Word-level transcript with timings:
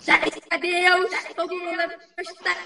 Gente, 0.00 0.42
adeus! 0.50 1.10
Todo 1.34 1.54
mundo 1.54 1.82
gostar. 2.16 2.56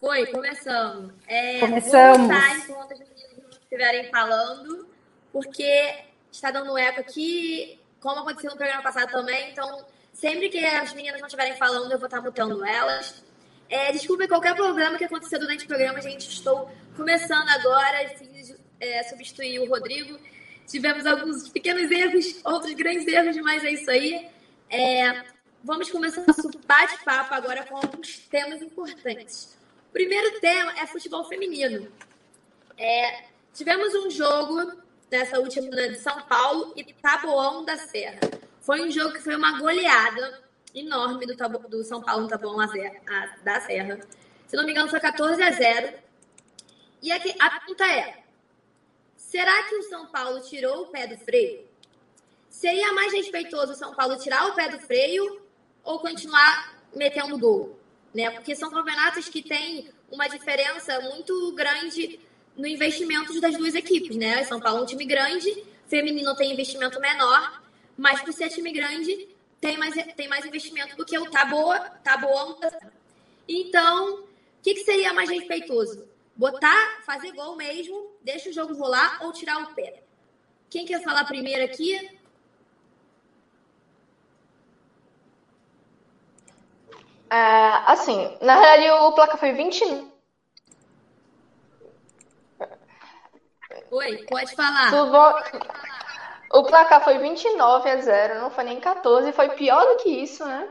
Foi, 0.00 0.26
começamos. 0.26 1.14
É, 1.26 1.60
começamos. 1.60 2.28
Vou 2.28 2.76
enquanto 2.76 2.92
as 2.92 2.98
meninas 2.98 3.58
estiverem 3.62 4.10
falando, 4.10 4.88
porque 5.32 6.04
está 6.30 6.50
dando 6.50 6.76
eco 6.76 7.00
aqui, 7.00 7.80
como 8.00 8.20
aconteceu 8.20 8.50
no 8.50 8.56
programa 8.56 8.82
passado 8.82 9.10
também, 9.10 9.50
então 9.50 9.86
sempre 10.12 10.48
que 10.48 10.64
as 10.64 10.92
meninas 10.92 11.20
não 11.20 11.26
estiverem 11.26 11.56
falando, 11.56 11.90
eu 11.90 11.98
vou 11.98 12.06
estar 12.06 12.20
mutando 12.20 12.64
elas. 12.64 13.24
É, 13.68 13.92
desculpe 13.92 14.28
qualquer 14.28 14.54
problema 14.54 14.98
que 14.98 15.04
aconteceu 15.04 15.40
durante 15.40 15.64
o 15.64 15.68
programa, 15.68 16.00
gente. 16.00 16.28
Estou 16.28 16.70
começando 16.96 17.48
agora, 17.48 18.08
fiz 18.10 18.54
é, 18.78 19.02
substituir 19.04 19.58
o 19.60 19.68
Rodrigo. 19.68 20.18
Tivemos 20.66 21.06
alguns 21.06 21.48
pequenos 21.48 21.90
erros, 21.90 22.40
outros 22.44 22.72
grandes 22.74 23.06
erros, 23.06 23.36
mas 23.38 23.62
é 23.64 23.72
isso 23.72 23.90
aí. 23.90 24.28
É, 24.70 25.24
vamos 25.62 25.90
começar 25.90 26.24
nosso 26.26 26.50
bate-papo 26.66 27.34
agora 27.34 27.64
com 27.64 27.76
alguns 27.76 28.18
temas 28.18 28.62
importantes. 28.62 29.56
O 29.90 29.92
primeiro 29.92 30.40
tema 30.40 30.72
é 30.78 30.86
futebol 30.86 31.24
feminino. 31.24 31.86
É, 32.76 33.24
tivemos 33.52 33.94
um 33.94 34.10
jogo 34.10 34.72
nessa 35.10 35.38
última 35.38 35.70
de 35.70 35.96
São 35.96 36.20
Paulo 36.22 36.72
e 36.76 36.84
Taboão 36.94 37.64
da 37.64 37.76
Serra. 37.76 38.20
Foi 38.60 38.80
um 38.80 38.90
jogo 38.90 39.12
que 39.12 39.20
foi 39.20 39.36
uma 39.36 39.58
goleada 39.58 40.42
enorme 40.74 41.26
do, 41.26 41.36
do 41.68 41.84
São 41.84 42.02
Paulo 42.02 42.22
no 42.22 42.28
Taboão 42.28 42.56
da 42.56 43.60
Serra. 43.60 44.00
Se 44.46 44.56
não 44.56 44.64
me 44.64 44.72
engano, 44.72 44.88
foi 44.88 44.98
14 44.98 45.42
a 45.42 45.50
0. 45.50 45.94
E 47.02 47.12
aqui, 47.12 47.34
a 47.38 47.50
pergunta 47.50 47.86
é: 47.86 48.23
será 49.34 49.64
que 49.64 49.74
o 49.74 49.82
São 49.82 50.06
Paulo 50.06 50.40
tirou 50.42 50.82
o 50.82 50.86
pé 50.86 51.08
do 51.08 51.16
freio? 51.16 51.66
Seria 52.48 52.92
mais 52.92 53.12
respeitoso 53.12 53.72
o 53.72 53.74
São 53.74 53.92
Paulo 53.92 54.16
tirar 54.16 54.46
o 54.46 54.54
pé 54.54 54.68
do 54.68 54.78
freio 54.78 55.42
ou 55.82 55.98
continuar 55.98 56.78
metendo 56.94 57.36
gol? 57.36 57.76
Né? 58.14 58.30
Porque 58.30 58.54
são 58.54 58.70
campeonatos 58.70 59.28
que 59.28 59.42
têm 59.42 59.88
uma 60.08 60.28
diferença 60.28 61.00
muito 61.00 61.50
grande 61.50 62.20
no 62.56 62.64
investimento 62.64 63.40
das 63.40 63.56
duas 63.56 63.74
equipes, 63.74 64.16
né? 64.16 64.44
São 64.44 64.60
Paulo 64.60 64.78
é 64.78 64.82
um 64.82 64.86
time 64.86 65.04
grande, 65.04 65.64
feminino 65.88 66.36
tem 66.36 66.52
investimento 66.52 67.00
menor, 67.00 67.60
mas 67.96 68.20
por 68.20 68.32
ser 68.32 68.50
time 68.50 68.70
grande, 68.70 69.28
tem 69.60 69.76
mais, 69.76 69.96
tem 70.14 70.28
mais 70.28 70.46
investimento 70.46 70.96
do 70.96 71.04
que 71.04 71.18
o 71.18 71.28
Taboa, 71.28 71.80
Taboa. 72.04 72.56
Então, 73.48 74.20
o 74.20 74.28
que, 74.62 74.74
que 74.74 74.84
seria 74.84 75.12
mais 75.12 75.28
respeitoso? 75.28 76.13
Botar, 76.36 77.02
fazer 77.06 77.32
gol 77.32 77.56
mesmo, 77.56 78.16
deixa 78.22 78.50
o 78.50 78.52
jogo 78.52 78.74
rolar 78.74 79.18
ou 79.22 79.32
tirar 79.32 79.62
o 79.62 79.74
pé? 79.74 80.02
Quem 80.68 80.84
quer 80.84 81.00
falar 81.02 81.24
primeiro 81.24 81.64
aqui? 81.64 82.20
É, 87.30 87.36
assim, 87.86 88.36
na 88.40 88.58
realidade 88.58 89.04
o 89.04 89.12
placar 89.12 89.38
foi 89.38 89.52
20. 89.52 90.12
Oi, 93.90 94.26
pode 94.28 94.54
falar. 94.56 94.90
O 96.52 96.62
placar 96.64 97.02
foi 97.02 97.18
29 97.18 97.90
a 97.90 98.00
0, 98.00 98.40
não 98.40 98.50
foi 98.50 98.64
nem 98.64 98.80
14, 98.80 99.32
foi 99.32 99.50
pior 99.50 99.84
do 99.84 100.02
que 100.02 100.08
isso, 100.08 100.44
né? 100.44 100.68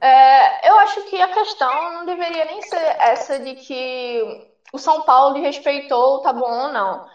É, 0.00 0.68
eu 0.68 0.78
acho 0.78 1.02
que 1.04 1.20
a 1.20 1.28
questão 1.28 1.92
não 1.92 2.06
deveria 2.06 2.44
nem 2.46 2.62
ser 2.62 2.96
essa 2.98 3.38
de 3.38 3.54
que 3.54 4.48
o 4.72 4.78
São 4.78 5.02
Paulo 5.02 5.40
respeitou, 5.40 6.20
tá 6.20 6.32
bom 6.32 6.66
ou 6.66 6.72
não. 6.72 7.06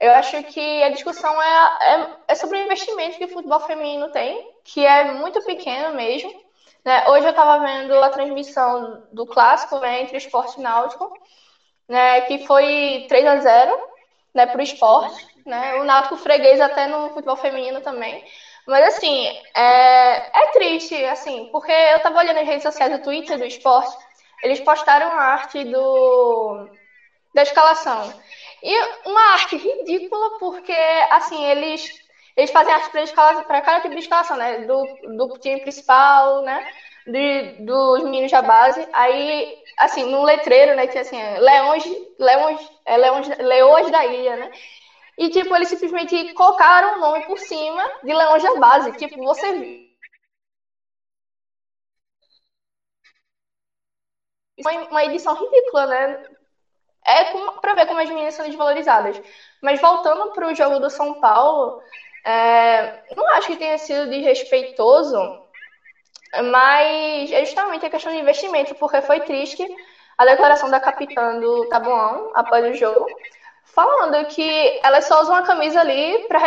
Eu 0.00 0.12
acho 0.12 0.42
que 0.44 0.82
a 0.82 0.90
discussão 0.90 1.40
é, 1.40 1.78
é, 1.80 2.16
é, 2.28 2.34
sobre 2.34 2.58
o 2.58 2.64
investimento 2.64 3.16
que 3.16 3.24
o 3.24 3.32
futebol 3.32 3.60
feminino 3.60 4.10
tem, 4.10 4.52
que 4.64 4.84
é 4.84 5.12
muito 5.12 5.42
pequeno 5.44 5.94
mesmo. 5.94 6.32
Né? 6.84 7.08
Hoje 7.08 7.26
eu 7.26 7.30
estava 7.30 7.64
vendo 7.64 7.94
a 7.98 8.10
transmissão 8.10 9.06
do 9.12 9.26
clássico 9.26 9.78
né, 9.78 10.02
entre 10.02 10.18
esporte 10.18 10.58
e 10.58 10.62
náutico, 10.62 11.10
né, 11.88 12.22
que 12.22 12.46
foi 12.46 13.06
3 13.08 13.26
a 13.26 13.36
0 13.38 13.88
né, 14.34 14.46
para 14.46 14.58
o 14.58 14.62
esporte 14.62 15.34
né? 15.44 15.74
O 15.76 15.84
Náutico 15.84 16.16
freguês 16.16 16.60
até 16.60 16.86
no 16.86 17.10
futebol 17.10 17.36
feminino 17.36 17.80
também. 17.80 18.24
Mas 18.66 18.96
assim, 18.96 19.26
é, 19.54 20.40
é 20.42 20.46
triste, 20.52 20.94
assim, 21.06 21.48
porque 21.52 21.72
eu 21.72 22.00
tava 22.00 22.18
olhando 22.18 22.38
as 22.38 22.46
redes 22.46 22.62
sociais 22.62 22.92
do 22.92 23.02
Twitter 23.02 23.38
do 23.38 23.44
esporte, 23.44 23.94
eles 24.42 24.60
postaram 24.60 25.08
a 25.08 25.22
arte 25.22 25.64
do 25.64 26.68
da 27.34 27.42
escalação. 27.42 28.12
E 28.62 29.08
uma 29.08 29.32
arte 29.32 29.56
ridícula, 29.56 30.38
porque 30.38 30.72
assim, 31.10 31.44
eles 31.46 31.90
eles 32.36 32.50
fazem 32.50 32.72
arte 32.74 32.90
para 33.46 33.60
cada 33.60 33.80
tipo 33.80 33.94
de 33.94 34.00
escalação, 34.00 34.36
né? 34.36 34.60
Do, 34.60 34.84
do 35.16 35.38
time 35.38 35.60
principal, 35.60 36.42
né? 36.42 36.66
De, 37.06 37.64
dos 37.64 38.02
meninos 38.02 38.32
da 38.32 38.42
base. 38.42 38.86
Aí, 38.92 39.56
assim, 39.78 40.04
no 40.10 40.22
letreiro, 40.24 40.74
né? 40.74 40.86
Tinha 40.88 41.02
assim, 41.02 41.18
Leões, 41.38 41.84
Leões, 42.18 42.60
é, 42.84 42.96
Leões, 42.96 43.28
Leões 43.38 43.90
da 43.90 44.04
Ilha, 44.06 44.36
né? 44.36 44.50
E, 45.18 45.28
tipo, 45.30 45.54
eles 45.54 45.68
simplesmente 45.68 46.32
colocaram 46.34 46.94
o 46.96 47.00
nome 47.00 47.22
por 47.26 47.38
cima 47.38 47.82
de 48.02 48.12
da 48.12 48.54
Base. 48.58 48.92
Tipo, 48.92 49.22
você 49.22 49.52
Uma, 54.58 54.70
uma 54.90 55.04
edição 55.04 55.34
ridícula, 55.34 55.86
né? 55.86 56.16
É 57.06 57.24
para 57.60 57.74
ver 57.74 57.86
como 57.86 58.00
as 58.00 58.08
meninas 58.10 58.34
são 58.34 58.46
desvalorizadas. 58.46 59.20
Mas 59.62 59.80
voltando 59.80 60.32
para 60.32 60.48
o 60.48 60.54
jogo 60.54 60.78
do 60.80 60.90
São 60.90 61.14
Paulo, 61.14 61.74
é, 62.24 62.92
não 63.16 63.28
acho 63.34 63.48
que 63.48 63.56
tenha 63.56 63.78
sido 63.78 64.08
desrespeitoso, 64.08 65.16
mas 66.50 67.30
é 67.30 67.44
justamente 67.44 67.86
a 67.86 67.90
questão 67.90 68.12
de 68.12 68.18
investimento, 68.18 68.74
porque 68.74 69.00
foi 69.00 69.20
triste 69.20 69.66
a 70.18 70.24
declaração 70.24 70.68
da 70.70 70.80
capitã 70.80 71.38
do 71.38 71.66
Tabuão 71.66 72.30
após 72.34 72.64
o 72.66 72.74
jogo, 72.74 73.06
falando 73.64 74.24
que 74.26 74.80
elas 74.82 75.06
só 75.06 75.20
usam 75.22 75.34
a 75.34 75.42
camisa 75.42 75.80
ali 75.80 76.26
para 76.28 76.40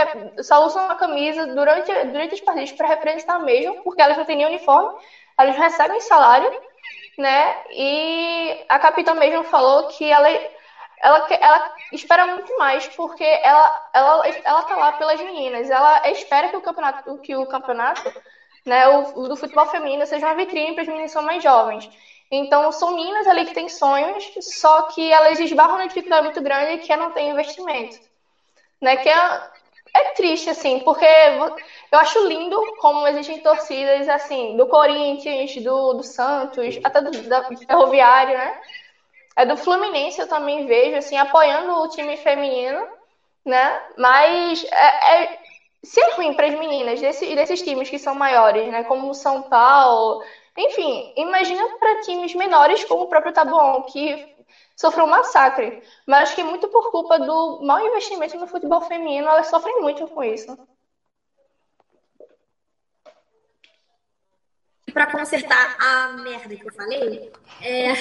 só 0.43 0.65
usam 0.65 0.89
a 0.89 0.95
camisa 0.95 1.47
durante 1.47 1.91
durante 2.05 2.35
as 2.35 2.41
partidas 2.41 2.71
para 2.71 2.87
representar 2.87 3.39
mesmo, 3.39 3.75
porque 3.83 4.01
elas 4.01 4.17
não 4.17 4.25
têm 4.25 4.37
nem 4.37 4.45
uniforme, 4.45 4.89
elas 5.37 5.55
recebem 5.57 5.99
salário, 6.01 6.49
né? 7.17 7.63
E 7.71 8.65
a 8.69 8.79
capitã 8.79 9.13
mesmo 9.13 9.43
falou 9.43 9.87
que 9.87 10.05
ela 10.09 10.29
ela, 11.01 11.27
ela 11.29 11.75
espera 11.93 12.25
muito 12.27 12.57
mais 12.57 12.87
porque 12.89 13.23
ela 13.23 13.89
ela 13.93 14.23
ela 14.43 14.63
tá 14.63 14.75
lá 14.75 14.91
pelas 14.93 15.19
meninas, 15.21 15.69
ela 15.69 16.09
espera 16.09 16.49
que 16.49 16.57
o 16.57 16.61
campeonato 16.61 17.19
que 17.19 17.35
o 17.35 17.45
campeonato, 17.47 18.11
né, 18.65 18.87
o 18.89 19.27
do 19.27 19.35
futebol 19.35 19.65
feminino 19.67 20.05
seja 20.05 20.27
uma 20.27 20.35
vitrine 20.35 20.73
para 20.73 20.83
as 20.83 20.87
meninas 20.87 21.11
que 21.11 21.13
são 21.13 21.23
mais 21.23 21.41
jovens. 21.43 21.89
Então, 22.29 22.71
são 22.71 22.95
meninas 22.95 23.25
ali 23.27 23.45
que 23.45 23.53
têm 23.53 23.69
sonhos, 23.69 24.31
só 24.41 24.83
que 24.83 25.11
elas 25.11 25.39
esbarram 25.39 25.77
na 25.77 25.87
dificuldade 25.87 26.25
muito 26.25 26.41
grande 26.41 26.79
que 26.79 26.91
é 26.91 26.97
não 26.97 27.11
ter 27.11 27.21
investimento. 27.21 27.97
Né? 28.81 28.97
Que 28.97 29.09
é, 29.09 29.49
é 29.95 30.03
triste, 30.09 30.49
assim, 30.49 30.79
porque 30.79 31.05
eu 31.91 31.99
acho 31.99 32.27
lindo 32.27 32.61
como 32.79 33.07
existem 33.07 33.39
torcidas, 33.39 34.09
assim, 34.09 34.57
do 34.57 34.67
Corinthians, 34.67 35.55
do, 35.63 35.93
do 35.93 36.03
Santos, 36.03 36.79
até 36.83 37.01
do, 37.01 37.11
da, 37.23 37.41
do 37.41 37.57
Ferroviário, 37.57 38.37
né? 38.37 38.61
É 39.35 39.45
do 39.45 39.55
Fluminense 39.55 40.19
eu 40.19 40.27
também 40.27 40.65
vejo, 40.65 40.97
assim, 40.97 41.15
apoiando 41.15 41.71
o 41.71 41.89
time 41.89 42.17
feminino, 42.17 42.87
né? 43.45 43.81
Mas 43.97 44.63
é, 44.65 45.23
é, 45.23 45.39
se 45.83 46.01
é 46.01 46.15
ruim 46.15 46.33
para 46.33 46.47
as 46.47 46.59
meninas 46.59 46.99
desse, 46.99 47.33
desses 47.35 47.61
times 47.61 47.89
que 47.89 47.99
são 47.99 48.13
maiores, 48.13 48.67
né? 48.69 48.83
Como 48.83 49.09
o 49.09 49.13
São 49.13 49.43
Paulo, 49.43 50.23
enfim, 50.57 51.13
imagina 51.15 51.77
para 51.77 52.01
times 52.01 52.33
menores 52.33 52.83
como 52.85 53.03
o 53.03 53.07
próprio 53.07 53.31
Tabuão, 53.31 53.83
que 53.83 54.35
sofreu 54.75 55.05
um 55.05 55.09
massacre. 55.09 55.83
Mas 56.05 56.33
que 56.33 56.43
muito 56.43 56.67
por 56.69 56.89
culpa 56.91 57.19
do 57.19 57.61
mau 57.61 57.79
investimento 57.79 58.37
no 58.37 58.47
futebol 58.47 58.81
feminino, 58.81 59.27
elas 59.27 59.47
sofrem 59.47 59.79
muito 59.81 60.07
com 60.07 60.23
isso. 60.23 60.57
Para 64.91 65.11
consertar 65.11 65.77
a 65.79 66.07
merda 66.13 66.55
que 66.55 66.67
eu 66.67 66.73
falei, 66.73 67.31
é... 67.61 67.93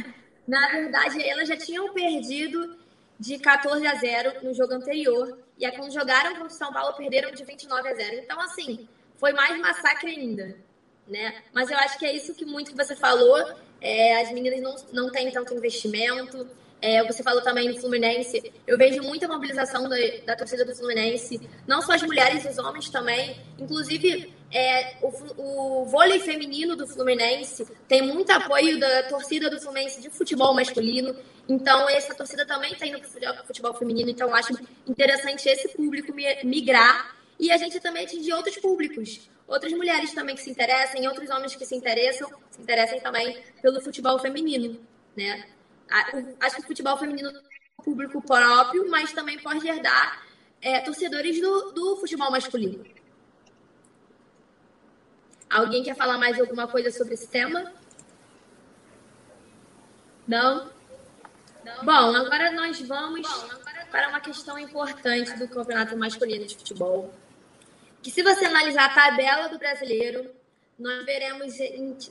na 0.48 0.66
verdade, 0.68 1.28
elas 1.28 1.46
já 1.46 1.58
tinham 1.58 1.92
perdido 1.92 2.78
de 3.20 3.38
14 3.38 3.86
a 3.86 3.94
0 3.96 4.44
no 4.44 4.54
jogo 4.54 4.72
anterior. 4.72 5.38
E 5.58 5.66
aí, 5.66 5.76
quando 5.76 5.92
jogaram 5.92 6.30
contra 6.30 6.46
o 6.46 6.50
São 6.50 6.72
Paulo, 6.72 6.96
perderam 6.96 7.32
de 7.32 7.44
29 7.44 7.86
a 7.86 7.94
0. 7.94 8.16
Então, 8.16 8.40
assim, 8.40 8.88
foi 9.16 9.32
mais 9.32 9.58
massacre 9.60 10.08
ainda 10.08 10.67
né? 11.08 11.42
Mas 11.52 11.70
eu 11.70 11.78
acho 11.78 11.98
que 11.98 12.06
é 12.06 12.14
isso 12.14 12.34
que 12.34 12.44
muito 12.44 12.70
que 12.70 12.76
você 12.76 12.94
falou. 12.94 13.36
É, 13.80 14.20
as 14.20 14.32
meninas 14.32 14.60
não, 14.60 15.04
não 15.04 15.10
têm 15.10 15.30
tanto 15.30 15.54
investimento. 15.54 16.46
É, 16.80 17.04
você 17.04 17.22
falou 17.24 17.42
também 17.42 17.68
no 17.68 17.80
Fluminense. 17.80 18.52
Eu 18.66 18.78
vejo 18.78 19.02
muita 19.02 19.26
mobilização 19.26 19.88
da, 19.88 19.96
da, 20.24 20.36
torcida 20.36 20.64
do 20.64 20.74
Fluminense, 20.74 21.40
não 21.66 21.82
só 21.82 21.92
as 21.92 22.02
mulheres, 22.02 22.44
os 22.44 22.58
homens 22.58 22.88
também. 22.88 23.36
Inclusive, 23.58 24.32
é, 24.52 24.96
o, 25.02 25.80
o 25.82 25.84
vôlei 25.86 26.20
feminino 26.20 26.76
do 26.76 26.86
Fluminense 26.86 27.66
tem 27.88 28.02
muito 28.02 28.30
apoio 28.30 28.78
da 28.78 29.02
torcida 29.04 29.50
do 29.50 29.60
Fluminense 29.60 30.00
de 30.00 30.08
futebol 30.08 30.54
masculino. 30.54 31.16
Então, 31.48 31.88
essa 31.88 32.14
torcida 32.14 32.46
também 32.46 32.74
tem 32.74 32.92
no 32.92 33.00
futebol 33.44 33.74
feminino. 33.74 34.10
Então, 34.10 34.32
acho 34.34 34.56
interessante 34.86 35.48
esse 35.48 35.68
público 35.70 36.14
migrar 36.44 37.17
E 37.38 37.50
a 37.50 37.56
gente 37.56 37.78
também 37.80 38.04
atingir 38.04 38.32
outros 38.32 38.56
públicos, 38.58 39.30
outras 39.46 39.72
mulheres 39.72 40.12
também 40.12 40.34
que 40.34 40.42
se 40.42 40.50
interessem, 40.50 41.06
outros 41.06 41.30
homens 41.30 41.54
que 41.54 41.64
se 41.64 41.74
interessam, 41.74 42.28
se 42.50 42.60
interessem 42.60 43.00
também 43.00 43.42
pelo 43.62 43.80
futebol 43.80 44.18
feminino, 44.18 44.80
né? 45.16 45.46
Acho 46.40 46.56
que 46.56 46.62
o 46.62 46.66
futebol 46.66 46.96
feminino 46.98 47.30
é 47.30 47.40
um 47.80 47.84
público 47.84 48.20
próprio, 48.20 48.90
mas 48.90 49.12
também 49.12 49.38
pode 49.38 49.66
herdar 49.66 50.22
é, 50.60 50.80
torcedores 50.80 51.40
do, 51.40 51.72
do 51.72 51.96
futebol 51.96 52.30
masculino. 52.30 52.84
Alguém 55.48 55.82
quer 55.82 55.96
falar 55.96 56.18
mais 56.18 56.38
alguma 56.38 56.66
coisa 56.66 56.90
sobre 56.90 57.14
esse 57.14 57.28
tema? 57.28 57.72
Não? 60.26 60.70
Não? 61.64 61.84
Bom, 61.84 62.16
agora 62.16 62.50
nós 62.52 62.78
vamos 62.82 63.26
para 63.90 64.10
uma 64.10 64.20
questão 64.20 64.58
importante 64.58 65.38
do 65.38 65.48
campeonato 65.48 65.96
masculino 65.96 66.44
de 66.44 66.54
futebol. 66.54 67.14
Que 68.02 68.10
se 68.10 68.22
você 68.22 68.44
analisar 68.44 68.86
a 68.86 68.94
tabela 68.94 69.48
do 69.48 69.58
brasileiro, 69.58 70.30
nós 70.78 71.04
veremos 71.04 71.54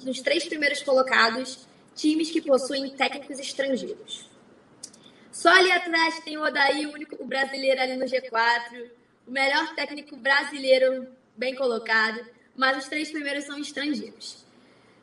nos 0.04 0.20
três 0.22 0.46
primeiros 0.46 0.84
colocados 0.84 1.68
times 1.96 2.30
que 2.30 2.42
possuem 2.42 2.90
técnicos 2.92 3.40
estrangeiros. 3.40 4.30
Só 5.32 5.50
ali 5.50 5.72
atrás 5.72 6.20
tem 6.22 6.38
o 6.38 6.44
Odaí, 6.44 6.86
o 6.86 6.94
único 6.94 7.24
brasileiro 7.26 7.82
ali 7.82 7.96
no 7.96 8.06
G4, 8.06 8.90
o 9.28 9.32
melhor 9.32 9.76
técnico 9.76 10.16
brasileiro 10.18 11.08
bem 11.36 11.56
colocado, 11.56 12.26
mas 12.56 12.78
os 12.78 12.90
três 12.90 13.12
primeiros 13.12 13.46
são 13.46 13.60
estrangeiros. 13.60 14.46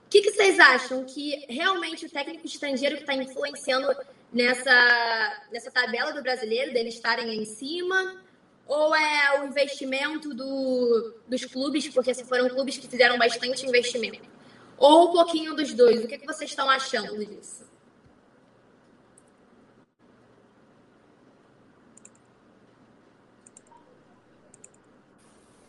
O 0.06 0.10
que, 0.10 0.22
que 0.22 0.32
vocês 0.32 0.58
acham 0.58 1.04
que 1.04 1.46
realmente 1.48 2.06
o 2.06 2.10
técnico 2.10 2.46
estrangeiro 2.46 2.96
que 2.96 3.02
está 3.02 3.14
influenciando 3.14 3.96
nessa, 4.32 5.42
nessa 5.52 5.70
tabela 5.70 6.12
do 6.12 6.22
brasileiro, 6.22 6.72
deles 6.72 6.94
estarem 6.94 7.30
aí 7.30 7.38
em 7.38 7.44
cima? 7.44 8.23
Ou 8.66 8.94
é 8.94 9.40
o 9.40 9.46
investimento 9.46 10.34
do, 10.34 11.14
dos 11.28 11.44
clubes, 11.44 11.88
porque 11.88 12.14
se 12.14 12.24
foram 12.24 12.48
clubes 12.48 12.78
que 12.78 12.88
fizeram 12.88 13.18
bastante 13.18 13.66
investimento? 13.66 14.28
Ou 14.78 15.10
um 15.10 15.12
pouquinho 15.12 15.54
dos 15.54 15.72
dois? 15.74 16.02
O 16.04 16.08
que, 16.08 16.18
que 16.18 16.26
vocês 16.26 16.50
estão 16.50 16.68
achando 16.68 17.24
disso? 17.24 17.64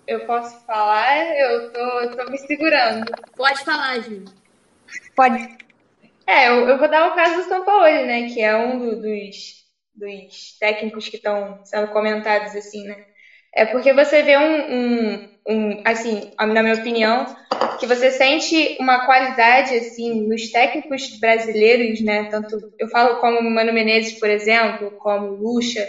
Eu 0.07 0.25
posso 0.25 0.63
falar? 0.65 1.35
Eu 1.35 1.71
tô, 1.71 1.79
eu 1.79 2.15
tô 2.15 2.31
me 2.31 2.37
segurando. 2.37 3.11
Pode 3.35 3.63
falar, 3.63 3.99
Ju. 4.01 4.23
Pode. 5.15 5.57
É, 6.27 6.49
eu, 6.49 6.67
eu 6.69 6.77
vou 6.77 6.87
dar 6.89 7.11
o 7.11 7.15
caso 7.15 7.37
do 7.37 7.49
São 7.49 7.65
Paulo, 7.65 7.83
né? 7.83 8.29
Que 8.29 8.41
é 8.41 8.55
um 8.55 8.79
do, 8.79 9.01
dos, 9.01 9.64
dos 9.95 10.57
técnicos 10.59 11.07
que 11.07 11.17
estão 11.17 11.59
sendo 11.63 11.87
comentados, 11.87 12.55
assim, 12.55 12.83
né? 12.83 12.95
É 13.55 13.65
porque 13.65 13.93
você 13.93 14.21
vê 14.21 14.37
um, 14.37 14.73
um, 14.73 15.29
um, 15.47 15.81
assim, 15.85 16.29
na 16.37 16.61
minha 16.61 16.75
opinião, 16.75 17.25
que 17.79 17.85
você 17.85 18.11
sente 18.11 18.75
uma 18.79 19.05
qualidade, 19.05 19.75
assim, 19.75 20.27
nos 20.27 20.51
técnicos 20.51 21.17
brasileiros, 21.19 22.01
né? 22.01 22.27
Tanto, 22.29 22.57
eu 22.77 22.87
falo 22.89 23.19
como 23.19 23.41
Mano 23.49 23.71
Menezes, 23.71 24.19
por 24.19 24.29
exemplo, 24.29 24.91
como 24.97 25.35
Lucha, 25.35 25.87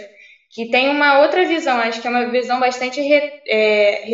que 0.49 0.69
tem 0.69 0.89
uma 0.89 1.19
outra 1.19 1.45
visão, 1.45 1.77
acho 1.77 2.01
que 2.01 2.07
é 2.07 2.09
uma 2.09 2.29
visão 2.31 2.59
bastante 2.59 3.01
re, 3.01 3.21
é, 3.47 4.05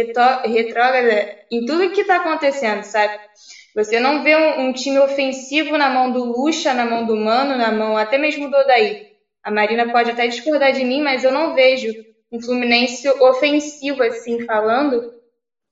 retrógrada 0.46 1.28
em 1.52 1.64
tudo 1.66 1.92
que 1.92 2.02
está 2.02 2.18
acontecendo, 2.18 2.84
sabe? 2.84 3.14
Você 3.76 4.00
não 4.00 4.24
vê 4.24 4.36
um, 4.36 4.68
um, 4.68 4.74
time 4.74 5.00
ofensivo 5.00 5.78
na 5.78 5.90
mão 5.90 6.12
do 6.12 6.24
Lucha, 6.24 6.74
na 6.74 6.86
mão 6.86 7.06
do 7.06 7.16
Mano, 7.16 7.56
na 7.56 7.72
mão 7.72 7.98
até 7.98 8.18
mesmo 8.18 8.50
do 8.50 8.58
Odaí. 8.58 9.13
A 9.44 9.52
Marina 9.52 9.92
pode 9.92 10.12
até 10.12 10.28
discordar 10.28 10.72
de 10.72 10.84
mim, 10.84 11.02
mas 11.02 11.24
eu 11.24 11.32
não 11.32 11.54
vejo 11.54 11.92
um 12.32 12.42
Fluminense 12.42 13.08
ofensivo, 13.08 14.02
assim, 14.02 14.46
falando, 14.46 15.14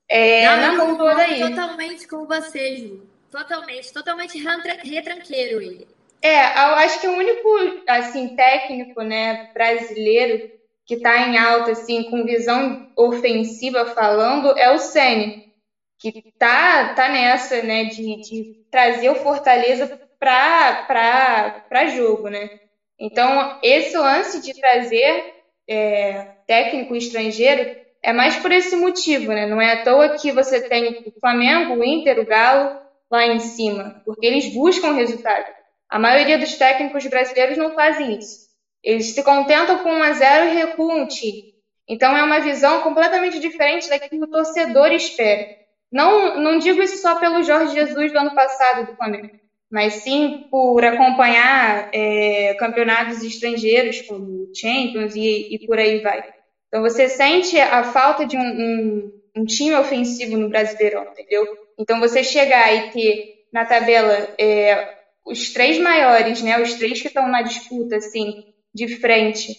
é, 0.08 0.46
não, 0.46 0.56
na 0.56 0.72
mão 0.72 0.96
do 0.96 1.04
Odaí. 1.04 1.40
Totalmente 1.40 2.06
com 2.06 2.26
você, 2.26 2.76
Ju. 2.76 3.02
Totalmente, 3.30 3.92
totalmente 3.92 4.38
retranqueiro 4.38 5.60
ele. 5.60 5.88
É, 6.20 6.44
eu 6.52 6.74
acho 6.76 7.00
que 7.00 7.08
o 7.08 7.16
único, 7.16 7.48
assim, 7.88 8.36
técnico, 8.36 9.02
né, 9.02 9.50
brasileiro 9.54 10.52
que 10.84 10.94
está 10.94 11.16
em 11.26 11.38
alta, 11.38 11.72
assim, 11.72 12.04
com 12.04 12.24
visão 12.24 12.90
ofensiva 12.96 13.86
falando, 13.86 14.56
é 14.58 14.70
o 14.70 14.78
Ceni, 14.78 15.52
que 15.98 16.32
tá, 16.38 16.92
tá 16.94 17.08
nessa, 17.08 17.62
né, 17.62 17.84
de, 17.84 18.20
de 18.20 18.64
trazer 18.70 19.08
o 19.08 19.16
Fortaleza 19.16 20.00
para 20.18 21.86
jogo, 21.86 22.28
né. 22.28 22.60
Então, 23.04 23.58
esse 23.64 23.98
lance 23.98 24.40
de 24.40 24.54
trazer 24.60 25.34
é, 25.68 26.22
técnico 26.46 26.94
estrangeiro 26.94 27.76
é 28.00 28.12
mais 28.12 28.36
por 28.36 28.52
esse 28.52 28.76
motivo, 28.76 29.32
né, 29.32 29.44
não 29.44 29.60
é 29.60 29.72
à 29.72 29.82
toa 29.82 30.10
que 30.10 30.30
você 30.30 30.60
tem 30.60 31.02
o 31.04 31.20
Flamengo, 31.20 31.74
o 31.74 31.84
Inter, 31.84 32.20
o 32.20 32.24
Galo 32.24 32.80
lá 33.10 33.26
em 33.26 33.40
cima, 33.40 34.00
porque 34.04 34.24
eles 34.24 34.54
buscam 34.54 34.92
resultado. 34.92 35.52
A 35.90 35.98
maioria 35.98 36.38
dos 36.38 36.54
técnicos 36.54 37.04
brasileiros 37.08 37.58
não 37.58 37.74
fazem 37.74 38.16
isso. 38.16 38.46
Eles 38.84 39.06
se 39.06 39.22
contentam 39.24 39.78
com 39.78 39.90
1 39.90 40.02
a 40.04 40.12
0 40.12 40.46
e 40.46 40.54
recuam 40.54 41.02
o 41.02 41.08
time. 41.08 41.54
Então 41.88 42.16
é 42.16 42.22
uma 42.22 42.38
visão 42.38 42.82
completamente 42.82 43.40
diferente 43.40 43.88
daquilo 43.88 44.22
que 44.22 44.28
o 44.28 44.30
torcedor 44.30 44.92
espera. 44.92 45.48
Não, 45.90 46.40
não 46.40 46.56
digo 46.56 46.80
isso 46.80 47.02
só 47.02 47.16
pelo 47.16 47.42
Jorge 47.42 47.74
Jesus 47.74 48.12
do 48.12 48.18
ano 48.18 48.34
passado 48.34 48.86
do 48.86 48.96
Flamengo, 48.96 49.41
mas 49.72 49.94
sim 49.94 50.46
por 50.50 50.84
acompanhar 50.84 51.88
é, 51.94 52.52
campeonatos 52.58 53.22
estrangeiros 53.22 54.02
como 54.02 54.50
Champions 54.54 55.16
e, 55.16 55.54
e, 55.54 55.66
por 55.66 55.78
aí 55.78 56.00
vai. 56.00 56.22
Então 56.68 56.82
você 56.82 57.08
sente 57.08 57.58
a 57.58 57.82
falta 57.82 58.26
de 58.26 58.36
um, 58.36 58.42
um, 58.42 59.12
um 59.38 59.44
time 59.46 59.74
ofensivo 59.74 60.36
no 60.36 60.50
Brasileirão, 60.50 61.04
entendeu? 61.04 61.46
Então 61.78 61.98
você 62.00 62.22
chegar 62.22 62.70
e 62.70 62.90
ter 62.90 63.46
na 63.50 63.64
tabela 63.64 64.12
é, 64.38 64.94
os 65.24 65.54
três 65.54 65.78
maiores, 65.78 66.42
né, 66.42 66.60
os 66.60 66.74
três 66.74 67.00
que 67.00 67.08
estão 67.08 67.26
na 67.26 67.40
disputa, 67.40 67.96
assim, 67.96 68.52
de 68.74 68.96
frente, 68.96 69.56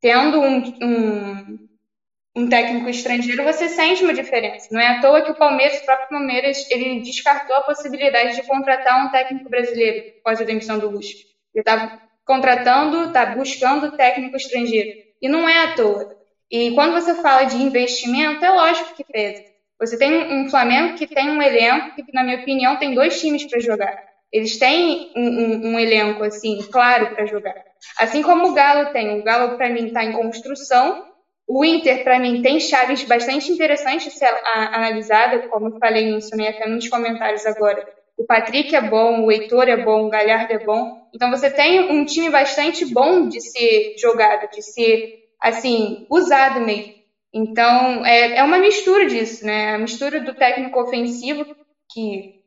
tendo 0.00 0.40
um, 0.40 0.58
um, 0.80 1.65
um, 2.36 2.48
técnico 2.48 2.88
estrangeiro, 2.88 3.42
você 3.42 3.68
sente 3.68 4.04
uma 4.04 4.12
diferença. 4.12 4.68
Não 4.70 4.80
é 4.80 4.86
à 4.88 5.00
toa 5.00 5.22
que 5.22 5.30
o 5.30 5.34
Palmeiras, 5.34 5.78
o 5.78 5.84
próprio 5.84 6.08
Palmeiras, 6.08 6.70
ele 6.70 7.00
descartou 7.00 7.56
a 7.56 7.62
possibilidade 7.62 8.36
de 8.36 8.42
contratar 8.42 9.04
um 9.04 9.10
técnico 9.10 9.48
brasileiro 9.48 10.12
após 10.20 10.40
a 10.40 10.44
demissão 10.44 10.78
do 10.78 10.90
Luxo. 10.90 11.14
Ele 11.54 11.62
está 11.62 12.02
contratando, 12.24 13.04
está 13.04 13.26
buscando 13.26 13.96
técnico 13.96 14.36
estrangeiro. 14.36 14.90
E 15.22 15.28
não 15.28 15.48
é 15.48 15.64
à 15.64 15.74
toa. 15.74 16.14
E 16.50 16.72
quando 16.72 16.92
você 16.92 17.14
fala 17.14 17.44
de 17.44 17.56
investimento, 17.56 18.44
é 18.44 18.50
lógico 18.50 18.94
que 18.94 19.04
pesa. 19.04 19.42
Você 19.80 19.98
tem 19.98 20.32
um 20.32 20.48
Flamengo 20.48 20.96
que 20.96 21.06
tem 21.06 21.30
um 21.30 21.42
elenco 21.42 21.94
que, 21.94 22.12
na 22.12 22.22
minha 22.22 22.38
opinião, 22.38 22.76
tem 22.76 22.94
dois 22.94 23.20
times 23.20 23.44
para 23.44 23.60
jogar. 23.60 24.04
Eles 24.32 24.58
têm 24.58 25.12
um, 25.16 25.28
um, 25.28 25.66
um 25.72 25.78
elenco, 25.78 26.22
assim, 26.22 26.62
claro 26.70 27.14
para 27.14 27.26
jogar. 27.26 27.54
Assim 27.98 28.22
como 28.22 28.48
o 28.48 28.54
Galo 28.54 28.92
tem. 28.92 29.20
O 29.20 29.24
Galo, 29.24 29.56
para 29.56 29.68
mim, 29.68 29.86
está 29.86 30.04
em 30.04 30.12
construção. 30.12 31.04
O 31.48 31.64
Inter, 31.64 32.02
para 32.02 32.18
mim, 32.18 32.42
tem 32.42 32.58
chaves 32.58 33.04
bastante 33.04 33.52
interessantes 33.52 34.12
de 34.12 34.18
ser 34.18 34.28
analisada, 34.44 35.46
como 35.48 35.68
eu 35.68 35.78
falei, 35.78 36.06
mencionei 36.06 36.48
até 36.48 36.68
nos 36.68 36.88
comentários 36.88 37.46
agora. 37.46 37.86
O 38.16 38.24
Patrick 38.24 38.74
é 38.74 38.80
bom, 38.80 39.24
o 39.24 39.30
Heitor 39.30 39.68
é 39.68 39.76
bom, 39.76 40.06
o 40.06 40.10
Galhardo 40.10 40.52
é 40.52 40.58
bom. 40.58 41.06
Então 41.14 41.30
você 41.30 41.50
tem 41.50 41.90
um 41.92 42.04
time 42.04 42.30
bastante 42.30 42.84
bom 42.86 43.28
de 43.28 43.40
ser 43.40 43.94
jogado, 43.98 44.50
de 44.50 44.62
ser, 44.62 45.28
assim, 45.40 46.06
usado 46.10 46.60
mesmo. 46.60 46.94
Então 47.32 48.04
é, 48.04 48.38
é 48.38 48.42
uma 48.42 48.58
mistura 48.58 49.06
disso, 49.06 49.44
né? 49.44 49.74
A 49.74 49.78
mistura 49.78 50.20
do 50.20 50.34
técnico 50.34 50.80
ofensivo, 50.80 51.44
que 51.92 52.40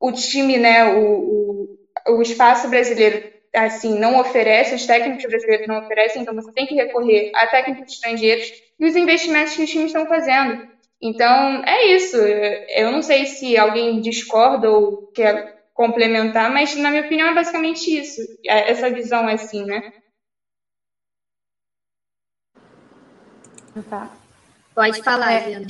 o 0.00 0.12
time, 0.12 0.58
né, 0.58 0.92
o, 0.94 1.68
o, 2.08 2.16
o 2.16 2.22
espaço 2.22 2.68
brasileiro, 2.68 3.22
assim, 3.54 3.98
não 3.98 4.20
oferece, 4.20 4.74
os 4.74 4.86
técnicos 4.86 5.24
brasileiros 5.24 5.66
não 5.66 5.78
oferecem, 5.78 6.22
então 6.22 6.34
você 6.34 6.52
tem 6.52 6.66
que 6.66 6.74
recorrer 6.74 7.32
a 7.34 7.46
técnicos 7.46 7.92
estrangeiros 7.92 8.52
e 8.78 8.86
os 8.86 8.96
investimentos 8.96 9.54
que 9.54 9.62
os 9.62 9.70
times 9.70 9.86
estão 9.86 10.06
fazendo. 10.06 10.68
Então, 11.02 11.64
é 11.64 11.86
isso. 11.94 12.16
Eu 12.16 12.92
não 12.92 13.02
sei 13.02 13.26
se 13.26 13.56
alguém 13.56 14.00
discorda 14.00 14.70
ou 14.70 15.06
quer 15.08 15.60
complementar, 15.72 16.52
mas 16.52 16.76
na 16.76 16.90
minha 16.90 17.04
opinião 17.04 17.28
é 17.28 17.34
basicamente 17.34 17.98
isso. 17.98 18.20
É, 18.46 18.70
essa 18.70 18.90
visão 18.90 19.26
assim, 19.26 19.64
né? 19.64 19.92
Tá. 23.88 24.10
Pode 24.74 25.02
falar, 25.02 25.32
é, 25.32 25.62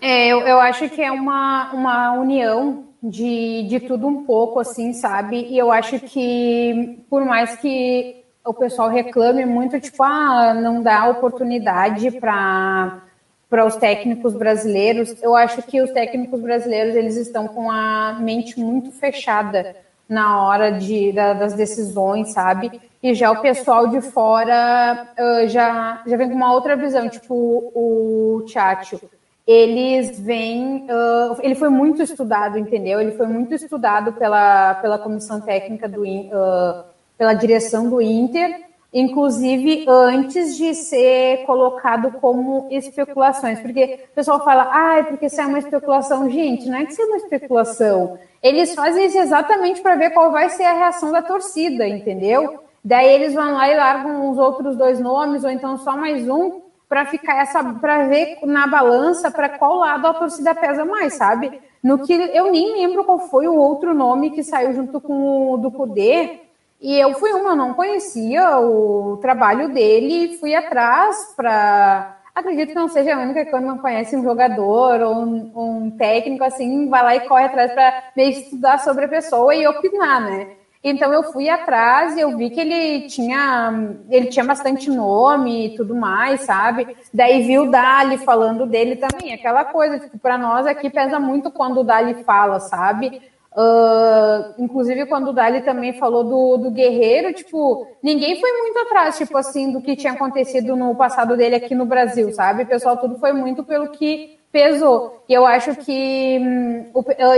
é, 0.00 0.28
eu, 0.28 0.40
eu 0.40 0.60
acho 0.60 0.88
que 0.88 1.00
é 1.00 1.10
uma, 1.10 1.72
uma 1.72 2.12
união 2.12 2.93
de, 3.04 3.66
de 3.68 3.80
tudo 3.80 4.06
um 4.06 4.24
pouco, 4.24 4.58
assim, 4.58 4.92
sabe? 4.92 5.46
E 5.50 5.58
eu 5.58 5.70
acho 5.70 6.00
que, 6.00 7.04
por 7.08 7.24
mais 7.24 7.56
que 7.56 8.24
o 8.44 8.52
pessoal 8.52 8.88
reclame 8.88 9.44
muito, 9.46 9.78
tipo, 9.80 10.02
ah, 10.02 10.54
não 10.54 10.82
dá 10.82 11.08
oportunidade 11.08 12.10
para 12.12 13.00
para 13.48 13.66
os 13.66 13.76
técnicos 13.76 14.34
brasileiros, 14.34 15.22
eu 15.22 15.36
acho 15.36 15.62
que 15.62 15.80
os 15.80 15.92
técnicos 15.92 16.40
brasileiros 16.40 16.96
eles 16.96 17.14
estão 17.14 17.46
com 17.46 17.70
a 17.70 18.18
mente 18.20 18.58
muito 18.58 18.90
fechada 18.90 19.76
na 20.08 20.42
hora 20.42 20.72
de, 20.72 21.12
da, 21.12 21.34
das 21.34 21.52
decisões, 21.52 22.32
sabe? 22.32 22.80
e 23.04 23.12
já 23.12 23.30
o 23.30 23.42
pessoal 23.42 23.86
de 23.86 24.00
fora 24.00 25.08
uh, 25.12 25.46
já, 25.46 26.02
já 26.06 26.16
vem 26.16 26.30
com 26.30 26.34
uma 26.34 26.54
outra 26.54 26.74
visão, 26.74 27.06
tipo 27.06 27.34
o 27.34 28.42
Tchatcho. 28.46 28.98
Eles 29.46 30.18
vêm, 30.18 30.86
uh, 30.86 31.36
ele 31.42 31.54
foi 31.54 31.68
muito 31.68 32.02
estudado, 32.02 32.58
entendeu? 32.58 33.00
Ele 33.00 33.12
foi 33.12 33.26
muito 33.26 33.54
estudado 33.54 34.12
pela, 34.14 34.74
pela 34.76 34.98
comissão 34.98 35.40
técnica 35.40 35.86
do 35.86 36.02
uh, 36.02 36.84
pela 37.18 37.34
direção 37.34 37.88
do 37.88 38.00
Inter, 38.00 38.64
inclusive 38.92 39.84
antes 39.88 40.56
de 40.56 40.74
ser 40.74 41.44
colocado 41.46 42.12
como 42.20 42.68
especulações, 42.70 43.60
porque 43.60 44.00
o 44.12 44.14
pessoal 44.14 44.44
fala, 44.44 44.70
ah, 44.72 44.98
é 44.98 45.02
porque 45.02 45.26
isso 45.26 45.40
é 45.40 45.46
uma 45.46 45.58
especulação, 45.58 46.30
gente, 46.30 46.68
não 46.68 46.78
é 46.78 46.86
que 46.86 46.92
isso 46.92 47.02
é 47.02 47.06
uma 47.06 47.16
especulação. 47.16 48.18
Eles 48.42 48.74
fazem 48.74 49.06
isso 49.06 49.18
exatamente 49.18 49.80
para 49.80 49.96
ver 49.96 50.10
qual 50.10 50.30
vai 50.30 50.48
ser 50.48 50.64
a 50.64 50.74
reação 50.74 51.10
da 51.10 51.22
torcida, 51.22 51.86
entendeu? 51.88 52.60
Daí 52.84 53.08
eles 53.12 53.34
vão 53.34 53.52
lá 53.52 53.68
e 53.68 53.76
largam 53.76 54.30
os 54.30 54.38
outros 54.38 54.76
dois 54.76 55.00
nomes, 55.00 55.42
ou 55.42 55.50
então 55.50 55.76
só 55.78 55.96
mais 55.96 56.28
um, 56.28 56.60
para 56.94 57.06
ficar 57.06 57.42
essa, 57.42 57.60
para 57.64 58.06
ver 58.06 58.38
na 58.44 58.68
balança 58.68 59.28
para 59.28 59.48
qual 59.48 59.78
lado 59.78 60.06
a 60.06 60.14
torcida 60.14 60.54
pesa 60.54 60.84
mais, 60.84 61.14
sabe? 61.14 61.60
No 61.82 61.98
que 62.06 62.12
eu 62.12 62.52
nem 62.52 62.72
lembro 62.74 63.02
qual 63.02 63.18
foi 63.18 63.48
o 63.48 63.56
outro 63.56 63.92
nome 63.92 64.30
que 64.30 64.44
saiu 64.44 64.72
junto 64.72 65.00
com 65.00 65.50
o 65.50 65.56
do 65.56 65.72
Poder. 65.72 66.42
E 66.80 66.94
eu 66.94 67.12
fui 67.14 67.32
uma, 67.32 67.50
eu 67.50 67.56
não 67.56 67.74
conhecia 67.74 68.60
o 68.60 69.16
trabalho 69.16 69.70
dele, 69.70 70.38
fui 70.38 70.54
atrás 70.54 71.34
para 71.36 72.16
acredito 72.32 72.68
que 72.68 72.74
não 72.76 72.88
seja 72.88 73.16
a 73.16 73.18
única 73.18 73.44
que 73.44 73.50
quando 73.50 73.66
não 73.66 73.78
conhece 73.78 74.14
um 74.16 74.22
jogador 74.22 75.00
ou 75.00 75.16
um, 75.16 75.50
um 75.56 75.90
técnico 75.90 76.44
assim, 76.44 76.88
vai 76.88 77.02
lá 77.02 77.16
e 77.16 77.26
corre 77.26 77.46
atrás 77.46 77.72
para 77.72 78.04
meio 78.16 78.30
estudar 78.30 78.78
sobre 78.78 79.06
a 79.06 79.08
pessoa 79.08 79.52
e 79.52 79.66
opinar, 79.66 80.20
né? 80.20 80.46
Então 80.86 81.10
eu 81.14 81.22
fui 81.22 81.48
atrás 81.48 82.14
e 82.14 82.20
eu 82.20 82.36
vi 82.36 82.50
que 82.50 82.60
ele 82.60 83.08
tinha 83.08 83.96
ele 84.10 84.26
tinha 84.26 84.44
bastante 84.44 84.90
nome 84.90 85.68
e 85.68 85.76
tudo 85.76 85.94
mais, 85.94 86.42
sabe? 86.42 86.94
Daí 87.12 87.42
vi 87.42 87.58
o 87.58 87.70
Dali 87.70 88.18
falando 88.18 88.66
dele 88.66 88.96
também, 88.96 89.32
aquela 89.32 89.64
coisa, 89.64 89.98
tipo, 89.98 90.18
para 90.18 90.36
nós 90.36 90.66
aqui 90.66 90.90
pesa 90.90 91.18
muito 91.18 91.50
quando 91.50 91.80
o 91.80 91.84
Dali 91.84 92.22
fala, 92.22 92.60
sabe? 92.60 93.22
Uh, 93.56 94.52
inclusive, 94.58 95.06
quando 95.06 95.28
o 95.28 95.32
Dali 95.32 95.62
também 95.62 95.92
falou 95.94 96.24
do, 96.24 96.56
do 96.64 96.70
Guerreiro, 96.72 97.32
tipo, 97.32 97.86
ninguém 98.02 98.38
foi 98.38 98.52
muito 98.52 98.78
atrás, 98.80 99.16
tipo 99.16 99.38
assim, 99.38 99.72
do 99.72 99.80
que 99.80 99.96
tinha 99.96 100.12
acontecido 100.12 100.76
no 100.76 100.94
passado 100.96 101.36
dele 101.36 101.54
aqui 101.54 101.74
no 101.74 101.86
Brasil, 101.86 102.30
sabe? 102.32 102.66
Pessoal 102.66 102.96
tudo 102.98 103.16
foi 103.16 103.32
muito 103.32 103.64
pelo 103.64 103.88
que 103.90 104.38
pesou. 104.54 105.24
E 105.28 105.34
eu 105.34 105.44
acho 105.44 105.74
que. 105.74 106.38
Hum, 106.40 106.92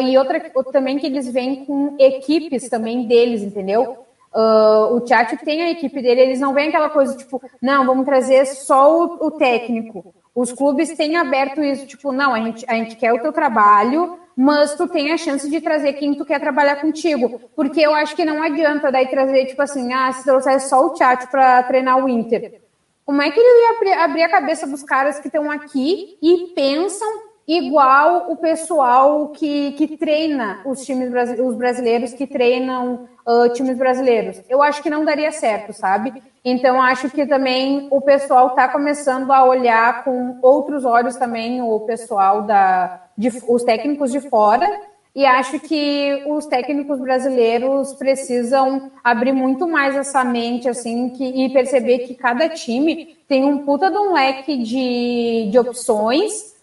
e 0.04 0.18
outra 0.18 0.38
também 0.70 0.98
que 0.98 1.06
eles 1.06 1.32
vêm 1.32 1.64
com 1.64 1.96
equipes 1.98 2.68
também 2.68 3.06
deles, 3.06 3.42
entendeu? 3.42 4.04
Uh, 4.34 4.94
o 4.94 5.00
Tchatcho 5.00 5.38
tem 5.42 5.62
a 5.62 5.70
equipe 5.70 6.02
dele, 6.02 6.20
eles 6.20 6.38
não 6.38 6.52
vêm 6.52 6.68
aquela 6.68 6.90
coisa 6.90 7.16
tipo, 7.16 7.40
não, 7.62 7.86
vamos 7.86 8.04
trazer 8.04 8.44
só 8.44 8.92
o, 8.92 9.28
o 9.28 9.30
técnico. 9.30 10.14
Os 10.34 10.52
clubes 10.52 10.94
têm 10.94 11.16
aberto 11.16 11.64
isso, 11.64 11.86
tipo, 11.86 12.12
não, 12.12 12.34
a 12.34 12.40
gente, 12.40 12.66
a 12.68 12.74
gente 12.74 12.96
quer 12.96 13.14
o 13.14 13.22
teu 13.22 13.32
trabalho, 13.32 14.18
mas 14.36 14.74
tu 14.74 14.86
tem 14.86 15.10
a 15.10 15.16
chance 15.16 15.48
de 15.48 15.58
trazer 15.62 15.94
quem 15.94 16.12
tu 16.14 16.26
quer 16.26 16.38
trabalhar 16.38 16.76
contigo. 16.76 17.40
Porque 17.56 17.80
eu 17.80 17.94
acho 17.94 18.14
que 18.14 18.26
não 18.26 18.42
adianta 18.42 18.92
daí 18.92 19.08
trazer, 19.08 19.46
tipo 19.46 19.62
assim, 19.62 19.90
ah, 19.94 20.12
se 20.12 20.22
trouxer 20.22 20.60
só 20.60 20.86
o 20.86 20.94
chat 20.94 21.26
para 21.30 21.62
treinar 21.62 22.04
o 22.04 22.06
Inter. 22.06 22.65
Como 23.06 23.22
é 23.22 23.30
que 23.30 23.38
ele 23.38 23.62
ia 23.92 24.04
abrir, 24.04 24.22
a 24.24 24.28
cabeça 24.28 24.66
dos 24.66 24.82
caras 24.82 25.20
que 25.20 25.28
estão 25.28 25.48
aqui 25.48 26.18
e 26.20 26.52
pensam 26.56 27.08
igual 27.46 28.32
o 28.32 28.36
pessoal 28.36 29.28
que, 29.28 29.70
que 29.72 29.96
treina 29.96 30.60
os 30.66 30.84
times 30.84 31.12
os 31.38 31.54
brasileiros 31.54 32.12
que 32.12 32.26
treinam 32.26 33.08
uh, 33.24 33.48
times 33.52 33.78
brasileiros. 33.78 34.42
Eu 34.48 34.60
acho 34.60 34.82
que 34.82 34.90
não 34.90 35.04
daria 35.04 35.30
certo, 35.30 35.72
sabe? 35.72 36.20
Então 36.44 36.82
acho 36.82 37.08
que 37.08 37.24
também 37.24 37.86
o 37.92 38.00
pessoal 38.00 38.48
está 38.48 38.66
começando 38.68 39.30
a 39.30 39.44
olhar 39.44 40.02
com 40.02 40.40
outros 40.42 40.84
olhos 40.84 41.14
também 41.14 41.62
o 41.62 41.78
pessoal 41.80 42.42
da 42.42 43.02
de, 43.16 43.30
os 43.46 43.62
técnicos 43.62 44.10
de 44.10 44.20
fora 44.28 44.68
e 45.16 45.24
acho 45.24 45.58
que 45.58 46.22
os 46.26 46.44
técnicos 46.44 47.00
brasileiros 47.00 47.94
precisam 47.94 48.92
abrir 49.02 49.32
muito 49.32 49.66
mais 49.66 49.96
essa 49.96 50.22
mente 50.22 50.68
assim 50.68 51.08
que, 51.08 51.24
e 51.24 51.48
perceber 51.50 52.00
que 52.00 52.14
cada 52.14 52.50
time 52.50 53.16
tem 53.26 53.42
um 53.42 53.64
puta 53.64 53.90
de 53.90 53.96
um 53.96 54.12
leque 54.12 54.58
de, 54.58 55.48
de 55.50 55.58
opções 55.58 56.54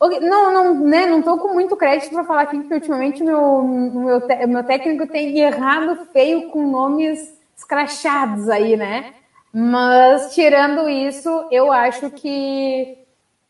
não, 0.00 0.52
não, 0.52 0.74
né, 0.74 1.06
não 1.06 1.22
tô 1.22 1.38
com 1.38 1.54
muito 1.54 1.76
crédito 1.76 2.10
para 2.10 2.24
falar 2.24 2.42
aqui, 2.42 2.58
porque 2.58 2.74
ultimamente 2.74 3.22
meu, 3.22 3.62
meu, 3.62 4.48
meu 4.48 4.64
técnico 4.64 5.06
tem 5.06 5.38
errado 5.38 6.06
feio 6.12 6.50
com 6.50 6.70
nomes 6.70 7.36
escrachados 7.56 8.48
aí, 8.48 8.76
né? 8.76 9.12
Mas 9.52 10.34
tirando 10.34 10.88
isso, 10.88 11.28
eu 11.50 11.72
acho 11.72 12.10
que 12.10 12.98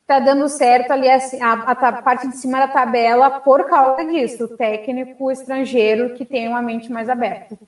tá 0.08 0.18
dando 0.18 0.48
certo 0.48 0.90
ali 0.90 1.08
assim, 1.08 1.38
a, 1.42 1.52
a, 1.52 1.72
a, 1.72 2.02
parte 2.02 2.26
de 2.28 2.36
cima 2.38 2.58
da 2.60 2.68
tabela 2.68 3.40
por 3.40 3.68
causa 3.68 4.02
disso, 4.06 4.44
o 4.44 4.56
técnico 4.56 5.30
estrangeiro 5.30 6.14
que 6.14 6.24
tem 6.24 6.48
uma 6.48 6.62
mente 6.62 6.90
mais 6.90 7.10
aberta. 7.10 7.58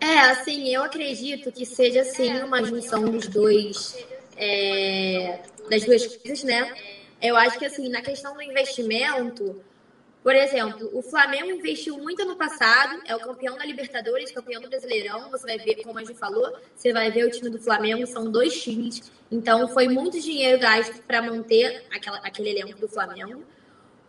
É, 0.00 0.18
assim, 0.30 0.74
eu 0.74 0.82
acredito 0.82 1.52
que 1.52 1.66
seja 1.66 2.00
assim 2.00 2.42
uma 2.42 2.64
junção 2.64 3.04
dos 3.04 3.26
dois 3.26 3.94
é, 4.38 5.38
das 5.68 5.84
duas 5.84 6.16
coisas, 6.16 6.42
né? 6.42 6.74
Eu 7.20 7.36
acho 7.36 7.58
que, 7.58 7.66
assim, 7.66 7.88
na 7.88 8.02
questão 8.02 8.34
do 8.34 8.42
investimento, 8.42 9.62
por 10.24 10.34
exemplo, 10.34 10.88
o 10.94 11.02
Flamengo 11.02 11.50
investiu 11.50 11.98
muito 11.98 12.24
no 12.24 12.34
passado, 12.34 12.98
é 13.04 13.14
o 13.14 13.20
campeão 13.20 13.58
da 13.58 13.64
Libertadores, 13.66 14.32
campeão 14.32 14.62
do 14.62 14.70
Brasileirão. 14.70 15.30
Você 15.30 15.46
vai 15.46 15.58
ver, 15.58 15.82
como 15.82 15.98
a 15.98 16.02
gente 16.02 16.18
falou, 16.18 16.50
você 16.74 16.94
vai 16.94 17.10
ver 17.10 17.26
o 17.26 17.30
time 17.30 17.50
do 17.50 17.58
Flamengo, 17.58 18.06
são 18.06 18.30
dois 18.30 18.62
times. 18.62 19.12
Então, 19.30 19.68
foi 19.68 19.86
muito 19.86 20.18
dinheiro 20.18 20.58
gasto 20.58 21.02
para 21.02 21.20
manter 21.20 21.84
aquela, 21.94 22.16
aquele 22.20 22.58
elenco 22.58 22.80
do 22.80 22.88
Flamengo. 22.88 23.44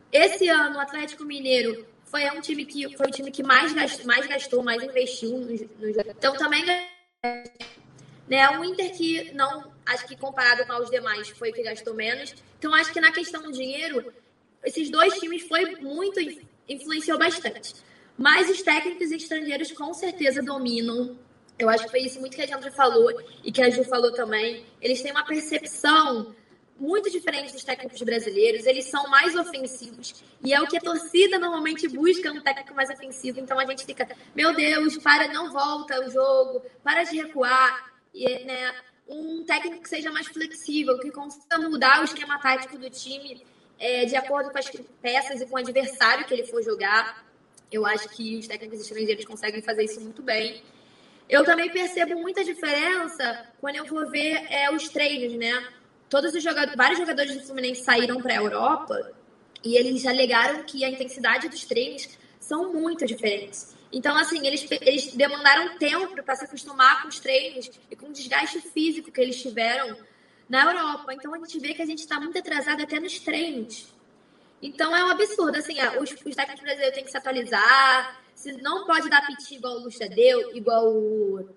Esse 0.10 0.48
ano, 0.48 0.77
o 0.77 0.79
Atlético 0.79 1.25
Mineiro 1.25 1.86
foi 2.05 2.29
um 2.29 2.39
time 2.39 2.63
que 2.65 2.95
foi 2.95 3.07
o 3.07 3.12
time 3.12 3.29
que 3.29 3.43
mais 3.43 3.74
gastou, 3.74 4.05
mais, 4.05 4.25
gastou, 4.25 4.63
mais 4.63 4.81
investiu 4.81 5.38
no, 5.38 5.51
Então, 5.89 6.34
também 6.38 6.63
né? 8.25 8.50
O 8.57 8.63
Inter 8.63 8.95
que 8.95 9.34
não, 9.34 9.69
acho 9.86 10.07
que 10.07 10.15
comparado 10.15 10.65
com 10.65 10.81
os 10.81 10.89
demais, 10.89 11.27
foi 11.27 11.51
que 11.51 11.62
gastou 11.62 11.93
menos. 11.93 12.34
Então, 12.57 12.74
acho 12.74 12.93
que 12.93 13.01
na 13.01 13.12
questão 13.12 13.41
do 13.41 13.51
dinheiro, 13.51 14.13
esses 14.65 14.89
dois 14.89 15.13
times 15.19 15.43
foi 15.48 15.75
muito, 15.77 16.19
influenciou 16.67 17.17
bastante. 17.17 17.75
Mas 18.17 18.50
os 18.50 18.62
técnicos 18.62 19.12
estrangeiros 19.12 19.72
com 19.72 19.93
certeza 19.93 20.41
dominam. 20.41 21.17
Eu 21.57 21.69
acho 21.69 21.86
que 21.86 21.91
foi 21.91 22.01
isso 22.01 22.19
muito 22.19 22.36
que 22.36 22.41
a 22.41 22.48
Jandra 22.48 22.72
falou 22.72 23.12
e 23.43 23.51
que 23.51 23.62
a 23.62 23.69
Ju 23.69 23.84
falou 23.84 24.12
também. 24.12 24.65
Eles 24.81 25.01
têm 25.01 25.12
uma 25.12 25.25
percepção 25.25 26.36
muito 26.77 27.10
diferente 27.10 27.53
dos 27.53 27.63
técnicos 27.63 28.01
brasileiros. 28.01 28.65
Eles 28.65 28.86
são 28.86 29.07
mais 29.10 29.36
ofensivos. 29.36 30.24
E 30.43 30.53
é 30.53 30.62
o 30.62 30.67
que 30.67 30.77
a 30.77 30.81
torcida 30.81 31.38
normalmente 31.39 31.88
busca 31.88 32.31
um 32.31 32.41
técnico 32.41 32.74
mais 32.74 32.89
ofensivo. 32.89 33.39
Então 33.39 33.60
a 33.60 33.65
gente 33.65 33.86
fica, 33.86 34.07
meu 34.36 34.53
Deus, 34.53 34.98
para, 34.98 35.27
não 35.31 35.51
volta 35.51 36.05
o 36.05 36.10
jogo, 36.10 36.62
para 36.84 37.03
de 37.03 37.17
recuar 37.17 37.93
e, 38.13 38.45
né, 38.45 38.74
um 39.07 39.43
técnico 39.43 39.81
que 39.81 39.89
seja 39.89 40.12
mais 40.12 40.27
flexível, 40.27 41.00
que 41.00 41.12
consiga 41.12 41.57
mudar 41.60 42.01
o 42.01 42.05
esquema 42.05 42.39
tático 42.39 42.77
do 42.77 42.89
time 42.89 43.45
é, 43.79 44.05
de 44.05 44.15
acordo 44.15 44.51
com 44.51 44.58
as 44.58 44.70
peças 45.01 45.41
e 45.41 45.46
com 45.46 45.55
o 45.55 45.60
adversário 45.60 46.25
que 46.25 46.34
ele 46.34 46.46
for 46.46 46.63
jogar. 46.63 47.25
Eu 47.72 47.86
acho 47.86 48.10
que 48.10 48.38
os 48.38 48.48
técnicos 48.48 48.79
estrangeiros 48.79 49.25
conseguem 49.25 49.62
fazer 49.62 49.84
isso 49.84 50.00
muito 50.01 50.22
bem. 50.22 50.63
Eu 51.27 51.44
também 51.44 51.70
percebo 51.70 52.15
muita 52.20 52.44
diferença 52.44 53.48
quando 53.60 53.77
eu 53.77 53.86
vou 53.86 54.10
ver 54.10 54.46
é, 54.50 54.72
os 54.72 54.88
treinos, 54.89 55.34
né? 55.34 55.67
Todos 56.10 56.34
os 56.36 56.44
jogadores, 56.44 56.75
vários 56.75 57.00
jogadores 57.00 57.36
do 57.36 57.41
Fluminense 57.41 57.84
saíram 57.84 58.22
para 58.22 58.34
a 58.34 58.38
Europa 58.38 59.12
e 59.63 59.75
eles 59.75 60.05
alegaram 60.05 60.63
que 60.63 60.86
a 60.86 60.89
intensidade 60.89 61.50
dos 61.50 61.65
treinos 61.65 62.08
são 62.39 62.72
muito 62.72 63.05
diferentes. 63.08 63.75
Então, 63.91 64.15
assim, 64.15 64.46
eles, 64.46 64.67
eles 64.82 65.13
demandaram 65.13 65.77
tempo 65.77 66.22
para 66.22 66.36
se 66.36 66.46
acostumar 66.46 67.01
com 67.01 67.08
os 67.08 67.20
treinos 67.20 67.72
e 67.89 67.96
com 67.96 68.08
o 68.08 68.13
desgaste 68.13 68.60
físico 68.60 69.12
que 69.12 69.20
eles 69.20 69.41
tiveram 69.41 69.98
na 70.47 70.63
Europa. 70.65 71.13
Então, 71.13 71.33
a 71.33 71.37
gente 71.39 71.59
vê 71.59 71.73
que 71.73 71.81
a 71.81 71.85
gente 71.85 71.99
está 71.99 72.19
muito 72.19 72.37
atrasado 72.37 72.81
até 72.81 72.99
nos 72.99 73.19
treinos. 73.19 73.93
Então, 74.61 74.95
é 74.95 75.03
um 75.03 75.09
absurdo. 75.09 75.57
Assim, 75.57 75.75
os, 76.01 76.11
os 76.11 76.35
técnicos 76.35 76.61
brasileiros 76.61 76.95
têm 76.95 77.03
que 77.03 77.11
se 77.11 77.17
atualizar. 77.17 78.21
Se 78.33 78.51
não 78.61 78.85
pode 78.85 79.09
dar 79.09 79.25
piti 79.25 79.55
igual 79.55 79.75
o 79.75 79.83
Lucha 79.83 80.07
deu, 80.07 80.55
igual 80.55 80.87
o, 80.87 81.49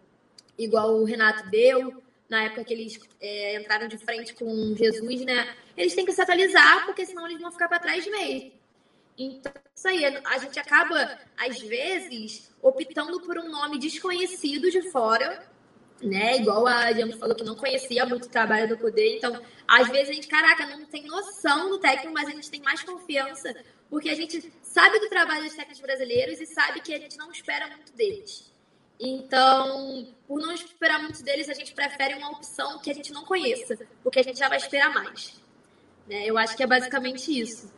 igual 0.59 0.95
o 0.95 1.05
Renato 1.05 1.49
deu, 1.51 2.03
na 2.29 2.45
época 2.45 2.65
que 2.65 2.73
eles 2.73 3.01
é, 3.21 3.61
entraram 3.61 3.89
de 3.89 3.99
frente 3.99 4.35
com 4.35 4.75
Jesus, 4.77 5.25
né? 5.25 5.55
Eles 5.77 5.95
têm 5.95 6.05
que 6.05 6.13
se 6.13 6.21
atualizar, 6.21 6.85
porque 6.87 7.07
senão 7.07 7.27
eles 7.27 7.41
vão 7.41 7.51
ficar 7.51 7.69
para 7.69 7.79
trás 7.79 8.07
mesmo. 8.07 8.53
Então, 9.17 9.53
isso 9.75 9.89
aí, 9.89 10.05
a 10.05 10.39
gente 10.39 10.59
acaba, 10.61 11.19
às 11.37 11.59
vezes, 11.61 12.51
optando 12.63 13.21
por 13.21 13.37
um 13.39 13.51
nome 13.51 13.79
desconhecido 13.79 14.71
de 14.71 14.91
fora 14.91 15.45
né? 16.03 16.37
Igual 16.37 16.67
a 16.67 16.93
Diana 16.93 17.17
falou 17.17 17.35
que 17.35 17.45
não 17.45 17.57
conhecia 17.57 18.07
muito 18.07 18.27
o 18.27 18.31
trabalho 18.31 18.69
do 18.69 18.79
Cudê. 18.79 19.17
Então, 19.17 19.41
às 19.67 19.89
vezes 19.89 20.11
a 20.11 20.13
gente, 20.13 20.29
caraca, 20.29 20.67
não 20.67 20.87
tem 20.87 21.07
noção 21.07 21.71
do 21.71 21.79
técnico, 21.79 22.13
mas 22.13 22.29
a 22.29 22.33
gente 22.33 22.51
tem 22.51 22.63
mais 22.63 22.83
confiança 22.83 23.55
porque 23.91 24.11
a 24.11 24.15
gente 24.15 24.53
sabe 24.63 24.99
do 25.01 25.09
trabalho 25.09 25.45
dos 25.45 25.55
técnicos 25.55 25.81
brasileiros 25.81 26.41
e 26.41 26.47
sabe 26.47 26.81
que 26.81 26.95
a 26.95 26.99
gente 26.99 27.17
não 27.17 27.31
espera 27.31 27.67
muito 27.69 27.93
deles. 27.93 28.53
Então, 29.01 30.13
por 30.27 30.41
não 30.41 30.53
esperar 30.53 31.01
muito 31.01 31.23
deles, 31.23 31.49
a 31.49 31.55
gente 31.55 31.73
prefere 31.73 32.15
uma 32.15 32.31
opção 32.31 32.79
que 32.81 32.91
a 32.91 32.95
gente 32.95 33.13
não 33.13 33.25
conheça, 33.25 33.79
porque 34.03 34.19
a 34.19 34.23
gente 34.23 34.39
já 34.39 34.49
vai 34.49 34.59
esperar 34.59 34.93
mais. 34.93 35.41
Né? 36.07 36.27
Eu 36.27 36.37
acho 36.37 36.57
que 36.57 36.63
é 36.63 36.67
basicamente 36.67 37.39
isso. 37.39 37.73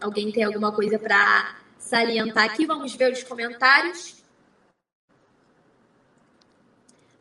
Alguém 0.00 0.30
tem 0.30 0.44
alguma 0.44 0.72
coisa 0.72 0.98
para 0.98 1.56
salientar 1.78 2.44
aqui? 2.44 2.66
Vamos 2.66 2.94
ver 2.94 3.12
os 3.12 3.22
comentários. 3.22 4.22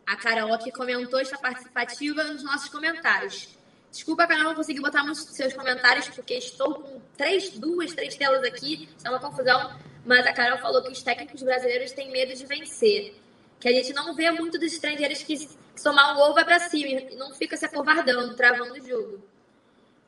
A 0.06 0.16
Carol 0.16 0.54
aqui 0.54 0.72
comentou, 0.72 1.20
está 1.20 1.38
participativa 1.38 2.24
nos 2.26 2.44
nossos 2.44 2.70
comentários. 2.70 3.56
Desculpa, 3.92 4.28
Carol, 4.28 4.44
não 4.44 4.56
consegui 4.56 4.82
botar 4.82 5.04
muitos 5.04 5.24
seus 5.24 5.54
comentários, 5.54 6.10
porque 6.10 6.34
estou 6.34 6.76
com 6.76 7.02
três, 7.18 7.52
duas, 7.52 7.94
três 7.94 8.16
telas 8.16 8.44
aqui, 8.44 8.90
é 9.04 9.10
uma 9.10 9.20
confusão. 9.20 9.74
Mas 10.06 10.28
a 10.28 10.34
Carol 10.34 10.60
falou 10.60 10.84
que 10.84 10.92
os 10.92 11.02
técnicos 11.02 11.42
brasileiros 11.42 11.92
têm 11.94 12.12
medo 12.12 12.36
de 12.36 12.46
vencer. 12.46 13.16
Que 13.60 13.70
a 13.70 13.72
gente 13.72 13.94
não 13.94 14.14
vê 14.14 14.30
muito 14.32 14.60
dos 14.60 14.74
estrangeiros 14.74 15.24
que, 15.24 15.38
que 15.38 15.82
somar 15.82 16.14
um 16.14 16.16
gol 16.18 16.34
vai 16.34 16.46
para 16.46 16.60
cima 16.60 16.88
e 16.88 17.16
não 17.16 17.34
fica 17.34 17.58
se 17.58 17.66
acovardando, 17.66 18.36
travando 18.36 18.74
o 18.74 18.88
jogo. 18.88 19.24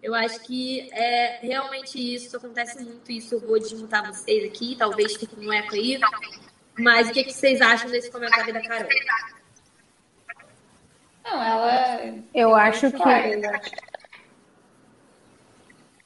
Eu 0.04 0.13
acho 0.13 0.42
que 0.42 0.89
é 0.92 1.39
realmente 1.42 1.98
isso, 1.98 2.38
acontece 2.38 2.84
muito 2.84 3.12
isso. 3.12 3.36
Eu 3.36 3.39
vou 3.39 3.58
desmutar 3.58 4.06
vocês 4.06 4.44
aqui, 4.44 4.75
talvez 4.75 5.16
fique 5.16 5.39
um 5.39 5.51
eco 5.51 5.74
aí. 5.74 6.00
Mas 6.77 7.10
o 7.10 7.12
que, 7.12 7.24
que 7.24 7.34
vocês 7.34 7.60
acham 7.62 7.89
desse 7.89 8.12
comentário 8.12 8.54
da 8.54 8.62
Carol? 8.62 8.89
Não, 11.29 11.43
ela. 11.43 12.00
Eu 12.34 12.55
acho 12.55 12.91
que. 12.91 13.03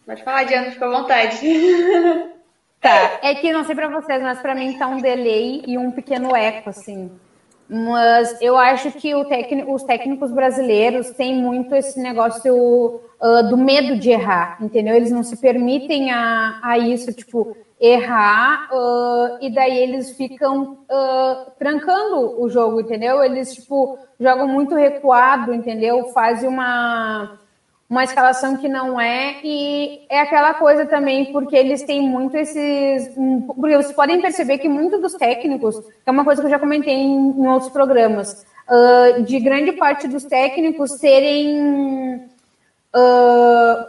Pode 0.05 0.23
falar, 0.23 0.43
Diana, 0.43 0.71
fica 0.71 0.85
à 0.85 0.89
vontade. 0.89 1.39
Tá, 2.81 3.19
é 3.21 3.35
que 3.35 3.53
não 3.53 3.63
sei 3.63 3.75
para 3.75 3.87
vocês, 3.89 4.23
mas 4.23 4.39
para 4.39 4.55
mim 4.55 4.75
tá 4.75 4.87
um 4.87 4.99
delay 4.99 5.61
e 5.67 5.77
um 5.77 5.91
pequeno 5.91 6.35
eco, 6.35 6.71
assim. 6.71 7.11
Mas 7.69 8.41
eu 8.41 8.57
acho 8.57 8.91
que 8.93 9.13
os 9.13 9.83
técnicos 9.83 10.31
brasileiros 10.31 11.11
têm 11.11 11.35
muito 11.35 11.75
esse 11.75 11.99
negócio 12.01 12.55
uh, 13.21 13.47
do 13.47 13.55
medo 13.55 13.95
de 13.97 14.09
errar, 14.09 14.57
entendeu? 14.59 14.95
Eles 14.95 15.11
não 15.11 15.21
se 15.23 15.37
permitem 15.37 16.11
a, 16.11 16.59
a 16.63 16.79
isso, 16.79 17.13
tipo, 17.13 17.55
errar, 17.81 18.69
uh, 18.71 19.37
e 19.41 19.49
daí 19.49 19.75
eles 19.79 20.15
ficam 20.15 20.77
uh, 20.87 21.51
trancando 21.57 22.39
o 22.39 22.47
jogo, 22.47 22.79
entendeu? 22.79 23.23
Eles, 23.23 23.55
tipo, 23.55 23.97
jogam 24.19 24.47
muito 24.47 24.75
recuado, 24.75 25.51
entendeu? 25.51 26.09
Fazem 26.13 26.47
uma, 26.47 27.39
uma 27.89 28.03
escalação 28.03 28.55
que 28.55 28.69
não 28.69 29.01
é, 29.01 29.37
e 29.43 30.05
é 30.09 30.19
aquela 30.19 30.53
coisa 30.53 30.85
também, 30.85 31.31
porque 31.31 31.55
eles 31.55 31.81
têm 31.81 32.07
muito 32.07 32.37
esses. 32.37 33.15
Porque 33.47 33.75
vocês 33.75 33.95
podem 33.95 34.21
perceber 34.21 34.59
que 34.59 34.69
muitos 34.69 35.01
dos 35.01 35.13
técnicos, 35.15 35.75
é 36.05 36.11
uma 36.11 36.23
coisa 36.23 36.39
que 36.39 36.45
eu 36.45 36.51
já 36.51 36.59
comentei 36.59 36.93
em, 36.93 37.31
em 37.31 37.47
outros 37.47 37.71
programas, 37.71 38.45
uh, 38.69 39.23
de 39.23 39.39
grande 39.39 39.71
parte 39.71 40.07
dos 40.07 40.23
técnicos 40.23 40.99
serem. 40.99 42.29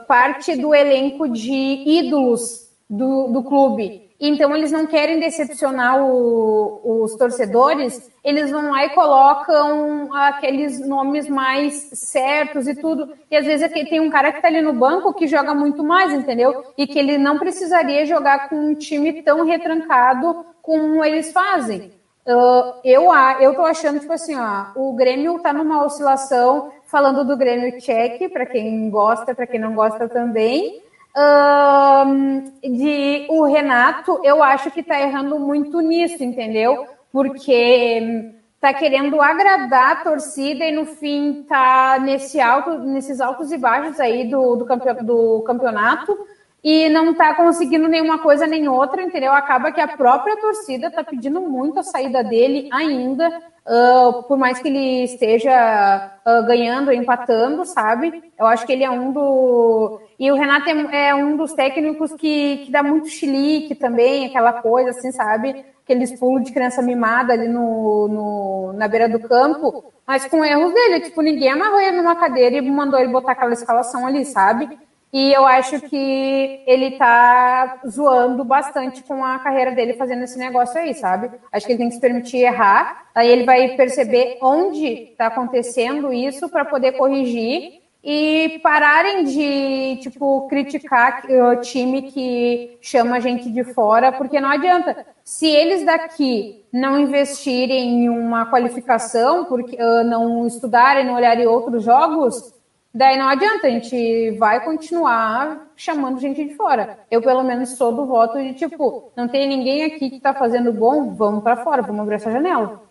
Parte 0.06 0.54
do 0.54 0.72
elenco 0.72 1.28
de 1.28 1.50
ídolos 1.50 2.71
do, 2.92 3.28
do 3.28 3.42
clube. 3.42 4.10
Então, 4.20 4.54
eles 4.54 4.70
não 4.70 4.86
querem 4.86 5.18
decepcionar 5.18 6.00
o, 6.00 7.02
os 7.02 7.16
torcedores, 7.16 8.08
eles 8.22 8.50
vão 8.50 8.70
lá 8.70 8.84
e 8.84 8.90
colocam 8.90 10.14
aqueles 10.14 10.78
nomes 10.86 11.26
mais 11.26 11.74
certos 11.94 12.68
e 12.68 12.74
tudo. 12.74 13.12
E 13.28 13.36
às 13.36 13.44
vezes 13.44 13.68
tem 13.72 13.98
um 13.98 14.10
cara 14.10 14.30
que 14.30 14.38
está 14.38 14.46
ali 14.46 14.60
no 14.60 14.74
banco 14.74 15.14
que 15.14 15.26
joga 15.26 15.54
muito 15.54 15.82
mais, 15.82 16.12
entendeu? 16.12 16.62
E 16.76 16.86
que 16.86 16.98
ele 16.98 17.18
não 17.18 17.38
precisaria 17.38 18.06
jogar 18.06 18.48
com 18.48 18.56
um 18.56 18.74
time 18.74 19.22
tão 19.22 19.44
retrancado 19.44 20.46
como 20.60 21.04
eles 21.04 21.32
fazem. 21.32 21.90
Uh, 22.24 22.78
eu, 22.84 23.12
eu 23.40 23.54
tô 23.56 23.62
achando, 23.62 23.98
tipo 23.98 24.12
assim, 24.12 24.36
ó, 24.36 24.66
o 24.76 24.92
Grêmio 24.92 25.40
tá 25.40 25.52
numa 25.52 25.84
oscilação, 25.84 26.70
falando 26.84 27.24
do 27.24 27.36
Grêmio 27.36 27.80
Check, 27.80 28.30
para 28.30 28.46
quem 28.46 28.88
gosta, 28.88 29.34
para 29.34 29.48
quem 29.48 29.58
não 29.58 29.74
gosta 29.74 30.08
também. 30.08 30.80
Um, 31.14 32.44
de 32.62 33.26
o 33.28 33.44
Renato, 33.44 34.20
eu 34.24 34.42
acho 34.42 34.70
que 34.70 34.80
está 34.80 34.98
errando 34.98 35.38
muito 35.38 35.80
nisso, 35.80 36.24
entendeu? 36.24 36.86
Porque 37.12 38.32
tá 38.58 38.72
querendo 38.72 39.20
agradar 39.20 39.92
a 39.92 39.96
torcida 39.96 40.64
e 40.64 40.72
no 40.72 40.86
fim 40.86 41.44
tá 41.48 41.98
nesse 42.00 42.40
alto, 42.40 42.78
nesses 42.78 43.20
altos 43.20 43.52
e 43.52 43.58
baixos 43.58 44.00
aí 44.00 44.30
do, 44.30 44.56
do, 44.56 44.64
campe, 44.64 44.90
do 45.02 45.42
campeonato 45.42 46.16
e 46.62 46.88
não 46.88 47.12
tá 47.12 47.34
conseguindo 47.34 47.88
nenhuma 47.88 48.18
coisa 48.18 48.46
nem 48.46 48.68
outra, 48.68 49.02
entendeu? 49.02 49.32
Acaba 49.32 49.72
que 49.72 49.80
a 49.80 49.88
própria 49.88 50.36
torcida 50.36 50.90
tá 50.90 51.02
pedindo 51.02 51.40
muito 51.40 51.80
a 51.80 51.82
saída 51.82 52.22
dele 52.22 52.68
ainda, 52.72 53.28
uh, 53.66 54.22
por 54.24 54.38
mais 54.38 54.60
que 54.60 54.68
ele 54.68 55.04
esteja 55.04 56.12
uh, 56.24 56.46
ganhando, 56.46 56.92
empatando, 56.92 57.64
sabe? 57.64 58.32
Eu 58.38 58.46
acho 58.46 58.64
que 58.64 58.72
ele 58.72 58.84
é 58.84 58.90
um 58.90 59.12
do 59.12 60.00
e 60.22 60.30
o 60.30 60.36
Renato 60.36 60.68
é, 60.68 61.08
é 61.08 61.14
um 61.16 61.36
dos 61.36 61.52
técnicos 61.52 62.12
que, 62.12 62.58
que 62.58 62.70
dá 62.70 62.80
muito 62.80 63.08
chilique 63.08 63.74
também, 63.74 64.26
aquela 64.26 64.52
coisa 64.52 64.90
assim, 64.90 65.10
sabe? 65.10 65.64
Aqueles 65.82 66.16
pulos 66.16 66.44
de 66.44 66.52
criança 66.52 66.80
mimada 66.80 67.32
ali 67.32 67.48
no, 67.48 68.06
no, 68.06 68.72
na 68.74 68.86
beira 68.86 69.08
do 69.08 69.18
campo, 69.18 69.92
mas 70.06 70.24
com 70.26 70.44
erros 70.44 70.72
dele. 70.72 71.00
Tipo, 71.00 71.22
ninguém 71.22 71.50
amarrou 71.50 71.80
ele 71.80 71.96
numa 71.96 72.14
cadeira 72.14 72.54
e 72.56 72.70
mandou 72.70 73.00
ele 73.00 73.10
botar 73.10 73.32
aquela 73.32 73.52
escalação 73.52 74.06
ali, 74.06 74.24
sabe? 74.24 74.78
E 75.12 75.30
eu 75.30 75.44
acho 75.44 75.78
que 75.80 76.62
ele 76.66 76.92
tá 76.92 77.80
zoando 77.86 78.42
bastante 78.44 79.02
com 79.02 79.22
a 79.22 79.38
carreira 79.40 79.72
dele 79.72 79.92
fazendo 79.92 80.24
esse 80.24 80.38
negócio 80.38 80.80
aí, 80.80 80.94
sabe? 80.94 81.30
Acho 81.52 81.66
que 81.66 81.72
ele 81.72 81.78
tem 81.80 81.88
que 81.88 81.96
se 81.96 82.00
permitir 82.00 82.38
errar, 82.38 83.08
aí 83.14 83.28
ele 83.28 83.44
vai 83.44 83.76
perceber 83.76 84.38
onde 84.40 85.10
está 85.10 85.26
acontecendo 85.26 86.12
isso 86.14 86.48
para 86.48 86.64
poder 86.64 86.92
corrigir 86.92 87.82
e 88.02 88.58
pararem 88.62 89.24
de, 89.24 90.00
tipo, 90.02 90.48
criticar 90.48 91.24
o 91.28 91.56
time 91.60 92.02
que 92.02 92.78
chama 92.80 93.20
gente 93.20 93.50
de 93.50 93.62
fora, 93.62 94.10
porque 94.10 94.40
não 94.40 94.50
adianta. 94.50 95.06
Se 95.22 95.46
eles 95.46 95.84
daqui 95.84 96.64
não 96.72 96.98
investirem 96.98 98.04
em 98.04 98.08
uma 98.08 98.46
qualificação, 98.46 99.44
porque 99.44 99.76
uh, 99.76 100.02
não 100.02 100.46
estudarem, 100.46 101.04
não 101.04 101.14
olharem 101.14 101.46
outros 101.46 101.84
jogos, 101.84 102.52
daí 102.94 103.18
não 103.18 103.28
adianta, 103.28 103.66
a 103.66 103.70
gente 103.70 104.32
vai 104.38 104.64
continuar 104.64 105.72
chamando 105.76 106.20
gente 106.20 106.44
de 106.44 106.54
fora. 106.54 106.98
Eu, 107.10 107.22
pelo 107.22 107.42
menos, 107.42 107.76
sou 107.76 107.94
do 107.94 108.06
voto 108.06 108.38
de, 108.38 108.54
tipo, 108.54 109.12
não 109.16 109.28
tem 109.28 109.48
ninguém 109.48 109.84
aqui 109.84 110.10
que 110.10 110.16
está 110.16 110.34
fazendo 110.34 110.72
bom, 110.72 111.14
vamos 111.14 111.42
para 111.42 111.56
fora, 111.64 111.82
vamos 111.82 112.02
abrir 112.02 112.16
essa 112.16 112.30
janela. 112.30 112.82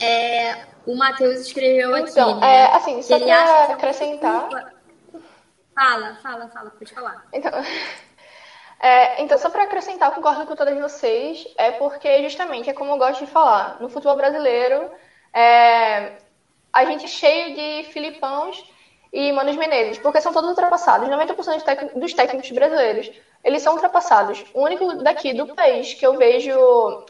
É, 0.00 0.66
o 0.86 0.94
Matheus 0.94 1.40
escreveu 1.40 1.96
então, 1.96 2.32
aqui, 2.32 2.40
né? 2.40 2.56
É, 2.56 2.76
assim, 2.76 3.02
só 3.02 3.18
para 3.18 3.74
acrescentar... 3.74 4.48
Fala, 5.74 6.16
fala, 6.22 6.48
fala, 6.48 6.70
pode 6.70 6.94
falar. 6.94 7.26
Então, 7.34 7.52
é, 8.80 9.22
então 9.22 9.38
só 9.38 9.48
para 9.50 9.64
acrescentar, 9.64 10.10
eu 10.10 10.14
concordo 10.14 10.46
com 10.46 10.54
todas 10.54 10.78
vocês, 10.78 11.46
é 11.56 11.72
porque 11.72 12.22
justamente, 12.22 12.68
é 12.68 12.72
como 12.72 12.92
eu 12.92 12.98
gosto 12.98 13.24
de 13.24 13.30
falar, 13.30 13.80
no 13.80 13.88
futebol 13.88 14.16
brasileiro, 14.16 14.90
é, 15.32 16.12
a 16.72 16.84
gente 16.84 17.06
é 17.06 17.08
cheio 17.08 17.54
de 17.54 17.88
filipãos 17.90 18.62
e 19.12 19.32
Manos 19.32 19.56
Menezes, 19.56 19.98
porque 19.98 20.20
são 20.20 20.32
todos 20.32 20.50
ultrapassados. 20.50 21.08
90% 21.08 21.98
dos 21.98 22.12
técnicos 22.12 22.50
brasileiros, 22.50 23.10
eles 23.42 23.62
são 23.62 23.72
ultrapassados. 23.72 24.44
O 24.52 24.62
único 24.62 25.02
daqui 25.02 25.32
do 25.32 25.54
país 25.54 25.94
que 25.94 26.06
eu 26.06 26.18
vejo 26.18 26.52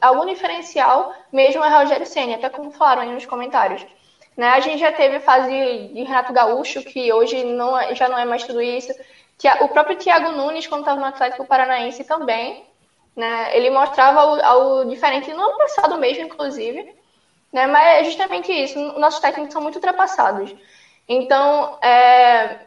algum 0.01 0.25
diferencial 0.25 1.13
mesmo 1.33 1.65
é 1.65 1.69
Rogério 1.69 2.07
Senna, 2.07 2.37
até 2.37 2.49
como 2.49 2.71
falaram 2.71 3.03
aí 3.03 3.13
nos 3.13 3.27
comentários. 3.27 3.85
Né? 4.37 4.47
A 4.49 4.61
gente 4.61 4.79
já 4.79 4.93
teve 4.93 5.19
fase 5.19 5.51
de 5.93 6.03
Renato 6.03 6.33
Gaúcho, 6.33 6.83
que 6.83 7.13
hoje 7.13 7.43
não, 7.43 7.77
é, 7.77 7.95
já 7.95 8.09
não 8.09 8.19
é 8.19 8.25
mais 8.25 8.45
tudo 8.45 8.61
isso. 8.61 8.93
O 9.61 9.69
próprio 9.69 9.97
Thiago 9.97 10.33
Nunes, 10.33 10.67
quando 10.67 10.81
estava 10.81 10.99
no 10.99 11.07
Atlético 11.07 11.47
Paranaense 11.47 12.05
também, 12.05 12.65
né? 13.15 13.57
ele 13.57 13.71
mostrava 13.71 14.25
o, 14.25 14.81
o 14.81 14.85
diferente 14.87 15.33
no 15.33 15.43
ano 15.43 15.59
passado 15.59 15.99
mesmo, 15.99 16.25
inclusive. 16.25 16.95
Né? 17.53 17.67
Mas 17.67 17.87
é 17.87 18.05
justamente 18.05 18.53
isso, 18.53 18.79
nossos 18.99 19.21
técnicos 19.21 19.53
são 19.53 19.63
muito 19.63 19.77
ultrapassados. 19.77 20.55
Então, 21.09 21.79
é, 21.81 22.59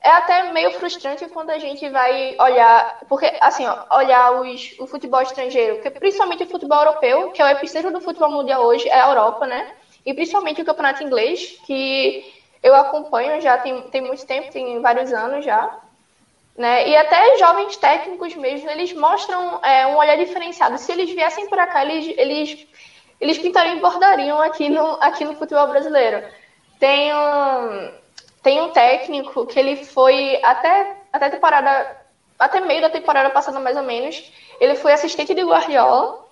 é 0.00 0.10
até 0.10 0.52
meio 0.52 0.70
frustrante 0.72 1.26
quando 1.28 1.50
a 1.50 1.58
gente 1.58 1.88
vai 1.88 2.36
olhar, 2.38 3.00
porque 3.08 3.32
assim, 3.40 3.66
ó, 3.66 3.96
olhar 3.96 4.32
os, 4.40 4.74
o 4.78 4.86
futebol 4.86 5.22
estrangeiro, 5.22 5.80
que 5.80 5.90
principalmente 5.90 6.44
o 6.44 6.48
futebol 6.48 6.78
europeu, 6.78 7.30
que 7.30 7.40
é 7.40 7.44
o 7.44 7.48
epicentro 7.48 7.92
do 7.92 8.00
futebol 8.00 8.30
mundial 8.30 8.62
hoje, 8.62 8.88
é 8.88 9.00
a 9.00 9.08
Europa, 9.08 9.46
né? 9.46 9.72
E 10.04 10.12
principalmente 10.12 10.60
o 10.60 10.64
campeonato 10.64 11.02
inglês, 11.02 11.58
que 11.66 12.24
eu 12.62 12.74
acompanho 12.74 13.40
já 13.40 13.58
tem, 13.58 13.82
tem 13.82 14.00
muito 14.00 14.26
tempo, 14.26 14.50
tem 14.50 14.80
vários 14.80 15.12
anos 15.12 15.44
já. 15.44 15.80
Né? 16.56 16.88
E 16.88 16.96
até 16.96 17.36
jovens 17.36 17.76
técnicos 17.76 18.34
mesmo, 18.36 18.70
eles 18.70 18.92
mostram 18.92 19.60
é, 19.62 19.86
um 19.88 19.96
olhar 19.96 20.16
diferenciado. 20.16 20.78
Se 20.78 20.92
eles 20.92 21.10
viessem 21.10 21.48
para 21.48 21.66
cá, 21.66 21.84
eles, 21.84 22.14
eles, 22.16 22.66
eles 23.20 23.38
pintariam 23.38 23.76
e 23.76 23.80
bordariam 23.80 24.40
aqui 24.40 24.68
no, 24.68 24.98
aqui 25.00 25.24
no 25.24 25.34
futebol 25.34 25.66
brasileiro. 25.66 26.24
Tem 26.78 27.12
um, 27.12 27.92
tem 28.42 28.60
um 28.60 28.68
técnico 28.68 29.46
que 29.46 29.58
ele 29.58 29.84
foi 29.84 30.38
até, 30.44 30.96
até 31.12 31.30
temporada, 31.30 31.96
até 32.38 32.60
meio 32.60 32.82
da 32.82 32.90
temporada 32.90 33.30
passada 33.30 33.58
mais 33.58 33.76
ou 33.76 33.82
menos, 33.82 34.32
ele 34.60 34.76
foi 34.76 34.92
assistente 34.92 35.34
de 35.34 35.42
Guardiola 35.42 36.24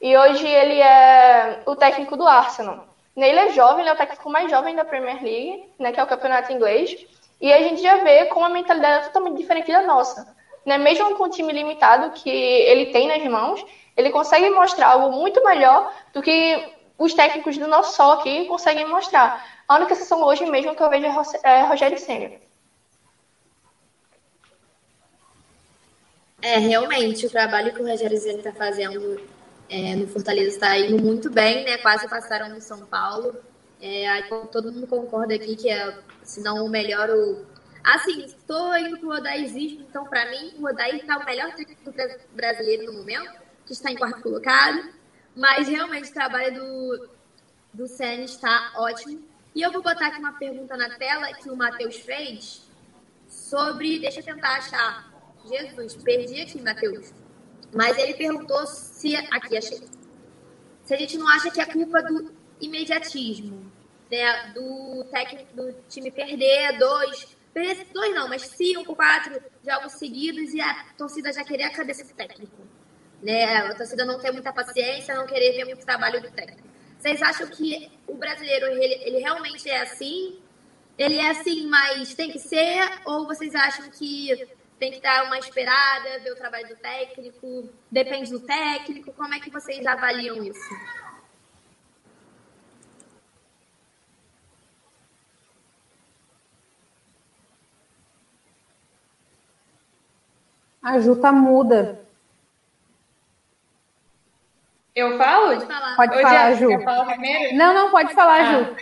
e 0.00 0.16
hoje 0.16 0.46
ele 0.46 0.80
é 0.80 1.62
o 1.66 1.76
técnico 1.76 2.16
do 2.16 2.26
Arsenal. 2.26 2.86
Ele 3.16 3.38
é 3.38 3.50
jovem, 3.50 3.80
ele 3.80 3.88
é 3.88 3.92
o 3.94 3.96
técnico 3.96 4.30
mais 4.30 4.50
jovem 4.50 4.76
da 4.76 4.84
Premier 4.84 5.22
League, 5.22 5.64
né, 5.78 5.90
que 5.90 5.98
é 5.98 6.02
o 6.02 6.06
campeonato 6.06 6.52
inglês. 6.52 7.06
E 7.40 7.52
a 7.52 7.62
gente 7.62 7.82
já 7.82 7.98
vê 8.02 8.26
com 8.26 8.40
uma 8.40 8.48
mentalidade 8.48 9.06
totalmente 9.06 9.36
diferente 9.36 9.70
da 9.70 9.82
nossa. 9.82 10.34
Né? 10.64 10.78
Mesmo 10.78 11.16
com 11.16 11.24
o 11.24 11.30
time 11.30 11.52
limitado 11.52 12.10
que 12.12 12.30
ele 12.30 12.86
tem 12.86 13.06
nas 13.06 13.22
mãos, 13.24 13.64
ele 13.96 14.10
consegue 14.10 14.50
mostrar 14.50 14.88
algo 14.88 15.14
muito 15.14 15.44
melhor 15.44 15.92
do 16.12 16.22
que 16.22 16.72
os 16.98 17.14
técnicos 17.14 17.58
do 17.58 17.68
nosso 17.68 17.94
sol 17.94 18.12
aqui 18.12 18.46
conseguem 18.46 18.88
mostrar. 18.88 19.44
A 19.68 19.76
única 19.76 19.92
exceção 19.92 20.22
hoje 20.22 20.46
mesmo 20.46 20.74
que 20.74 20.82
eu 20.82 20.90
vejo 20.90 21.06
é, 21.06 21.12
é 21.44 21.62
Rogério 21.62 21.98
Senna. 21.98 22.32
É, 26.42 26.58
realmente, 26.58 27.26
o 27.26 27.30
trabalho 27.30 27.72
que 27.72 27.82
o 27.82 27.88
Rogério 27.88 28.18
Senna 28.18 28.38
está 28.38 28.52
fazendo 28.52 29.20
é, 29.68 29.96
no 29.96 30.06
Fortaleza 30.06 30.50
está 30.50 30.78
indo 30.78 31.02
muito 31.02 31.30
bem, 31.30 31.64
né? 31.64 31.78
Quase 31.78 32.08
passaram 32.08 32.48
no 32.48 32.60
São 32.60 32.86
Paulo. 32.86 33.34
É, 33.80 34.22
todo 34.52 34.72
mundo 34.72 34.86
concorda 34.86 35.34
aqui 35.34 35.56
que 35.56 35.68
é, 35.68 35.98
se 36.26 36.40
não 36.40 36.64
o 36.64 36.68
melhor, 36.68 37.08
o. 37.08 37.46
Assim, 37.82 38.24
estou 38.24 38.76
indo 38.76 38.98
para 38.98 39.08
o 39.08 39.12
odaizismo, 39.12 39.86
então 39.88 40.04
para 40.04 40.28
mim 40.28 40.54
o 40.58 40.66
Odair 40.66 40.96
está 40.96 41.18
o 41.18 41.24
melhor 41.24 41.54
técnico 41.54 41.94
brasileiro 42.34 42.86
no 42.86 42.98
momento, 42.98 43.32
que 43.64 43.72
está 43.72 43.92
em 43.92 43.96
quarto 43.96 44.20
colocado, 44.20 44.90
mas 45.36 45.68
realmente 45.68 46.10
o 46.10 46.12
trabalho 46.12 46.54
do, 46.54 47.08
do 47.72 47.86
Senna 47.86 48.24
está 48.24 48.72
ótimo. 48.74 49.22
E 49.54 49.62
eu 49.62 49.70
vou 49.70 49.82
botar 49.82 50.08
aqui 50.08 50.18
uma 50.18 50.32
pergunta 50.32 50.76
na 50.76 50.90
tela 50.98 51.32
que 51.34 51.48
o 51.48 51.56
Matheus 51.56 51.96
fez 51.96 52.68
sobre. 53.28 54.00
Deixa 54.00 54.18
eu 54.18 54.24
tentar 54.24 54.56
achar. 54.56 55.12
Jesus, 55.44 55.94
perdi 55.94 56.42
aqui, 56.42 56.60
Matheus. 56.60 57.14
Mas 57.72 57.96
ele 57.98 58.14
perguntou 58.14 58.66
se. 58.66 59.14
Aqui, 59.14 59.56
achei. 59.56 59.80
Se 60.84 60.92
a 60.92 60.96
gente 60.96 61.16
não 61.16 61.28
acha 61.28 61.50
que 61.50 61.60
é 61.60 61.66
culpa 61.66 62.02
do 62.02 62.34
imediatismo, 62.60 63.70
né, 64.10 64.52
do 64.54 65.04
técnico 65.10 65.54
do 65.54 65.72
time 65.88 66.10
perder 66.10 66.78
dois, 66.78 67.36
perder 67.52 67.86
dois 67.92 68.14
não, 68.14 68.28
mas 68.28 68.42
cinco, 68.42 68.94
quatro 68.94 69.40
jogos 69.64 69.92
seguidos 69.92 70.54
e 70.54 70.60
a 70.60 70.86
torcida 70.96 71.32
já 71.32 71.44
querer 71.44 71.64
a 71.64 71.72
cabeça 71.72 72.04
do 72.04 72.14
técnico. 72.14 72.56
Né? 73.22 73.44
A 73.44 73.74
torcida 73.74 74.04
não 74.04 74.20
ter 74.20 74.30
muita 74.30 74.52
paciência, 74.52 75.14
não 75.14 75.26
querer 75.26 75.52
ver 75.52 75.64
muito 75.64 75.84
trabalho 75.84 76.20
do 76.20 76.30
técnico. 76.30 76.68
Vocês 76.98 77.20
acham 77.22 77.46
que 77.48 77.90
o 78.06 78.14
brasileiro 78.14 78.66
ele, 78.66 78.94
ele 79.04 79.18
realmente 79.18 79.68
é 79.68 79.82
assim? 79.82 80.40
Ele 80.98 81.16
é 81.16 81.30
assim, 81.30 81.66
mas 81.66 82.14
tem 82.14 82.30
que 82.30 82.38
ser? 82.38 83.00
Ou 83.04 83.26
vocês 83.26 83.54
acham 83.54 83.90
que 83.90 84.48
tem 84.78 84.92
que 84.92 85.00
dar 85.00 85.24
uma 85.24 85.38
esperada, 85.38 86.18
ver 86.20 86.32
o 86.32 86.36
trabalho 86.36 86.68
do 86.68 86.76
técnico? 86.76 87.70
Depende 87.90 88.30
do 88.30 88.40
técnico? 88.40 89.12
Como 89.12 89.34
é 89.34 89.40
que 89.40 89.50
vocês 89.50 89.86
avaliam 89.86 90.42
isso? 90.42 90.74
A 100.86 101.00
Ju 101.00 101.16
tá 101.16 101.32
muda. 101.32 102.00
Eu 104.94 105.18
falo? 105.18 105.48
Pode 105.48 105.66
falar, 105.66 105.96
pode 105.96 106.22
falar 106.22 106.54
Ju. 106.54 106.68
Quer 106.68 106.84
falar 106.84 107.06
primeiro? 107.06 107.56
Não, 107.56 107.74
não, 107.74 107.90
pode 107.90 108.14
falar, 108.14 108.40
ah. 108.40 108.52
Ju. 108.52 108.76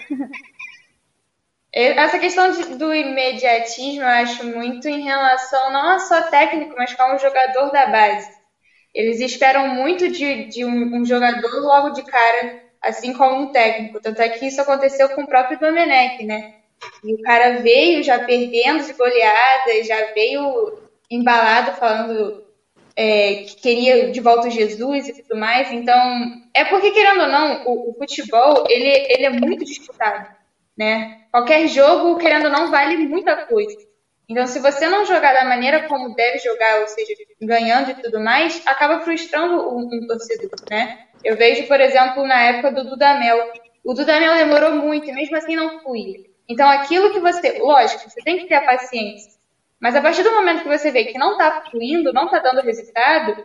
Essa 1.72 2.18
questão 2.18 2.50
de, 2.50 2.74
do 2.74 2.94
imediatismo 2.94 4.02
eu 4.02 4.06
acho 4.06 4.44
muito 4.44 4.86
em 4.86 5.00
relação 5.00 5.72
não 5.72 5.92
a 5.92 5.98
só 5.98 6.20
técnico, 6.24 6.74
mas 6.76 6.92
como 6.92 7.18
jogador 7.18 7.72
da 7.72 7.86
base. 7.86 8.30
Eles 8.94 9.18
esperam 9.20 9.68
muito 9.68 10.10
de, 10.10 10.44
de 10.44 10.62
um, 10.62 10.98
um, 10.98 11.06
jogador 11.06 11.62
logo 11.62 11.90
de 11.94 12.02
cara, 12.02 12.64
assim 12.82 13.14
como 13.14 13.44
um 13.44 13.50
técnico. 13.50 13.98
Tanto 13.98 14.20
é 14.20 14.28
que 14.28 14.46
isso 14.46 14.60
aconteceu 14.60 15.08
com 15.08 15.22
o 15.22 15.26
próprio 15.26 15.58
Domenech, 15.58 16.22
né? 16.22 16.56
E 17.02 17.14
o 17.14 17.22
cara 17.22 17.62
veio 17.62 18.02
já 18.02 18.18
perdendo 18.18 18.84
de 18.84 18.92
goleada, 18.92 19.82
já 19.84 20.12
veio 20.12 20.83
embalado 21.10 21.72
falando 21.72 22.44
é, 22.96 23.44
que 23.44 23.56
queria 23.56 24.10
de 24.10 24.20
volta 24.20 24.50
Jesus 24.50 25.08
e 25.08 25.22
tudo 25.22 25.38
mais. 25.38 25.72
Então, 25.72 26.42
é 26.54 26.64
porque, 26.64 26.90
querendo 26.92 27.22
ou 27.22 27.28
não, 27.28 27.66
o, 27.66 27.90
o, 27.90 27.94
futebol, 27.94 28.64
ele, 28.68 28.88
ele 28.88 29.24
é 29.24 29.30
muito 29.30 29.64
disputado, 29.64 30.28
né? 30.76 31.22
Qualquer 31.30 31.66
jogo, 31.68 32.18
querendo 32.18 32.46
ou 32.46 32.52
não, 32.52 32.70
vale 32.70 32.96
muita 32.96 33.46
coisa. 33.46 33.76
Então, 34.28 34.46
se 34.46 34.58
você 34.58 34.86
não 34.86 35.04
jogar 35.04 35.34
da 35.34 35.44
maneira 35.44 35.86
como 35.86 36.14
deve 36.14 36.38
jogar, 36.38 36.80
ou 36.80 36.88
seja, 36.88 37.12
ganhando 37.42 37.90
e 37.90 37.94
tudo 37.94 38.20
mais, 38.20 38.62
acaba 38.66 39.00
frustrando 39.00 39.68
um, 39.68 39.80
um 39.92 40.06
torcedor, 40.06 40.50
né? 40.70 41.06
Eu 41.22 41.36
vejo, 41.36 41.66
por 41.66 41.80
exemplo, 41.80 42.26
na 42.26 42.40
época 42.40 42.72
do 42.72 42.88
Dudamel. 42.90 43.52
O 43.84 43.92
Dudamel 43.92 44.34
demorou 44.34 44.76
muito 44.76 45.08
e 45.08 45.12
mesmo 45.12 45.36
assim 45.36 45.56
não 45.56 45.80
fui. 45.80 46.30
Então, 46.48 46.68
aquilo 46.68 47.12
que 47.12 47.20
você... 47.20 47.58
Lógico, 47.58 48.08
você 48.08 48.20
tem 48.22 48.38
que 48.38 48.46
ter 48.46 48.54
a 48.54 48.64
paciência. 48.64 49.33
Mas 49.84 49.94
a 49.94 50.00
partir 50.00 50.22
do 50.22 50.32
momento 50.32 50.62
que 50.62 50.78
você 50.78 50.90
vê 50.90 51.04
que 51.04 51.18
não 51.18 51.32
está 51.32 51.62
fluindo, 51.70 52.10
não 52.10 52.24
está 52.24 52.38
dando 52.38 52.62
resultado, 52.62 53.36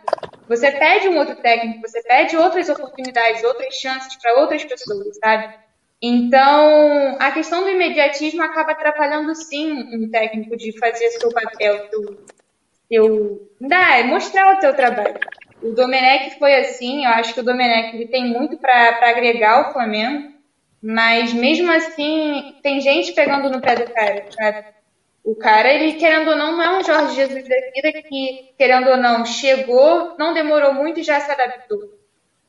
você 0.48 0.72
pede 0.72 1.06
um 1.06 1.18
outro 1.18 1.36
técnico, 1.36 1.86
você 1.86 2.02
pede 2.02 2.34
outras 2.34 2.66
oportunidades, 2.70 3.44
outras 3.44 3.74
chances 3.74 4.16
para 4.16 4.40
outras 4.40 4.64
pessoas, 4.64 5.18
sabe? 5.22 5.52
Então, 6.00 7.18
a 7.20 7.30
questão 7.30 7.62
do 7.62 7.68
imediatismo 7.68 8.42
acaba 8.42 8.72
atrapalhando 8.72 9.34
sim 9.34 9.70
um 9.94 10.10
técnico 10.10 10.56
de 10.56 10.72
fazer 10.78 11.10
seu 11.10 11.28
papel, 11.30 11.86
seu, 11.90 12.24
seu 12.90 13.48
dá, 13.60 14.02
mostrar 14.04 14.56
o 14.56 14.60
seu 14.62 14.72
trabalho. 14.72 15.20
O 15.62 15.72
Domenech 15.72 16.38
foi 16.38 16.54
assim, 16.54 17.04
eu 17.04 17.10
acho 17.10 17.34
que 17.34 17.40
o 17.40 17.44
Domenech 17.44 17.94
ele 17.94 18.08
tem 18.08 18.24
muito 18.24 18.56
para 18.56 19.10
agregar 19.10 19.58
ao 19.58 19.72
Flamengo, 19.74 20.32
mas 20.82 21.34
mesmo 21.34 21.70
assim 21.70 22.54
tem 22.62 22.80
gente 22.80 23.12
pegando 23.12 23.50
no 23.50 23.60
pé 23.60 23.76
do 23.76 23.92
cara, 23.92 24.24
sabe? 24.30 24.79
O 25.24 25.34
cara, 25.34 25.72
ele, 25.72 25.94
querendo 25.94 26.30
ou 26.30 26.36
não, 26.36 26.56
não 26.56 26.62
é 26.62 26.78
um 26.78 26.84
Jorge 26.84 27.14
Jesus 27.14 27.44
da 27.46 27.56
vida 27.74 28.02
que, 28.02 28.52
querendo 28.56 28.88
ou 28.88 28.96
não, 28.96 29.24
chegou, 29.26 30.14
não 30.18 30.32
demorou 30.32 30.72
muito 30.72 31.00
e 31.00 31.02
já 31.02 31.20
se 31.20 31.30
adaptou. 31.30 32.00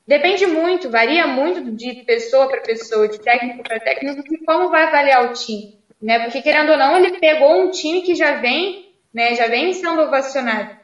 Depende 0.08 0.48
muito, 0.48 0.90
varia 0.90 1.28
muito 1.28 1.72
de 1.72 2.04
pessoa 2.04 2.48
para 2.48 2.62
pessoa, 2.62 3.08
de 3.08 3.20
técnico 3.20 3.64
para 3.64 3.80
técnico, 3.80 4.24
de 4.24 4.38
como 4.46 4.70
vai 4.70 4.86
avaliar 4.86 5.30
o 5.30 5.34
time. 5.34 5.78
Né? 6.02 6.20
Porque, 6.20 6.42
querendo 6.42 6.72
ou 6.72 6.78
não, 6.78 6.98
ele 6.98 7.20
pegou 7.20 7.62
um 7.62 7.70
time 7.70 8.02
que 8.02 8.16
já 8.16 8.36
vem, 8.36 8.94
né, 9.14 9.36
já 9.36 9.48
vem 9.48 9.74
sendo 9.74 10.02
ovacionado. 10.02 10.76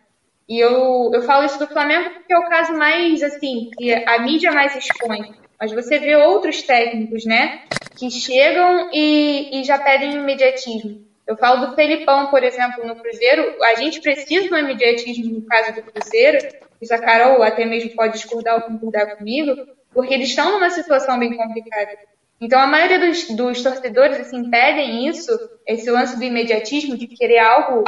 E 0.48 0.60
eu, 0.60 1.12
eu 1.14 1.22
falo 1.24 1.46
isso 1.46 1.60
do 1.60 1.68
Flamengo 1.68 2.12
porque 2.12 2.34
é 2.34 2.38
o 2.38 2.48
caso 2.50 2.74
mais, 2.74 3.24
assim, 3.24 3.70
que 3.78 3.94
a 3.94 4.20
mídia 4.20 4.52
mais 4.52 4.76
expõe. 4.76 5.34
Mas 5.60 5.72
você 5.72 5.98
vê 6.00 6.16
outros 6.16 6.62
técnicos, 6.62 7.26
né, 7.26 7.64
que 7.98 8.12
chegam 8.12 8.90
e, 8.94 9.60
e 9.60 9.64
já 9.64 9.80
pedem 9.80 10.14
imediatismo. 10.14 11.07
Eu 11.28 11.36
falo 11.36 11.68
do 11.68 11.76
Felipão, 11.76 12.28
por 12.28 12.42
exemplo, 12.42 12.86
no 12.86 12.96
Cruzeiro. 12.96 13.62
A 13.62 13.76
gente 13.76 14.00
precisa 14.00 14.48
do 14.48 14.58
imediatismo 14.58 15.34
no 15.34 15.42
caso 15.42 15.74
do 15.74 15.84
Cruzeiro. 15.84 16.38
Isso 16.82 16.94
a 16.94 17.00
Carol 17.00 17.44
até 17.44 17.66
mesmo 17.66 17.94
pode 17.96 18.14
discordar 18.14 18.56
ou 18.56 18.62
concordar 18.62 19.18
comigo, 19.18 19.68
porque 19.94 20.14
eles 20.14 20.30
estão 20.30 20.54
numa 20.54 20.70
situação 20.70 21.20
bem 21.20 21.36
complicada. 21.36 21.98
Então, 22.40 22.60
a 22.60 22.68
maioria 22.68 23.00
dos, 23.00 23.28
dos 23.30 23.62
torcedores 23.62 24.20
assim, 24.20 24.50
pedem 24.50 25.08
isso, 25.08 25.32
esse 25.66 25.90
lance 25.90 26.16
do 26.18 26.24
imediatismo, 26.24 26.96
de 26.96 27.08
querer 27.08 27.40
algo 27.40 27.84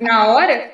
na 0.00 0.28
hora, 0.28 0.72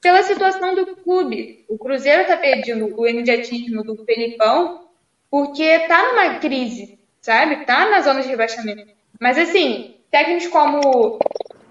pela 0.00 0.22
situação 0.22 0.74
do 0.74 0.94
clube. 0.96 1.64
O 1.68 1.76
Cruzeiro 1.78 2.22
está 2.22 2.36
pedindo 2.36 2.94
o 2.96 3.08
imediatismo 3.08 3.82
do 3.82 4.04
Felipão 4.04 4.86
porque 5.28 5.64
está 5.64 6.12
numa 6.12 6.38
crise, 6.38 6.98
sabe? 7.20 7.62
Está 7.62 7.88
na 7.90 8.02
zona 8.02 8.22
de 8.22 8.28
rebaixamento. 8.28 8.92
Mas, 9.18 9.38
assim, 9.38 9.96
técnicos 10.10 10.46
como 10.48 11.18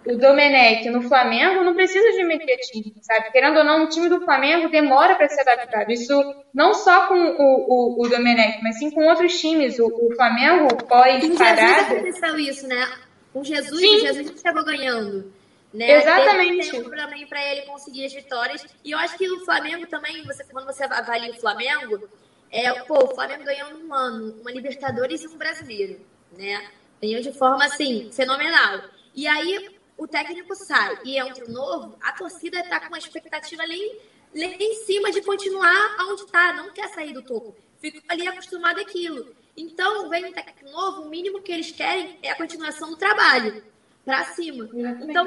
o 0.08 0.18
Domenech 0.18 0.88
no 0.90 1.02
Flamengo 1.02 1.64
não 1.64 1.74
precisa 1.74 2.12
de 2.12 2.22
imediatismo, 2.22 2.94
sabe? 3.02 3.32
Querendo 3.32 3.58
ou 3.58 3.64
não, 3.64 3.86
o 3.86 3.90
time 3.90 4.08
do 4.08 4.22
Flamengo 4.22 4.70
demora 4.70 5.16
para 5.16 5.28
se 5.28 5.40
adaptar. 5.42 5.90
Isso 5.90 6.14
não 6.54 6.74
só 6.74 7.08
com 7.08 7.16
o, 7.16 7.98
o, 7.98 8.02
o 8.04 8.10
Domenech, 8.10 8.60
mas 8.62 8.78
sim 8.78 8.92
com 8.92 9.06
outros 9.08 9.40
times. 9.40 9.80
O, 9.80 9.88
o 9.88 10.16
Flamengo 10.16 10.68
pós-parada... 10.86 11.22
Com 11.22 11.36
Jesus 11.36 11.92
aconteceu 11.92 12.40
isso, 12.40 12.68
né? 12.68 12.88
Com 13.34 13.44
Jesus, 13.44 13.80
sim. 13.80 13.96
o 13.96 14.00
Jesus 14.00 14.32
estava 14.32 14.64
ganhando. 14.64 15.34
Né? 15.74 15.92
Exatamente. 15.92 16.72
Tem, 16.72 16.80
um 16.80 16.84
problema 16.84 17.28
para 17.28 17.52
ele 17.52 17.62
conseguir 17.64 18.06
as 18.06 18.14
vitórias. 18.14 18.66
E 18.84 18.92
eu 18.92 18.98
acho 18.98 19.18
que 19.18 19.30
o 19.30 19.44
Flamengo 19.44 19.86
também, 19.88 20.24
você, 20.24 20.44
quando 20.46 20.66
você 20.66 20.84
avalia 20.86 21.32
o 21.32 21.40
Flamengo, 21.40 22.08
é, 22.52 22.72
pô, 22.84 23.04
o 23.04 23.16
Flamengo 23.16 23.44
ganhou 23.44 23.72
num 23.72 23.94
ano 23.94 24.36
uma 24.40 24.52
Libertadores 24.52 25.24
e 25.24 25.28
um 25.28 25.38
brasileiro, 25.38 26.00
né? 26.38 26.66
Ganhou 27.02 27.22
de 27.22 27.34
forma 27.34 27.66
assim, 27.66 28.10
fenomenal. 28.14 28.82
E 29.14 29.28
aí 29.28 29.75
o 29.98 30.08
técnico 30.08 30.56
sai 30.56 30.98
e 31.04 31.18
entra 31.18 31.46
o 31.46 31.52
novo, 31.52 31.98
a 32.02 32.12
torcida 32.12 32.60
está 32.60 32.80
com 32.80 32.88
uma 32.88 32.98
expectativa 32.98 33.64
ali, 33.64 34.02
ali 34.34 34.58
em 34.60 34.86
cima 34.86 35.12
de 35.12 35.22
continuar 35.22 35.98
onde 36.02 36.24
está, 36.24 36.54
não 36.54 36.72
quer 36.72 36.90
sair 36.90 37.14
do 37.14 37.22
topo. 37.22 37.56
Fica 37.80 38.02
ali 38.10 38.28
acostumado 38.28 38.80
àquilo. 38.80 39.36
Então, 39.56 40.10
vem 40.10 40.26
um 40.26 40.34
técnico 40.34 40.70
novo, 40.70 41.04
o 41.04 41.10
mínimo 41.10 41.42
que 41.42 41.52
eles 41.52 41.72
querem 41.72 42.20
é 42.22 42.32
a 42.32 42.36
continuação 42.36 42.90
do 42.90 42.98
trabalho 42.98 43.64
para 44.04 44.26
cima. 44.26 44.70
Então, 45.02 45.26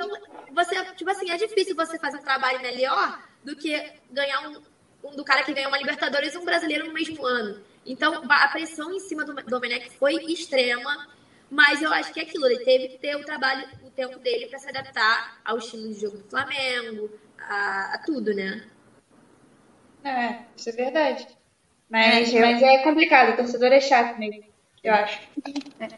você, 0.53 0.85
tipo 0.95 1.11
assim, 1.11 1.31
é 1.31 1.37
difícil 1.37 1.75
você 1.75 1.99
fazer 1.99 2.19
um 2.19 2.23
trabalho 2.23 2.61
melhor 2.61 3.23
do 3.43 3.57
que 3.57 3.93
ganhar 4.11 4.49
um, 4.49 4.63
um 5.03 5.17
do 5.17 5.25
cara 5.25 5.43
que 5.43 5.55
ganhou 5.55 5.71
uma 5.71 5.79
Libertadores 5.79 6.35
e 6.35 6.39
um 6.39 6.45
brasileiro 6.45 6.87
no 6.87 6.93
mesmo 6.93 7.25
ano. 7.25 7.61
Então, 7.87 8.23
a 8.29 8.49
pressão 8.49 8.93
em 8.93 9.01
cima 9.01 9.25
do 9.25 9.35
Domenech 9.35 9.91
foi 9.99 10.15
extrema, 10.31 11.09
mas 11.51 11.81
eu 11.83 11.93
acho 11.93 12.13
que 12.13 12.21
é 12.21 12.23
aquilo, 12.23 12.47
ele 12.47 12.65
teve 12.65 12.89
que 12.89 12.99
ter 12.99 13.17
o 13.17 13.25
trabalho, 13.25 13.67
o 13.85 13.91
tempo 13.91 14.19
dele 14.19 14.47
para 14.47 14.59
se 14.59 14.69
adaptar 14.69 15.41
ao 15.45 15.59
estilo 15.59 15.89
de 15.93 16.01
jogo 16.01 16.19
do 16.19 16.29
Flamengo, 16.29 17.11
a, 17.39 17.95
a 17.95 18.03
tudo, 18.05 18.35
né? 18.35 18.65
É, 20.05 20.39
isso 20.57 20.69
é 20.71 20.73
verdade. 20.73 21.27
Mas 21.91 22.33
é, 22.35 22.41
mas 22.41 22.63
é 22.63 22.79
complicado, 22.83 23.33
o 23.33 23.37
torcedor 23.37 23.73
é 23.73 23.81
chato 23.81 24.19
mesmo 24.19 24.49
eu 24.83 24.95
acho. 24.95 25.21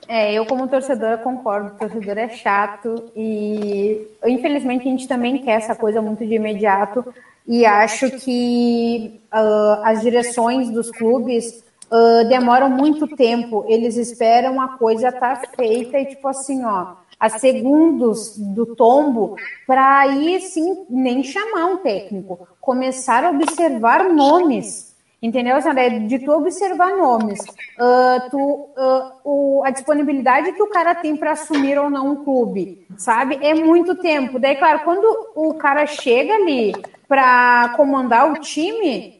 É, 0.08 0.32
eu 0.32 0.46
como 0.46 0.68
torcedora 0.68 1.18
concordo, 1.18 1.74
o 1.74 1.78
torcedor 1.78 2.18
é 2.18 2.28
chato 2.28 3.10
e 3.14 4.06
infelizmente 4.26 4.82
a 4.86 4.90
gente 4.90 5.08
também 5.08 5.38
quer 5.38 5.52
essa 5.52 5.74
coisa 5.74 6.00
muito 6.00 6.26
de 6.26 6.34
imediato 6.34 7.14
e 7.46 7.64
acho 7.64 8.10
que 8.18 9.20
uh, 9.32 9.84
as 9.84 10.00
direções 10.02 10.70
dos 10.70 10.90
clubes 10.90 11.64
uh, 11.90 12.28
demoram 12.28 12.70
muito 12.70 13.06
tempo, 13.08 13.64
eles 13.68 13.96
esperam 13.96 14.60
a 14.60 14.76
coisa 14.78 15.08
estar 15.08 15.40
tá 15.40 15.48
feita 15.56 15.98
e 15.98 16.06
tipo 16.06 16.28
assim, 16.28 16.64
ó, 16.64 16.94
a 17.18 17.28
segundos 17.28 18.38
do 18.38 18.74
tombo 18.74 19.36
para 19.66 20.00
aí 20.00 20.40
sim 20.40 20.86
nem 20.88 21.22
chamar 21.22 21.66
um 21.66 21.76
técnico, 21.78 22.48
começar 22.60 23.24
a 23.24 23.30
observar 23.30 24.12
nomes 24.12 24.90
Entendeu, 25.22 25.60
Sandra? 25.60 25.90
De 26.00 26.18
tu 26.18 26.32
observar 26.32 26.96
nomes, 26.96 27.40
uh, 27.40 28.30
tu, 28.30 28.38
uh, 28.38 29.12
o, 29.22 29.62
a 29.64 29.70
disponibilidade 29.70 30.52
que 30.52 30.62
o 30.62 30.70
cara 30.70 30.94
tem 30.94 31.14
para 31.14 31.32
assumir 31.32 31.78
ou 31.78 31.90
não 31.90 32.12
um 32.12 32.24
clube, 32.24 32.86
sabe? 32.96 33.38
É 33.42 33.54
muito 33.54 33.94
tempo. 33.96 34.38
Daí, 34.38 34.56
claro, 34.56 34.80
quando 34.80 35.32
o 35.34 35.52
cara 35.54 35.84
chega 35.86 36.32
ali 36.32 36.72
para 37.06 37.74
comandar 37.76 38.32
o 38.32 38.40
time, 38.40 39.19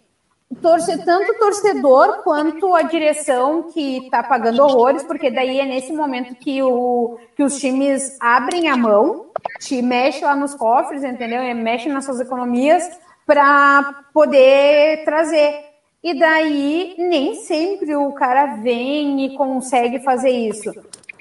torce, 0.57 1.05
tanto 1.05 1.33
o 1.33 1.39
torcedor 1.39 2.23
quanto 2.23 2.75
a 2.75 2.83
direção 2.83 3.65
que 3.65 3.99
está 4.05 4.23
pagando 4.23 4.63
horrores, 4.63 5.03
porque 5.05 5.31
daí 5.31 5.61
é 5.61 5.67
nesse 5.67 5.93
momento 5.93 6.35
que, 6.35 6.63
o, 6.63 7.19
que 7.37 7.43
os 7.43 7.59
times 7.59 8.17
abrem 8.21 8.69
a 8.69 8.77
mão, 8.77 9.27
te 9.61 9.81
mexe 9.81 10.25
lá 10.25 10.35
nos 10.35 10.55
cofres, 10.55 11.05
entendeu? 11.05 11.43
Mexe 11.55 11.89
nas 11.89 12.05
suas 12.05 12.21
economias 12.21 12.89
para 13.27 14.05
poder 14.13 15.05
trazer. 15.05 15.71
E 16.03 16.19
daí 16.19 16.95
nem 16.99 17.35
sempre 17.37 17.95
o 17.95 18.13
cara 18.13 18.57
vem 18.57 19.27
e 19.27 19.37
consegue 19.37 20.01
fazer 20.01 20.31
isso. 20.31 20.73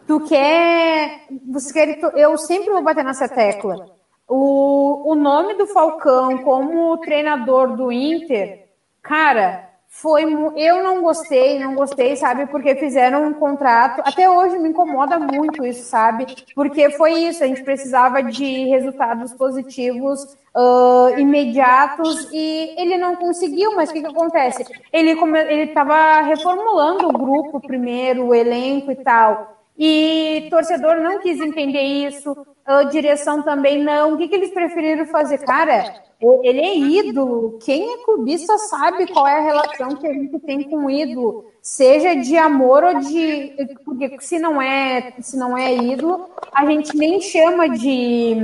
Tu 0.08 0.20
quer. 0.22 1.26
Você 1.52 1.74
quer 1.74 2.00
eu 2.16 2.38
sempre 2.38 2.72
vou 2.72 2.82
bater 2.82 3.04
nessa 3.04 3.28
tecla. 3.28 3.90
O, 4.28 5.12
o 5.12 5.16
nome 5.16 5.56
do 5.56 5.68
Falcão 5.68 6.38
como 6.40 6.98
treinador 6.98 7.76
do 7.76 7.92
Inter, 7.92 8.69
cara, 9.10 9.68
foi 9.88 10.24
eu 10.56 10.84
não 10.84 11.02
gostei, 11.02 11.60
não 11.60 11.74
gostei, 11.74 12.16
sabe? 12.16 12.46
Porque 12.46 12.76
fizeram 12.76 13.26
um 13.26 13.34
contrato. 13.34 14.02
Até 14.06 14.30
hoje 14.30 14.60
me 14.60 14.70
incomoda 14.70 15.18
muito 15.18 15.66
isso, 15.66 15.84
sabe? 15.84 16.28
Porque 16.54 16.92
foi 16.92 17.14
isso, 17.14 17.44
a 17.44 17.48
gente 17.48 17.64
precisava 17.64 18.22
de 18.22 18.68
resultados 18.68 19.34
positivos 19.34 20.24
uh, 20.56 21.18
imediatos 21.18 22.30
e 22.32 22.76
ele 22.80 23.00
não 23.00 23.16
conseguiu. 23.16 23.76
Mas 23.76 23.90
o 23.90 23.94
que, 23.94 24.02
que 24.02 24.08
acontece? 24.08 24.64
Ele 24.94 25.10
ele 25.50 25.64
estava 25.64 26.22
reformulando 26.22 27.10
o 27.10 27.14
grupo 27.14 27.60
primeiro, 27.60 28.28
o 28.28 28.36
elenco 28.36 28.92
e 28.92 28.96
tal. 28.96 29.59
E 29.82 30.50
torcedor 30.50 30.98
não 30.98 31.20
quis 31.20 31.40
entender 31.40 31.82
isso, 31.82 32.36
a 32.66 32.84
direção 32.84 33.42
também 33.42 33.82
não. 33.82 34.14
O 34.14 34.18
que, 34.18 34.28
que 34.28 34.36
eles 34.36 34.54
preferiram 34.54 35.06
fazer? 35.06 35.38
Cara, 35.38 36.04
ele 36.44 36.60
é 36.60 36.78
ídolo. 36.78 37.58
Quem 37.64 37.94
é 37.94 38.04
clubista 38.04 38.58
sabe 38.58 39.08
qual 39.08 39.26
é 39.26 39.38
a 39.40 39.42
relação 39.42 39.96
que 39.96 40.06
a 40.06 40.12
gente 40.12 40.38
tem 40.40 40.64
com 40.64 40.86
o 40.86 40.90
ídolo, 40.90 41.46
seja 41.62 42.14
de 42.14 42.38
amor 42.38 42.84
ou 42.84 43.00
de. 43.00 43.56
Porque 43.86 44.18
se 44.20 44.38
não 44.38 44.62
é, 44.62 45.14
se 45.22 45.38
não 45.38 45.58
é 45.58 45.74
ídolo, 45.74 46.30
a 46.54 46.66
gente 46.66 46.98
nem 46.98 47.22
chama 47.22 47.70
de, 47.70 48.36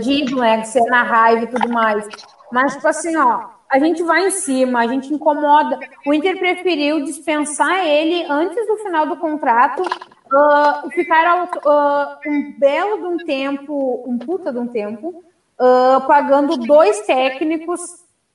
de 0.00 0.12
ídolo, 0.12 0.42
né? 0.42 0.62
Ser 0.62 0.84
na 0.84 1.02
raiva 1.02 1.42
e 1.42 1.48
tudo 1.48 1.68
mais. 1.70 2.06
Mas, 2.52 2.74
tipo 2.74 2.86
assim, 2.86 3.16
ó, 3.16 3.48
a 3.70 3.78
gente 3.78 4.02
vai 4.02 4.26
em 4.26 4.30
cima, 4.30 4.80
a 4.80 4.86
gente 4.86 5.12
incomoda. 5.12 5.78
O 6.06 6.14
Inter 6.14 6.38
preferiu 6.38 7.04
dispensar 7.04 7.86
ele 7.86 8.24
antes 8.28 8.66
do 8.66 8.78
final 8.78 9.06
do 9.06 9.16
contrato, 9.16 9.82
uh, 9.82 10.90
ficar 10.90 11.44
uh, 11.44 12.28
um 12.30 12.58
belo 12.58 12.98
de 12.98 13.06
um 13.06 13.16
tempo, 13.18 14.04
um 14.06 14.18
puta 14.18 14.52
de 14.52 14.58
um 14.58 14.66
tempo, 14.66 15.22
uh, 15.60 16.06
pagando 16.06 16.56
dois 16.56 17.00
técnicos 17.02 17.80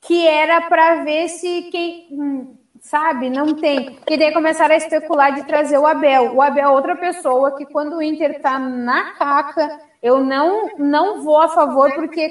que 0.00 0.26
era 0.26 0.62
para 0.62 1.02
ver 1.02 1.28
se 1.28 1.62
quem. 1.70 2.08
Hum, 2.12 2.56
sabe, 2.80 3.30
não 3.30 3.54
tem. 3.54 3.98
E 4.08 4.16
daí 4.16 4.32
começaram 4.32 4.74
a 4.74 4.76
especular 4.76 5.34
de 5.34 5.44
trazer 5.44 5.78
o 5.78 5.86
Abel. 5.86 6.34
O 6.34 6.42
Abel 6.42 6.68
é 6.68 6.70
outra 6.70 6.94
pessoa 6.94 7.56
que, 7.56 7.64
quando 7.64 7.96
o 7.96 8.02
Inter 8.02 8.40
tá 8.40 8.58
na 8.58 9.14
caca, 9.14 9.80
eu 10.02 10.22
não, 10.22 10.68
não 10.78 11.22
vou 11.22 11.40
a 11.40 11.48
favor, 11.48 11.92
porque, 11.94 12.30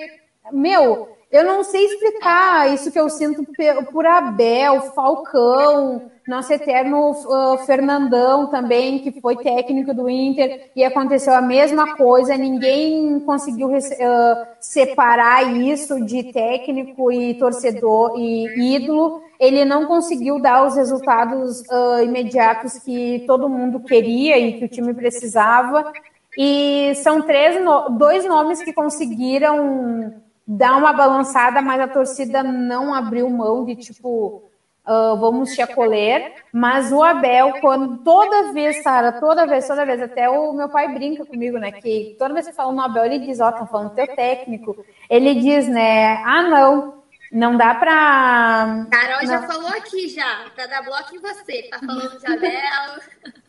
meu, 0.51 1.09
eu 1.33 1.43
não 1.43 1.63
sei 1.63 1.83
explicar 1.85 2.71
isso 2.71 2.91
que 2.91 2.99
eu 2.99 3.09
sinto 3.09 3.43
por 3.91 4.05
Abel, 4.05 4.81
Falcão, 4.93 6.11
nosso 6.27 6.53
eterno 6.53 7.09
uh, 7.09 7.57
Fernandão 7.65 8.45
também, 8.51 8.99
que 8.99 9.19
foi 9.19 9.35
técnico 9.37 9.95
do 9.95 10.07
Inter, 10.07 10.69
e 10.75 10.83
aconteceu 10.83 11.33
a 11.33 11.41
mesma 11.41 11.95
coisa, 11.97 12.37
ninguém 12.37 13.19
conseguiu 13.21 13.69
uh, 13.69 14.47
separar 14.59 15.57
isso 15.57 16.05
de 16.05 16.31
técnico 16.31 17.11
e 17.11 17.33
torcedor 17.33 18.13
e 18.15 18.75
ídolo. 18.75 19.23
Ele 19.39 19.65
não 19.65 19.87
conseguiu 19.87 20.39
dar 20.39 20.67
os 20.67 20.75
resultados 20.75 21.61
uh, 21.61 22.03
imediatos 22.03 22.77
que 22.77 23.23
todo 23.25 23.49
mundo 23.49 23.79
queria 23.79 24.37
e 24.37 24.53
que 24.59 24.65
o 24.65 24.69
time 24.69 24.93
precisava. 24.93 25.91
E 26.37 26.93
são 26.95 27.23
três, 27.23 27.59
no 27.63 27.89
dois 27.89 28.23
nomes 28.23 28.61
que 28.61 28.71
conseguiram 28.71 30.13
dar 30.45 30.77
uma 30.77 30.93
balançada, 30.93 31.61
mas 31.61 31.79
a 31.79 31.87
torcida 31.87 32.43
não 32.43 32.93
abriu 32.93 33.29
mão 33.29 33.65
de 33.65 33.75
tipo, 33.75 34.43
uh, 34.85 35.17
vamos 35.17 35.53
te 35.53 35.61
acolher. 35.61 36.33
Mas 36.51 36.91
o 36.91 37.01
Abel, 37.01 37.53
quando 37.61 37.97
toda 38.03 38.51
vez, 38.53 38.83
Sara, 38.83 39.13
toda 39.13 39.47
vez, 39.47 39.67
toda 39.67 39.85
vez, 39.85 40.01
até 40.01 40.29
o 40.29 40.53
meu 40.53 40.69
pai 40.69 40.93
brinca 40.93 41.25
comigo, 41.25 41.57
né? 41.57 41.71
Que 41.71 42.15
toda 42.19 42.33
vez 42.33 42.47
que 42.47 42.53
fala 42.53 42.71
no 42.71 42.81
Abel, 42.81 43.05
ele 43.05 43.19
diz, 43.19 43.39
ó, 43.39 43.49
oh, 43.49 43.51
tá 43.51 43.65
falando 43.65 43.95
teu 43.95 44.07
técnico. 44.15 44.85
Ele 45.09 45.35
diz, 45.35 45.67
né? 45.67 46.17
Ah, 46.23 46.43
não. 46.43 47.03
Não 47.31 47.57
dá 47.57 47.73
pra. 47.73 48.85
Carol 48.91 49.21
não. 49.21 49.27
já 49.27 49.41
falou 49.47 49.69
aqui 49.69 50.07
já, 50.07 50.45
pra 50.53 50.67
dar 50.67 50.83
bloco 50.83 51.15
em 51.15 51.19
você. 51.19 51.63
Tá 51.63 51.79
falando 51.79 52.19
de 52.19 52.27
Abel. 52.27 53.33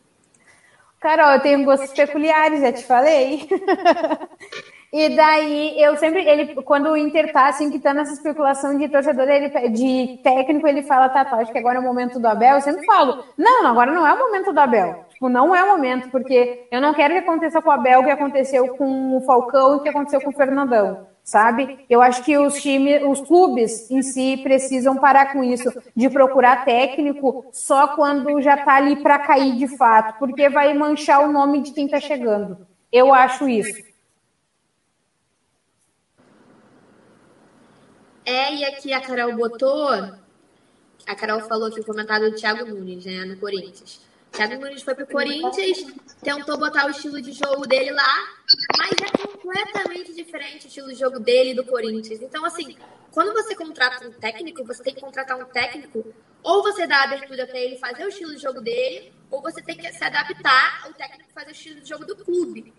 Carol, 0.99 1.33
eu 1.33 1.39
tenho 1.39 1.63
gostos 1.63 1.93
peculiares, 1.93 2.61
já 2.61 2.73
te 2.73 2.83
falei. 2.83 3.47
E 4.93 5.09
daí 5.15 5.81
eu 5.81 5.97
sempre, 5.97 6.27
ele, 6.27 6.55
quando 6.63 6.89
o 6.89 6.97
Inter 6.97 7.31
tá 7.31 7.47
assim, 7.47 7.69
que 7.69 7.79
tá 7.79 7.93
nessa 7.93 8.13
especulação 8.13 8.77
de 8.77 8.87
torcedor, 8.87 9.27
ele, 9.27 9.49
de 9.69 10.19
técnico, 10.23 10.67
ele 10.67 10.83
fala, 10.83 11.09
tá, 11.09 11.25
tá, 11.25 11.37
acho 11.37 11.51
que 11.51 11.57
agora 11.57 11.77
é 11.77 11.81
o 11.81 11.83
momento 11.83 12.19
do 12.19 12.27
Abel. 12.27 12.55
Eu 12.55 12.61
sempre 12.61 12.85
falo, 12.85 13.23
não, 13.37 13.67
agora 13.67 13.91
não 13.91 14.07
é 14.07 14.13
o 14.13 14.19
momento 14.19 14.53
do 14.53 14.59
Abel. 14.59 15.05
Tipo, 15.09 15.29
não 15.29 15.55
é 15.55 15.63
o 15.63 15.67
momento, 15.67 16.09
porque 16.09 16.67
eu 16.71 16.81
não 16.81 16.93
quero 16.93 17.13
que 17.13 17.19
aconteça 17.19 17.61
com 17.61 17.69
o 17.69 17.73
Abel 17.73 18.01
o 18.01 18.03
que 18.03 18.09
aconteceu 18.09 18.75
com 18.75 19.17
o 19.17 19.21
Falcão 19.21 19.73
e 19.73 19.75
o 19.77 19.79
que 19.81 19.89
aconteceu 19.89 20.21
com 20.21 20.29
o 20.29 20.33
Fernandão, 20.33 21.07
sabe? 21.23 21.85
Eu 21.89 22.01
acho 22.01 22.23
que 22.23 22.37
os 22.37 22.61
times, 22.61 23.01
os 23.03 23.21
clubes 23.21 23.89
em 23.89 24.01
si 24.01 24.37
precisam 24.43 24.97
parar 24.97 25.31
com 25.31 25.43
isso, 25.43 25.71
de 25.95 26.09
procurar 26.09 26.65
técnico 26.65 27.45
só 27.51 27.89
quando 27.95 28.41
já 28.41 28.57
tá 28.57 28.75
ali 28.75 28.97
para 28.97 29.19
cair 29.19 29.55
de 29.55 29.67
fato, 29.77 30.19
porque 30.19 30.49
vai 30.49 30.73
manchar 30.73 31.21
o 31.21 31.31
nome 31.31 31.61
de 31.61 31.71
quem 31.71 31.87
tá 31.87 31.99
chegando. 31.99 32.57
Eu 32.91 33.13
acho 33.13 33.47
isso. 33.47 33.94
É, 38.25 38.55
e 38.55 38.65
aqui 38.65 38.91
a 38.91 38.99
Carol 38.99 39.35
botou. 39.35 39.89
A 41.05 41.15
Carol 41.15 41.41
falou 41.41 41.67
aqui 41.67 41.79
o 41.79 41.85
comentário 41.85 42.31
do 42.31 42.35
Thiago 42.35 42.65
Nunes, 42.65 43.05
né, 43.05 43.23
no 43.23 43.37
Corinthians. 43.37 44.01
Thiago 44.31 44.59
Nunes 44.59 44.81
foi 44.81 44.95
pro 44.95 45.07
Corinthians, 45.07 45.85
tentou 46.21 46.57
botar 46.57 46.87
o 46.87 46.89
estilo 46.89 47.21
de 47.21 47.31
jogo 47.31 47.65
dele 47.67 47.91
lá, 47.91 48.35
mas 48.77 48.91
é 48.99 49.27
completamente 49.27 50.13
diferente 50.13 50.65
o 50.65 50.67
estilo 50.67 50.87
de 50.89 50.95
jogo 50.95 51.19
dele 51.19 51.53
do 51.53 51.63
Corinthians. 51.63 52.21
Então, 52.21 52.43
assim, 52.43 52.75
quando 53.11 53.31
você 53.31 53.55
contrata 53.55 54.05
um 54.05 54.11
técnico, 54.11 54.65
você 54.65 54.83
tem 54.83 54.95
que 54.95 54.99
contratar 54.99 55.37
um 55.37 55.45
técnico, 55.45 56.03
ou 56.43 56.63
você 56.63 56.85
dá 56.85 57.03
abertura 57.03 57.47
para 57.47 57.59
ele 57.59 57.77
fazer 57.77 58.03
o 58.03 58.09
estilo 58.09 58.35
de 58.35 58.41
jogo 58.41 58.59
dele, 58.59 59.13
ou 59.31 59.41
você 59.41 59.61
tem 59.61 59.77
que 59.77 59.89
se 59.93 60.03
adaptar 60.03 60.85
ao 60.85 60.93
técnico 60.93 61.29
fazer 61.33 61.49
o 61.49 61.51
estilo 61.51 61.79
de 61.79 61.87
jogo 61.87 62.05
do 62.05 62.15
clube. 62.17 62.73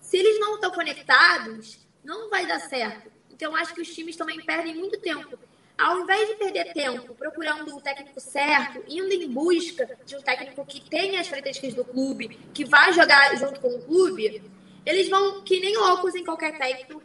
se 0.00 0.16
eles 0.16 0.38
não 0.40 0.54
estão 0.54 0.70
conectados, 0.70 1.78
não 2.04 2.30
vai 2.30 2.46
dar 2.46 2.60
certo. 2.60 3.10
Então, 3.32 3.56
acho 3.56 3.74
que 3.74 3.80
os 3.80 3.94
times 3.94 4.16
também 4.16 4.40
perdem 4.44 4.74
muito 4.74 4.98
tempo. 5.00 5.38
Ao 5.76 6.00
invés 6.00 6.28
de 6.28 6.34
perder 6.36 6.72
tempo 6.72 7.14
procurando 7.14 7.74
o 7.74 7.80
técnico 7.80 8.20
certo, 8.20 8.84
indo 8.88 9.12
em 9.12 9.28
busca 9.28 9.98
de 10.04 10.14
um 10.16 10.22
técnico 10.22 10.64
que 10.66 10.80
tenha 10.88 11.20
as 11.20 11.28
características 11.28 11.74
do 11.74 11.84
clube, 11.84 12.38
que 12.52 12.64
vai 12.64 12.92
jogar 12.92 13.36
junto 13.36 13.58
com 13.60 13.68
o 13.68 13.82
clube, 13.82 14.42
eles 14.84 15.08
vão 15.08 15.42
que 15.42 15.60
nem 15.60 15.76
loucos 15.76 16.14
em 16.14 16.24
qualquer 16.24 16.56
técnico 16.58 17.02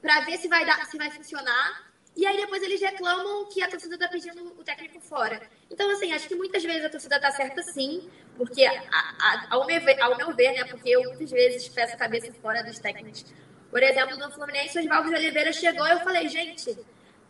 para 0.00 0.20
ver 0.20 0.36
se 0.36 0.48
vai 0.48 0.64
dar, 0.64 0.84
se 0.86 0.96
vai 0.96 1.10
funcionar. 1.10 1.90
E 2.16 2.26
aí 2.26 2.36
depois 2.36 2.62
eles 2.62 2.80
reclamam 2.80 3.46
que 3.46 3.62
a 3.62 3.68
torcida 3.68 3.94
está 3.94 4.08
pedindo 4.08 4.44
o 4.58 4.64
técnico 4.64 5.00
fora. 5.00 5.40
Então, 5.70 5.88
assim, 5.90 6.12
acho 6.12 6.28
que 6.28 6.34
muitas 6.34 6.62
vezes 6.62 6.84
a 6.84 6.90
torcida 6.90 7.16
está 7.16 7.30
certa 7.30 7.62
sim, 7.62 8.08
porque, 8.36 8.64
a, 8.64 8.80
a, 8.92 9.46
ao, 9.50 9.66
meu 9.66 9.80
ver, 9.80 10.00
ao 10.00 10.16
meu 10.16 10.34
ver, 10.34 10.52
né, 10.52 10.64
porque 10.64 10.90
eu 10.90 11.02
muitas 11.04 11.30
vezes 11.30 11.68
peço 11.68 11.94
a 11.94 11.96
cabeça 11.96 12.32
fora 12.34 12.62
dos 12.62 12.78
técnicos. 12.78 13.24
Por 13.70 13.82
exemplo, 13.82 14.16
no 14.16 14.30
Fluminense, 14.32 14.78
o 14.78 14.82
Oswaldo 14.82 15.10
de 15.10 15.14
Oliveira 15.14 15.52
chegou 15.52 15.86
e 15.86 15.90
eu 15.92 16.00
falei, 16.00 16.28
gente, 16.28 16.76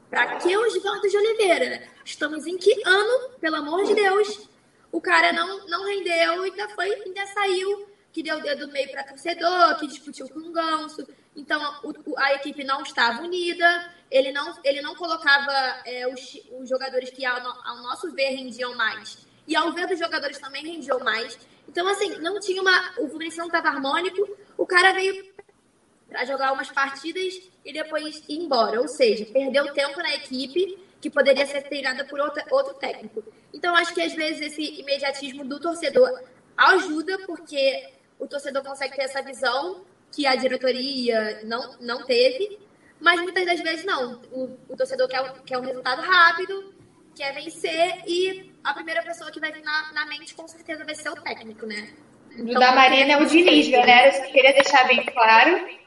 para 0.08 0.36
que 0.38 0.56
o 0.56 0.66
Oswaldo 0.66 1.08
de 1.08 1.16
Oliveira? 1.16 1.82
Estamos 2.04 2.46
em 2.46 2.56
que 2.56 2.82
ano, 2.84 3.30
pelo 3.38 3.56
amor 3.56 3.84
de 3.84 3.94
Deus? 3.94 4.48
O 4.90 5.00
cara 5.00 5.32
não, 5.32 5.66
não 5.68 5.86
rendeu, 5.86 6.42
ainda 6.42 6.68
foi, 6.70 6.92
ainda 6.92 7.26
saiu, 7.26 7.88
que 8.12 8.22
deu 8.22 8.38
o 8.38 8.42
dedo 8.42 8.68
meio 8.68 8.90
para 8.90 9.04
torcedor, 9.04 9.78
que 9.78 9.86
discutiu 9.86 10.28
com 10.28 10.40
o 10.40 10.52
Ganso. 10.52 11.06
Então, 11.36 11.60
o, 11.84 12.18
a 12.18 12.34
equipe 12.34 12.64
não 12.64 12.82
estava 12.82 13.22
unida, 13.22 13.92
ele 14.10 14.32
não, 14.32 14.58
ele 14.64 14.80
não 14.80 14.96
colocava 14.96 15.52
é, 15.84 16.08
os, 16.08 16.40
os, 16.58 16.68
jogadores 16.68 17.10
que, 17.10 17.24
ao, 17.24 17.38
ao, 17.38 17.76
nosso 17.82 18.10
ver, 18.12 18.30
rendiam 18.30 18.74
mais. 18.74 19.26
E 19.46 19.54
ao 19.54 19.72
ver 19.72 19.86
dos 19.86 19.98
jogadores 19.98 20.38
também 20.38 20.64
rendiam 20.64 20.98
mais. 21.00 21.38
Então, 21.68 21.86
assim, 21.86 22.18
não 22.18 22.40
tinha 22.40 22.60
uma. 22.60 22.92
O 22.98 23.08
Fluminense 23.08 23.38
não 23.38 23.46
estava 23.46 23.68
harmônico, 23.68 24.28
o 24.56 24.66
cara 24.66 24.92
veio 24.92 25.29
para 26.10 26.24
jogar 26.24 26.52
umas 26.52 26.70
partidas 26.70 27.40
e 27.64 27.72
depois 27.72 28.22
ir 28.28 28.40
embora. 28.40 28.80
Ou 28.80 28.88
seja, 28.88 29.24
perdeu 29.26 29.72
tempo 29.72 29.98
na 29.98 30.14
equipe 30.14 30.78
que 31.00 31.08
poderia 31.08 31.46
ser 31.46 31.62
treinada 31.62 32.04
por 32.04 32.20
outra, 32.20 32.44
outro 32.50 32.74
técnico. 32.74 33.24
Então, 33.54 33.74
acho 33.74 33.94
que 33.94 34.02
às 34.02 34.12
vezes 34.12 34.52
esse 34.52 34.80
imediatismo 34.80 35.44
do 35.44 35.58
torcedor 35.58 36.22
ajuda, 36.56 37.18
porque 37.26 37.88
o 38.18 38.26
torcedor 38.26 38.62
consegue 38.62 38.96
ter 38.96 39.02
essa 39.02 39.22
visão 39.22 39.82
que 40.12 40.26
a 40.26 40.34
diretoria 40.34 41.40
não, 41.44 41.76
não 41.80 42.04
teve, 42.04 42.58
mas 43.00 43.20
muitas 43.22 43.46
das 43.46 43.60
vezes 43.60 43.84
não. 43.84 44.20
O, 44.30 44.58
o 44.68 44.76
torcedor 44.76 45.08
quer, 45.08 45.32
quer 45.46 45.58
um 45.58 45.62
resultado 45.62 46.02
rápido, 46.02 46.74
quer 47.14 47.32
vencer, 47.32 48.02
e 48.06 48.52
a 48.62 48.74
primeira 48.74 49.02
pessoa 49.02 49.30
que 49.30 49.40
vai 49.40 49.52
vir 49.52 49.62
na, 49.62 49.92
na 49.92 50.06
mente 50.06 50.34
com 50.34 50.46
certeza 50.46 50.84
vai 50.84 50.94
ser 50.94 51.08
o 51.08 51.14
técnico, 51.22 51.64
né? 51.64 51.88
Então, 52.32 52.56
o 52.56 52.58
da 52.58 52.72
Marina 52.72 53.12
é 53.12 53.16
o 53.16 53.26
Diniz, 53.26 53.68
galera. 53.68 54.08
Eu 54.08 54.24
só 54.24 54.30
queria 54.30 54.52
deixar 54.52 54.86
bem 54.86 55.04
claro. 55.06 55.79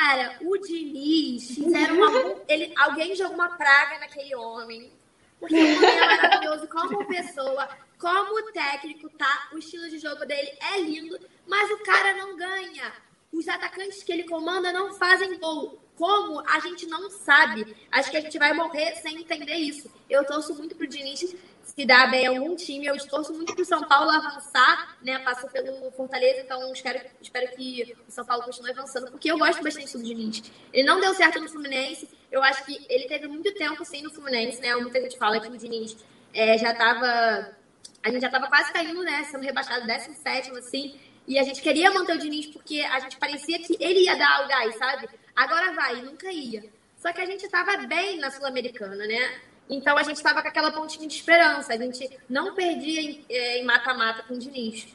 Cara, 0.00 0.38
o 0.40 0.56
Diniz 0.56 1.56
fizeram 1.56 1.96
uma. 1.96 2.40
Ele, 2.48 2.72
alguém 2.74 3.14
jogou 3.14 3.34
uma 3.34 3.50
praga 3.50 3.98
naquele 3.98 4.34
homem. 4.34 4.90
Porque 5.38 5.54
o 5.54 5.76
homem 5.76 5.90
é 5.90 6.06
maravilhoso 6.06 6.66
como 6.68 7.06
pessoa, 7.06 7.68
como 7.98 8.50
técnico, 8.50 9.10
tá? 9.10 9.50
O 9.52 9.58
estilo 9.58 9.90
de 9.90 9.98
jogo 9.98 10.24
dele 10.24 10.52
é 10.72 10.80
lindo, 10.80 11.20
mas 11.46 11.70
o 11.70 11.82
cara 11.82 12.14
não 12.14 12.34
ganha. 12.34 12.90
Os 13.30 13.46
atacantes 13.46 14.02
que 14.02 14.10
ele 14.10 14.24
comanda 14.24 14.72
não 14.72 14.94
fazem 14.94 15.38
gol. 15.38 15.78
Como? 15.96 16.40
A 16.48 16.60
gente 16.60 16.86
não 16.86 17.10
sabe. 17.10 17.76
Acho 17.92 18.10
que 18.10 18.16
a 18.16 18.22
gente 18.22 18.38
vai 18.38 18.54
morrer 18.54 18.96
sem 19.02 19.20
entender 19.20 19.56
isso. 19.56 19.90
Eu 20.08 20.24
torço 20.24 20.54
muito 20.54 20.74
pro 20.74 20.86
Diniz 20.86 21.36
se 21.80 21.86
dar 21.86 22.10
bem 22.10 22.26
algum 22.26 22.54
time. 22.54 22.86
Eu 22.86 22.96
torço 23.06 23.32
muito 23.32 23.54
pro 23.54 23.64
São 23.64 23.82
Paulo 23.82 24.10
avançar, 24.10 24.96
né? 25.02 25.18
Passou 25.20 25.48
pelo 25.48 25.90
Fortaleza, 25.92 26.40
então 26.40 26.72
espero, 26.72 27.00
espero 27.20 27.56
que 27.56 27.96
o 28.06 28.10
São 28.10 28.24
Paulo 28.24 28.44
continue 28.44 28.70
avançando, 28.70 29.10
porque 29.10 29.30
eu 29.30 29.38
gosto 29.38 29.62
bastante 29.62 29.96
do 29.96 30.02
Diniz. 30.02 30.42
Ele 30.72 30.86
não 30.86 31.00
deu 31.00 31.14
certo 31.14 31.40
no 31.40 31.48
Fluminense. 31.48 32.08
Eu 32.30 32.42
acho 32.42 32.64
que 32.64 32.86
ele 32.88 33.08
teve 33.08 33.26
muito 33.28 33.52
tempo 33.54 33.82
sim 33.84 34.02
no 34.02 34.10
Fluminense, 34.10 34.60
né? 34.60 34.74
Muita 34.76 35.00
gente 35.00 35.16
fala 35.16 35.40
que 35.40 35.48
o 35.48 35.56
Diniz 35.56 35.96
é, 36.34 36.58
já 36.58 36.74
tava. 36.74 37.56
A 38.02 38.10
gente 38.10 38.20
já 38.20 38.30
tava 38.30 38.46
quase 38.48 38.72
caindo, 38.72 39.02
né? 39.02 39.24
Sendo 39.24 39.42
rebaixado 39.42 39.86
17, 39.86 40.50
assim. 40.58 40.98
E 41.26 41.38
a 41.38 41.42
gente 41.42 41.62
queria 41.62 41.90
manter 41.90 42.16
o 42.16 42.18
Diniz 42.18 42.46
porque 42.46 42.80
a 42.80 42.98
gente 43.00 43.16
parecia 43.16 43.58
que 43.58 43.76
ele 43.80 44.04
ia 44.04 44.16
dar 44.16 44.44
o 44.44 44.48
gás, 44.48 44.76
sabe? 44.76 45.08
Agora 45.34 45.72
vai, 45.72 46.02
nunca 46.02 46.30
ia. 46.30 46.64
Só 46.96 47.10
que 47.12 47.20
a 47.22 47.26
gente 47.26 47.44
estava 47.46 47.78
bem 47.86 48.18
na 48.18 48.30
Sul-Americana, 48.30 49.06
né? 49.06 49.40
Então 49.70 49.96
a 49.96 50.02
gente 50.02 50.16
estava 50.16 50.42
com 50.42 50.48
aquela 50.48 50.72
pontinha 50.72 51.06
de 51.06 51.14
esperança. 51.14 51.72
A 51.72 51.76
gente 51.76 52.18
não 52.28 52.54
perdia 52.54 53.22
é, 53.28 53.58
em 53.58 53.64
mata-mata 53.64 54.24
com 54.24 54.34
o 54.34 54.38
Diniz. 54.38 54.88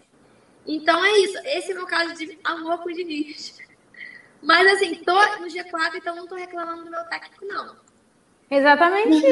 Então 0.67 1.03
é 1.03 1.11
isso. 1.19 1.37
Esse 1.45 1.71
é 1.71 1.73
o 1.73 1.77
meu 1.77 1.87
caso 1.87 2.13
de 2.13 2.37
amor 2.43 2.79
com 2.79 2.89
o 2.89 2.93
Diniz. 2.93 3.57
Mas 4.43 4.67
assim, 4.73 4.95
tô 4.95 5.15
no 5.39 5.47
G4, 5.47 5.95
então 5.95 6.15
não 6.15 6.27
tô 6.27 6.35
reclamando 6.35 6.83
do 6.83 6.91
meu 6.91 7.03
técnico, 7.05 7.45
não. 7.45 7.75
Exatamente. 8.51 9.25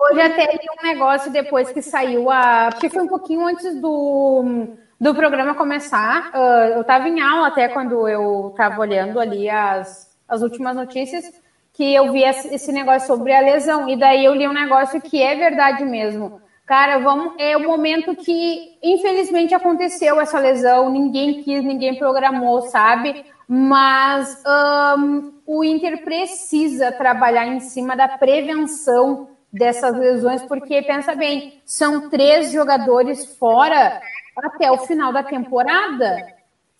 Hoje 0.00 0.20
até 0.20 0.46
li 0.46 0.66
um 0.80 0.86
negócio 0.86 1.30
depois 1.30 1.70
que 1.70 1.82
saiu 1.82 2.30
a. 2.30 2.70
Porque 2.72 2.88
foi 2.88 3.02
um 3.02 3.08
pouquinho 3.08 3.46
antes 3.46 3.80
do 3.80 4.74
do 5.00 5.14
programa 5.14 5.54
começar. 5.54 6.30
Uh, 6.34 6.76
eu 6.76 6.80
estava 6.80 7.08
em 7.08 7.20
aula 7.20 7.48
até 7.48 7.68
quando 7.68 8.08
eu 8.08 8.48
estava 8.50 8.80
olhando 8.80 9.20
ali 9.20 9.50
as, 9.50 10.16
as 10.26 10.40
últimas 10.40 10.74
notícias, 10.74 11.24
que 11.74 11.92
eu 11.92 12.12
vi 12.12 12.22
esse 12.22 12.72
negócio 12.72 13.06
sobre 13.06 13.32
a 13.32 13.40
lesão. 13.40 13.88
E 13.88 13.96
daí 13.96 14.24
eu 14.24 14.32
li 14.32 14.48
um 14.48 14.52
negócio 14.52 15.00
que 15.00 15.20
é 15.20 15.34
verdade 15.34 15.84
mesmo. 15.84 16.40
Cara, 16.64 16.98
vamos, 16.98 17.34
é 17.38 17.56
o 17.56 17.64
momento 17.64 18.16
que 18.16 18.78
infelizmente 18.82 19.54
aconteceu 19.54 20.18
essa 20.18 20.38
lesão, 20.38 20.88
ninguém 20.88 21.42
quis, 21.42 21.62
ninguém 21.62 21.98
programou, 21.98 22.62
sabe? 22.62 23.26
Mas 23.46 24.42
um, 24.98 25.34
o 25.44 25.62
Inter 25.62 26.02
precisa 26.02 26.90
trabalhar 26.90 27.46
em 27.46 27.60
cima 27.60 27.94
da 27.94 28.08
prevenção 28.08 29.28
dessas 29.52 29.94
lesões, 29.94 30.42
porque 30.42 30.80
pensa 30.82 31.14
bem, 31.14 31.60
são 31.66 32.08
três 32.08 32.50
jogadores 32.50 33.36
fora 33.36 34.00
até 34.36 34.70
o 34.72 34.78
final 34.78 35.12
da 35.12 35.22
temporada, 35.22 36.26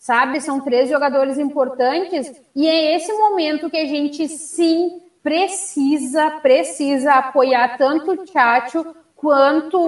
sabe? 0.05 0.39
São 0.39 0.59
três 0.59 0.87
jogadores 0.87 1.39
importantes 1.39 2.31
e 2.55 2.67
é 2.67 2.95
esse 2.95 3.11
momento 3.11 3.71
que 3.71 3.77
a 3.77 3.87
gente 3.87 4.27
sim 4.27 5.01
precisa, 5.23 6.29
precisa 6.43 7.13
apoiar 7.13 7.75
tanto 7.75 8.11
o 8.11 8.17
Tchatcho 8.17 8.85
quanto 9.15 9.79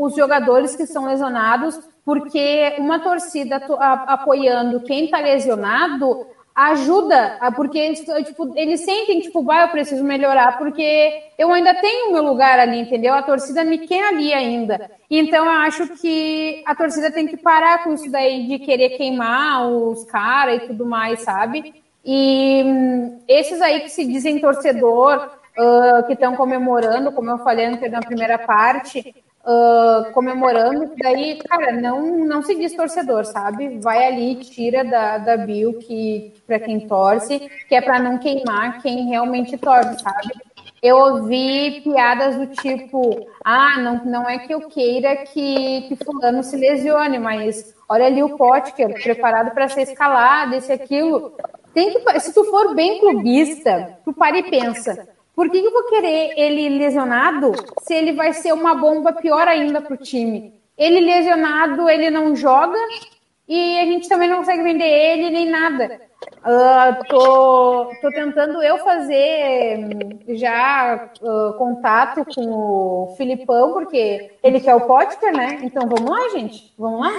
os 0.00 0.14
jogadores 0.16 0.74
que 0.74 0.86
são 0.86 1.04
lesionados, 1.04 1.78
porque 2.06 2.74
uma 2.78 2.98
torcida 2.98 3.56
apoiando 4.06 4.80
quem 4.80 5.04
está 5.04 5.18
lesionado 5.18 6.26
ajuda, 6.54 7.38
porque 7.56 7.92
tipo, 7.94 8.52
eles 8.56 8.80
sentem, 8.80 9.20
tipo, 9.20 9.42
vai, 9.42 9.64
eu 9.64 9.68
preciso 9.68 10.04
melhorar, 10.04 10.56
porque 10.56 11.24
eu 11.36 11.52
ainda 11.52 11.74
tenho 11.74 12.12
meu 12.12 12.22
lugar 12.22 12.60
ali, 12.60 12.78
entendeu? 12.78 13.12
A 13.12 13.22
torcida 13.22 13.64
me 13.64 13.78
quer 13.78 14.08
ali 14.08 14.32
ainda. 14.32 14.90
Então 15.10 15.44
eu 15.44 15.50
acho 15.50 15.88
que 15.96 16.62
a 16.64 16.74
torcida 16.74 17.10
tem 17.10 17.26
que 17.26 17.36
parar 17.36 17.82
com 17.82 17.92
isso 17.92 18.08
daí 18.10 18.46
de 18.46 18.60
querer 18.60 18.90
queimar 18.90 19.66
os 19.66 20.04
caras 20.04 20.62
e 20.62 20.66
tudo 20.68 20.86
mais, 20.86 21.20
sabe? 21.22 21.82
E 22.04 22.62
hum, 22.64 23.20
esses 23.26 23.60
aí 23.60 23.80
que 23.80 23.88
se 23.88 24.04
dizem 24.04 24.38
torcedor, 24.38 25.30
uh, 25.58 26.06
que 26.06 26.12
estão 26.12 26.36
comemorando, 26.36 27.12
como 27.12 27.30
eu 27.30 27.38
falei 27.38 27.68
na 27.88 28.00
primeira 28.00 28.38
parte, 28.38 29.14
uh, 29.44 30.12
comemorando, 30.12 30.92
daí, 30.96 31.38
cara, 31.38 31.72
não, 31.72 32.24
não 32.24 32.42
se 32.42 32.54
diz 32.54 32.74
torcedor, 32.74 33.24
sabe? 33.24 33.78
Vai 33.78 34.06
ali, 34.06 34.36
tira 34.36 34.84
da, 34.84 35.18
da 35.18 35.36
Bill 35.36 35.74
que, 35.74 36.32
para 36.46 36.58
quem 36.58 36.86
torce, 36.86 37.50
que 37.68 37.74
é 37.74 37.80
para 37.80 37.98
não 37.98 38.18
queimar 38.18 38.80
quem 38.82 39.08
realmente 39.08 39.56
torce, 39.58 40.02
sabe? 40.02 40.32
Eu 40.82 40.98
ouvi 40.98 41.80
piadas 41.82 42.36
do 42.36 42.46
tipo, 42.48 43.26
ah, 43.42 43.80
não, 43.80 44.04
não 44.04 44.28
é 44.28 44.38
que 44.38 44.52
eu 44.52 44.68
queira 44.68 45.16
que, 45.16 45.82
que 45.88 45.96
fulano 45.96 46.42
se 46.42 46.56
lesione, 46.56 47.18
mas 47.18 47.74
olha 47.88 48.04
ali 48.04 48.22
o 48.22 48.36
Potker, 48.36 49.02
preparado 49.02 49.52
para 49.52 49.68
ser 49.68 49.82
escalado, 49.82 50.54
esse 50.54 50.70
aquilo. 50.70 51.34
Tem 51.72 51.90
que, 51.90 52.20
se 52.20 52.34
tu 52.34 52.44
for 52.44 52.74
bem 52.74 53.00
clubista, 53.00 53.98
tu 54.04 54.12
para 54.12 54.38
e 54.38 54.50
pensa, 54.50 55.08
por 55.34 55.50
que 55.50 55.58
eu 55.58 55.72
vou 55.72 55.84
querer 55.84 56.32
ele 56.36 56.68
lesionado 56.68 57.52
se 57.82 57.92
ele 57.92 58.12
vai 58.12 58.32
ser 58.32 58.52
uma 58.52 58.74
bomba 58.74 59.12
pior 59.12 59.48
ainda 59.48 59.80
para 59.80 59.94
o 59.94 59.98
time? 59.98 60.54
Ele 60.78 61.00
lesionado, 61.00 61.88
ele 61.88 62.10
não 62.10 62.34
joga 62.36 62.78
e 63.48 63.78
a 63.80 63.84
gente 63.84 64.08
também 64.08 64.28
não 64.28 64.38
consegue 64.38 64.62
vender 64.62 64.86
ele 64.86 65.30
nem 65.30 65.50
nada. 65.50 66.00
Uh, 66.40 67.04
tô, 67.08 67.90
tô 68.00 68.10
tentando 68.10 68.62
eu 68.62 68.78
fazer 68.78 69.78
hum, 69.78 70.36
já 70.36 71.10
uh, 71.20 71.54
contato 71.58 72.24
com 72.34 72.42
o 72.42 73.14
Filipão, 73.16 73.72
porque 73.72 74.30
ele 74.42 74.60
quer 74.60 74.74
o 74.74 74.86
Potker, 74.86 75.34
né? 75.34 75.60
Então 75.62 75.88
vamos 75.88 76.10
lá, 76.10 76.28
gente. 76.30 76.72
Vamos 76.78 77.00
lá? 77.00 77.12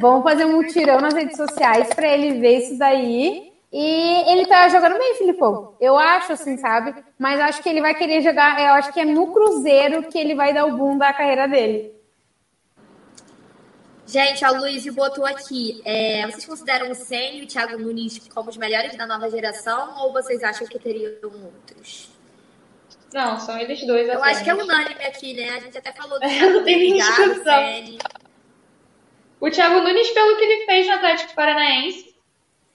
Vamos 0.00 0.22
fazer 0.22 0.44
um 0.44 0.56
mutirão 0.56 1.00
nas 1.00 1.14
redes 1.14 1.36
sociais 1.36 1.92
para 1.94 2.08
ele 2.08 2.40
ver 2.40 2.58
isso 2.58 2.78
daí 2.78 3.49
e 3.72 4.32
ele 4.32 4.46
tá 4.46 4.68
jogando 4.68 4.98
bem, 4.98 5.14
Filipão. 5.14 5.76
Eu 5.80 5.96
acho, 5.96 6.32
assim, 6.32 6.56
sabe? 6.56 6.94
Mas 7.16 7.38
acho 7.38 7.62
que 7.62 7.68
ele 7.68 7.80
vai 7.80 7.94
querer 7.94 8.20
jogar. 8.20 8.60
Eu 8.60 8.72
acho 8.74 8.92
que 8.92 8.98
é 8.98 9.04
no 9.04 9.32
Cruzeiro 9.32 10.02
que 10.04 10.18
ele 10.18 10.34
vai 10.34 10.52
dar 10.52 10.66
o 10.66 10.76
boom 10.76 10.98
da 10.98 11.12
carreira 11.12 11.46
dele. 11.46 11.94
Gente, 14.10 14.44
a 14.44 14.50
Luiz 14.50 14.84
botou 14.92 15.24
aqui. 15.24 15.80
É, 15.84 16.26
vocês 16.26 16.44
consideram 16.44 16.90
o 16.90 16.94
Senna 16.96 17.36
e 17.36 17.44
o 17.44 17.46
Thiago 17.46 17.78
Nunes 17.78 18.18
como 18.34 18.50
os 18.50 18.56
melhores 18.56 18.96
da 18.96 19.06
nova 19.06 19.30
geração 19.30 20.02
ou 20.02 20.12
vocês 20.12 20.42
acham 20.42 20.66
que 20.66 20.80
teriam 20.80 21.12
outros? 21.22 22.10
Não, 23.14 23.38
são 23.38 23.56
eles 23.56 23.86
dois. 23.86 24.08
Eu 24.08 24.22
acho 24.24 24.42
que 24.42 24.50
é 24.50 24.54
unânime 24.54 25.04
aqui, 25.04 25.34
né? 25.34 25.50
A 25.50 25.60
gente 25.60 25.78
até 25.78 25.92
falou 25.92 26.18
do 26.18 26.26
Não 26.26 26.64
tem 26.64 26.94
discussão. 26.94 27.98
O 29.40 29.48
Thiago 29.48 29.80
Nunes, 29.80 30.10
pelo 30.10 30.36
que 30.36 30.44
ele 30.44 30.66
fez 30.66 30.88
no 30.88 30.94
Atlético 30.94 31.34
Paranaense, 31.34 32.09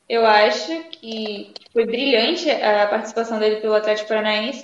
eu 0.08 0.26
acho 0.26 0.72
que 0.92 1.54
foi 1.74 1.86
brilhante 1.86 2.50
a 2.50 2.88
participação 2.88 3.40
dele 3.40 3.58
pelo 3.58 3.74
Atlético 3.74 4.10
Paranaense. 4.10 4.62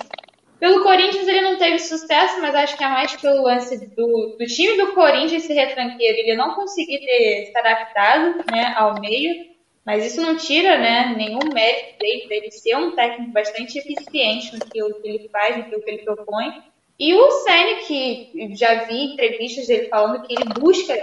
Pelo 0.58 0.84
Corinthians 0.84 1.26
ele 1.26 1.40
não 1.40 1.58
teve 1.58 1.80
sucesso, 1.80 2.40
mas 2.40 2.54
acho 2.54 2.76
que 2.76 2.84
é 2.84 2.88
mais 2.88 3.16
pelo 3.16 3.42
lance 3.42 3.84
do, 3.96 4.36
do 4.38 4.46
time 4.46 4.76
do 4.76 4.92
Corinthians 4.92 5.42
ser 5.42 5.54
retranqueiro. 5.54 6.18
Ele 6.18 6.36
não 6.36 6.54
conseguir 6.54 7.00
ter 7.00 7.50
se 7.50 7.58
adaptado 7.58 8.44
né, 8.48 8.72
ao 8.76 9.00
meio, 9.00 9.50
mas 9.84 10.06
isso 10.06 10.20
não 10.20 10.36
tira 10.36 10.78
né, 10.78 11.14
nenhum 11.16 11.52
mérito 11.52 11.98
dele, 11.98 12.28
dele 12.28 12.50
ser 12.52 12.76
um 12.76 12.92
técnico 12.92 13.32
bastante 13.32 13.76
eficiente 13.76 14.56
naquilo 14.56 15.02
que 15.02 15.08
ele 15.08 15.28
faz, 15.28 15.56
naquilo 15.56 15.82
que 15.82 15.90
ele 15.90 16.04
propõe. 16.04 16.62
E 16.96 17.12
o 17.12 17.30
Senna, 17.32 17.80
que 17.80 18.54
já 18.54 18.84
vi 18.84 19.14
entrevistas 19.14 19.66
dele 19.66 19.88
falando 19.88 20.22
que 20.24 20.32
ele 20.32 20.44
busca 20.60 20.94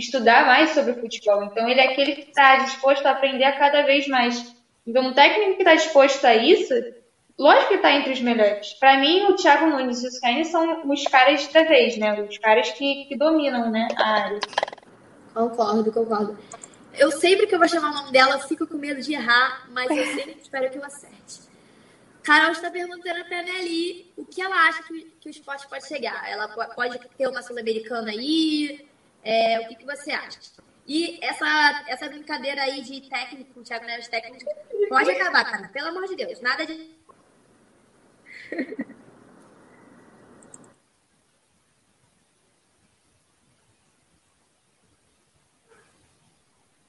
estudar 0.00 0.46
mais 0.46 0.70
sobre 0.70 0.92
o 0.92 1.00
futebol. 1.00 1.44
Então 1.44 1.68
ele 1.68 1.80
é 1.80 1.92
aquele 1.92 2.16
que 2.16 2.30
está 2.30 2.56
disposto 2.56 3.06
a 3.06 3.12
aprender 3.12 3.44
a 3.44 3.58
cada 3.58 3.82
vez 3.82 4.08
mais. 4.08 4.54
Então 4.86 5.06
um 5.06 5.12
técnico 5.12 5.54
que 5.54 5.62
está 5.62 5.74
disposto 5.74 6.24
a 6.24 6.34
isso 6.34 6.74
Lógico 7.40 7.68
que 7.68 7.74
está 7.76 7.90
entre 7.92 8.12
os 8.12 8.20
melhores. 8.20 8.74
Para 8.74 8.98
mim, 8.98 9.22
o 9.22 9.34
Thiago 9.34 9.64
Nunes 9.64 10.02
e 10.02 10.06
o 10.06 10.10
Skyne 10.10 10.44
são 10.44 10.86
os 10.86 11.02
caras 11.04 11.48
da 11.48 11.62
vez, 11.62 11.96
né? 11.96 12.20
Os 12.22 12.36
caras 12.36 12.70
que, 12.72 13.06
que 13.06 13.16
dominam 13.16 13.70
né, 13.70 13.88
a 13.96 14.24
área. 14.24 14.40
Concordo, 15.32 15.90
concordo. 15.90 16.38
Eu 16.92 17.10
sempre 17.10 17.46
que 17.46 17.54
eu 17.54 17.58
vou 17.58 17.66
chamar 17.66 17.92
o 17.92 17.94
nome 17.94 18.12
dela, 18.12 18.34
eu 18.34 18.40
fico 18.40 18.66
com 18.66 18.76
medo 18.76 19.00
de 19.00 19.14
errar, 19.14 19.66
mas 19.70 19.90
eu 19.90 20.04
sempre 20.04 20.36
espero 20.42 20.70
que 20.70 20.76
eu 20.76 20.84
acerte. 20.84 21.48
Carol 22.22 22.52
está 22.52 22.70
perguntando 22.70 23.24
para 23.24 23.40
a 23.40 23.42
Nelly 23.42 24.12
o 24.18 24.26
que 24.26 24.42
ela 24.42 24.68
acha 24.68 24.82
que, 24.82 25.00
que 25.18 25.28
o 25.28 25.30
esporte 25.30 25.66
pode 25.66 25.88
chegar. 25.88 26.30
Ela 26.30 26.46
pode 26.46 26.98
ter 27.16 27.26
uma 27.26 27.40
Sul-Americana 27.40 28.10
aí? 28.10 28.86
É, 29.22 29.60
o 29.60 29.68
que, 29.68 29.76
que 29.76 29.84
você 29.86 30.12
acha? 30.12 30.38
E 30.86 31.18
essa, 31.22 31.46
essa 31.88 32.08
brincadeira 32.08 32.62
aí 32.62 32.82
de 32.82 33.08
técnico, 33.08 33.62
Thiago 33.62 33.84
Neves 33.84 34.08
técnico, 34.08 34.50
pode 34.88 35.10
acabar, 35.10 35.44
cara. 35.44 35.68
Pelo 35.68 35.88
amor 35.88 36.06
de 36.06 36.16
Deus. 36.16 36.40
Nada 36.40 36.66
de 36.66 36.98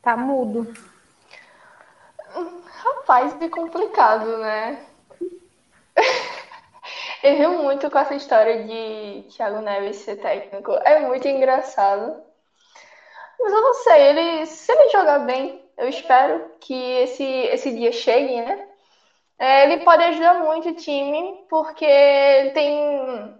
Tá 0.02 0.18
mudo. 0.18 0.74
Rapaz, 2.66 3.40
é 3.40 3.48
complicado, 3.48 4.40
né? 4.40 4.84
Eu 7.24 7.36
rio 7.36 7.64
muito 7.64 7.90
com 7.90 8.00
essa 8.00 8.16
história 8.16 8.64
de 8.64 9.28
Thiago 9.30 9.62
Neves 9.62 9.98
ser 9.98 10.16
técnico. 10.18 10.72
É 10.84 11.00
muito 11.00 11.28
engraçado. 11.28 12.24
Mas 13.40 13.54
eu 13.54 13.62
não 13.62 13.74
sei, 13.76 14.02
ele, 14.10 14.46
se 14.46 14.72
ele 14.72 14.90
jogar 14.90 15.20
bem, 15.20 15.64
eu 15.78 15.88
espero 15.90 16.52
que 16.60 16.74
esse, 16.74 17.24
esse 17.24 17.72
dia 17.74 17.92
chegue, 17.92 18.42
né? 18.42 18.68
É, 19.40 19.64
ele 19.66 19.84
pode 19.84 20.04
ajudar 20.04 20.36
muito 20.36 20.70
o 20.70 20.76
time, 20.76 21.46
porque 21.50 21.86
tem 22.54 23.36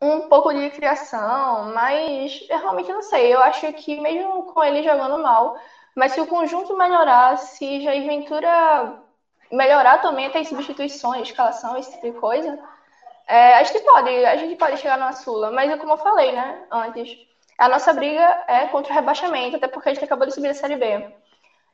um 0.00 0.28
pouco 0.28 0.52
de 0.52 0.70
criação, 0.70 1.72
mas 1.74 2.44
eu 2.48 2.58
realmente 2.58 2.92
não 2.92 3.02
sei. 3.02 3.34
Eu 3.34 3.40
acho 3.42 3.72
que 3.72 4.00
mesmo 4.00 4.44
com 4.52 4.62
ele 4.64 4.82
jogando 4.82 5.18
mal, 5.18 5.56
mas 5.94 6.12
se 6.12 6.20
o 6.20 6.26
conjunto 6.26 6.76
melhorar, 6.76 7.36
se 7.38 7.80
Jair 7.82 8.06
Ventura 8.06 9.02
melhorar 9.50 9.98
também, 9.98 10.26
até 10.26 10.42
substituições, 10.44 11.28
escalação, 11.28 11.76
esse 11.76 11.90
tipo 11.92 12.12
de 12.12 12.18
coisa, 12.18 12.58
é, 13.30 13.54
a 13.54 13.62
gente 13.62 13.78
pode, 13.84 14.08
a 14.08 14.36
gente 14.36 14.56
pode 14.56 14.76
chegar 14.78 14.98
numa 14.98 15.12
Sula. 15.12 15.52
Mas 15.52 15.72
como 15.78 15.92
eu 15.92 15.98
falei, 15.98 16.32
né, 16.32 16.66
antes, 16.70 17.16
a 17.56 17.68
nossa 17.68 17.92
briga 17.92 18.44
é 18.48 18.66
contra 18.66 18.92
o 18.92 18.94
rebaixamento, 18.94 19.56
até 19.56 19.68
porque 19.68 19.88
a 19.88 19.94
gente 19.94 20.04
acabou 20.04 20.26
de 20.26 20.34
subir 20.34 20.48
da 20.48 20.54
Série 20.54 20.76
B. 20.76 21.14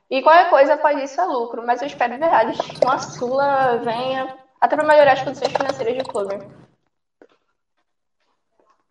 E 0.09 0.21
qualquer 0.21 0.49
coisa 0.51 0.75
após 0.75 1.01
isso 1.01 1.19
é 1.19 1.25
lucro, 1.25 1.65
mas 1.65 1.81
eu 1.81 1.87
espero 1.87 2.13
de 2.13 2.19
verdade 2.19 2.57
que 2.57 2.85
uma 2.85 2.99
Sula 2.99 3.77
venha 3.77 4.37
até 4.61 4.75
para 4.75 4.85
melhorar 4.85 5.13
as 5.13 5.23
condições 5.23 5.51
financeiras 5.51 5.97
do 5.97 6.09
clube. 6.09 6.35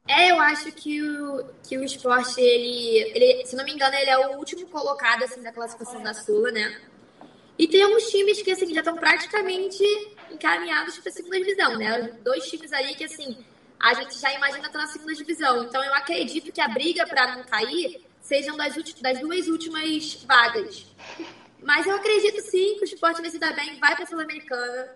É, 0.09 0.31
eu 0.31 0.41
acho 0.41 0.71
que 0.73 1.03
o, 1.03 1.45
que 1.63 1.79
o 1.79 1.85
esporte, 1.85 2.41
ele, 2.41 3.13
ele, 3.15 3.47
se 3.47 3.57
não 3.57 3.65
me 3.65 3.73
engano, 3.73 3.95
ele 3.95 4.11
é 4.11 4.19
o 4.29 4.39
último 4.39 4.67
colocado 4.69 5.23
assim, 5.23 5.43
da 5.43 5.53
classificação 5.53 6.03
da 6.03 6.15
Sula, 6.15 6.51
né? 6.51 6.81
E 7.59 7.67
tem 7.67 7.83
alguns 7.83 8.11
times 8.11 8.43
que 8.43 8.51
assim, 8.51 8.73
já 8.75 8.81
estão 8.81 8.97
praticamente 8.97 9.83
encaminhados 10.31 10.99
para 10.99 11.11
a 11.11 11.13
segunda 11.13 11.39
divisão, 11.39 11.79
né? 11.79 12.13
Dois 12.23 12.49
times 12.49 12.73
ali 12.73 12.95
que 12.95 13.05
assim, 13.05 13.37
a 13.79 13.95
gente 13.95 14.19
já 14.19 14.33
imagina 14.33 14.67
estar 14.67 14.79
na 14.79 14.87
segunda 14.87 15.15
divisão. 15.15 15.65
Então 15.65 15.83
eu 15.83 15.95
acredito 15.95 16.53
que 16.53 16.61
a 16.61 16.69
briga 16.69 17.07
para 17.07 17.37
não 17.37 17.45
cair 17.45 18.05
sejam 18.21 18.57
das, 18.57 18.75
das 19.01 19.21
duas 19.21 19.49
últimas 19.49 20.23
vagas. 20.25 20.87
Mas 21.63 21.87
eu 21.87 21.97
acredito 21.97 22.41
sim 22.43 22.77
que 22.77 22.83
o 22.83 22.85
esporte 22.85 23.21
vai 23.21 23.31
se 23.31 23.39
dar 23.39 23.55
bem, 23.55 23.79
vai 23.79 23.95
para 23.95 24.05
a 24.05 24.07
Sul-Americana. 24.07 24.89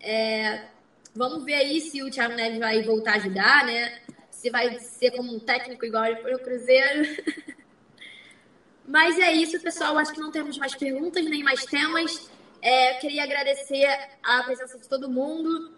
É, 0.00 0.66
vamos 1.14 1.44
ver 1.44 1.54
aí 1.54 1.80
se 1.80 2.02
o 2.02 2.10
Thiago 2.10 2.34
Neves 2.34 2.58
vai 2.58 2.82
voltar 2.82 3.12
a 3.12 3.16
ajudar, 3.16 3.64
né? 3.64 4.00
Se 4.30 4.50
vai 4.50 4.78
ser 4.78 5.10
como 5.12 5.34
um 5.34 5.40
técnico 5.40 5.84
igual 5.84 6.04
ele 6.04 6.22
foi 6.22 6.38
Cruzeiro. 6.38 7.24
Mas 8.86 9.18
é 9.18 9.32
isso, 9.32 9.58
pessoal. 9.60 9.96
Acho 9.98 10.12
que 10.12 10.20
não 10.20 10.30
temos 10.30 10.58
mais 10.58 10.74
perguntas 10.74 11.24
nem 11.24 11.42
mais 11.42 11.64
temas. 11.64 12.30
É, 12.60 12.94
queria 12.94 13.24
agradecer 13.24 13.86
a 14.22 14.42
presença 14.42 14.78
de 14.78 14.88
todo 14.88 15.08
mundo. 15.10 15.72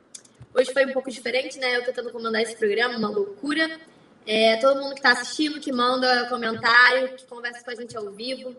Hoje 0.55 0.73
foi 0.73 0.87
um 0.87 0.93
pouco 0.93 1.11
diferente, 1.11 1.59
né? 1.59 1.77
Eu 1.77 1.85
tentando 1.85 2.11
comandar 2.11 2.43
esse 2.43 2.57
programa, 2.57 2.97
uma 2.97 3.11
loucura. 3.11 3.81
É, 4.27 4.57
todo 4.57 4.81
mundo 4.81 4.95
que 4.95 5.01
está 5.01 5.13
assistindo, 5.13 5.61
que 5.61 5.73
manda 5.73 6.29
comentário, 6.29 7.15
que 7.15 7.25
conversa 7.27 7.63
com 7.63 7.71
a 7.71 7.75
gente 7.75 7.97
ao 7.97 8.11
vivo, 8.11 8.57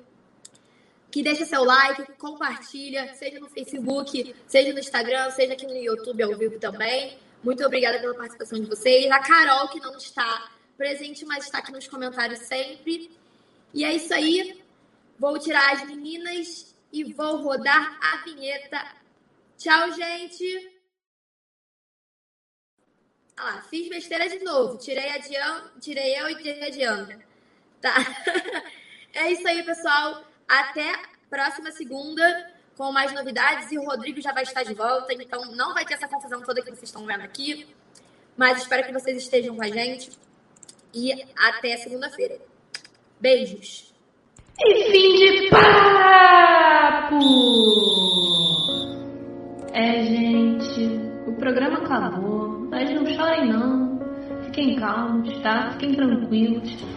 que 1.12 1.22
deixa 1.22 1.46
seu 1.46 1.64
like, 1.64 2.06
que 2.06 2.14
compartilha, 2.14 3.14
seja 3.16 3.40
no 3.40 3.50
Facebook, 3.50 4.34
seja 4.46 4.72
no 4.72 4.80
Instagram, 4.80 5.30
seja 5.32 5.54
aqui 5.54 5.66
no 5.66 5.76
YouTube 5.76 6.24
ao 6.24 6.38
vivo 6.38 6.58
também. 6.58 7.18
Muito 7.44 7.66
obrigada 7.66 8.00
pela 8.00 8.14
participação 8.14 8.60
de 8.60 8.66
vocês. 8.66 9.12
A 9.12 9.20
Carol, 9.20 9.68
que 9.68 9.80
não 9.80 9.98
está 9.98 10.50
presente, 10.78 11.26
mas 11.26 11.46
está 11.46 11.58
aqui 11.58 11.72
nos 11.72 11.88
comentários 11.88 12.40
sempre. 12.40 13.10
E 13.74 13.84
é 13.84 13.94
isso 13.94 14.14
aí. 14.14 14.64
Vou 15.20 15.38
tirar 15.40 15.74
as 15.74 15.86
meninas 15.86 16.76
e 16.92 17.04
vou 17.14 17.38
rodar 17.38 18.00
a 18.02 18.24
vinheta. 18.24 18.80
Tchau, 19.58 19.92
gente! 19.92 20.78
Ah 23.36 23.44
lá, 23.44 23.62
fiz 23.64 23.88
besteira 23.88 24.28
de 24.28 24.40
novo. 24.44 24.78
Tirei, 24.78 25.10
a 25.10 25.18
Dian, 25.20 25.72
tirei 25.80 26.20
eu 26.20 26.30
e 26.30 26.36
tirei 26.36 26.64
a 26.64 26.70
Diana. 26.70 27.20
Tá? 27.82 27.96
É 29.14 29.32
isso 29.32 29.48
aí, 29.48 29.64
pessoal. 29.64 30.24
Até 30.48 30.94
próxima 31.28 31.72
segunda 31.72 32.54
com 32.78 32.92
mais 32.92 33.12
novidades 33.12 33.72
e 33.72 33.78
o 33.80 33.84
Rodrigo 33.84 34.22
já 34.22 34.32
vai 34.32 34.44
estar 34.44 34.62
de 34.62 34.76
volta, 34.76 35.12
então 35.12 35.44
não 35.56 35.74
vai 35.74 35.84
ter 35.84 35.96
essa 35.96 36.08
confusão 36.08 36.42
toda 36.44 36.62
que 36.62 36.70
vocês 36.70 36.84
estão 36.84 37.06
vendo 37.06 37.22
aqui. 37.22 37.68
Mas 38.36 38.60
espero 38.60 38.86
que 38.86 38.94
vocês 38.94 39.18
estejam 39.18 39.56
com 39.56 39.64
a 39.64 39.68
gente 39.68 40.12
e 40.94 41.26
até 41.36 41.76
segunda-feira. 41.78 42.40
Beijos. 43.20 43.94
E 44.60 44.92
fim 44.92 45.16
de 45.16 45.50
papo! 45.50 47.18
É, 49.74 50.04
gente, 50.04 51.00
o 51.28 51.34
programa 51.34 51.80
acabou, 51.80 52.68
mas 52.70 52.94
não 52.94 53.06
chorem 53.08 53.50
não. 53.52 54.00
Fiquem 54.46 54.76
calmos, 54.76 55.36
tá? 55.42 55.72
Fiquem 55.72 55.96
tranquilos. 55.96 56.97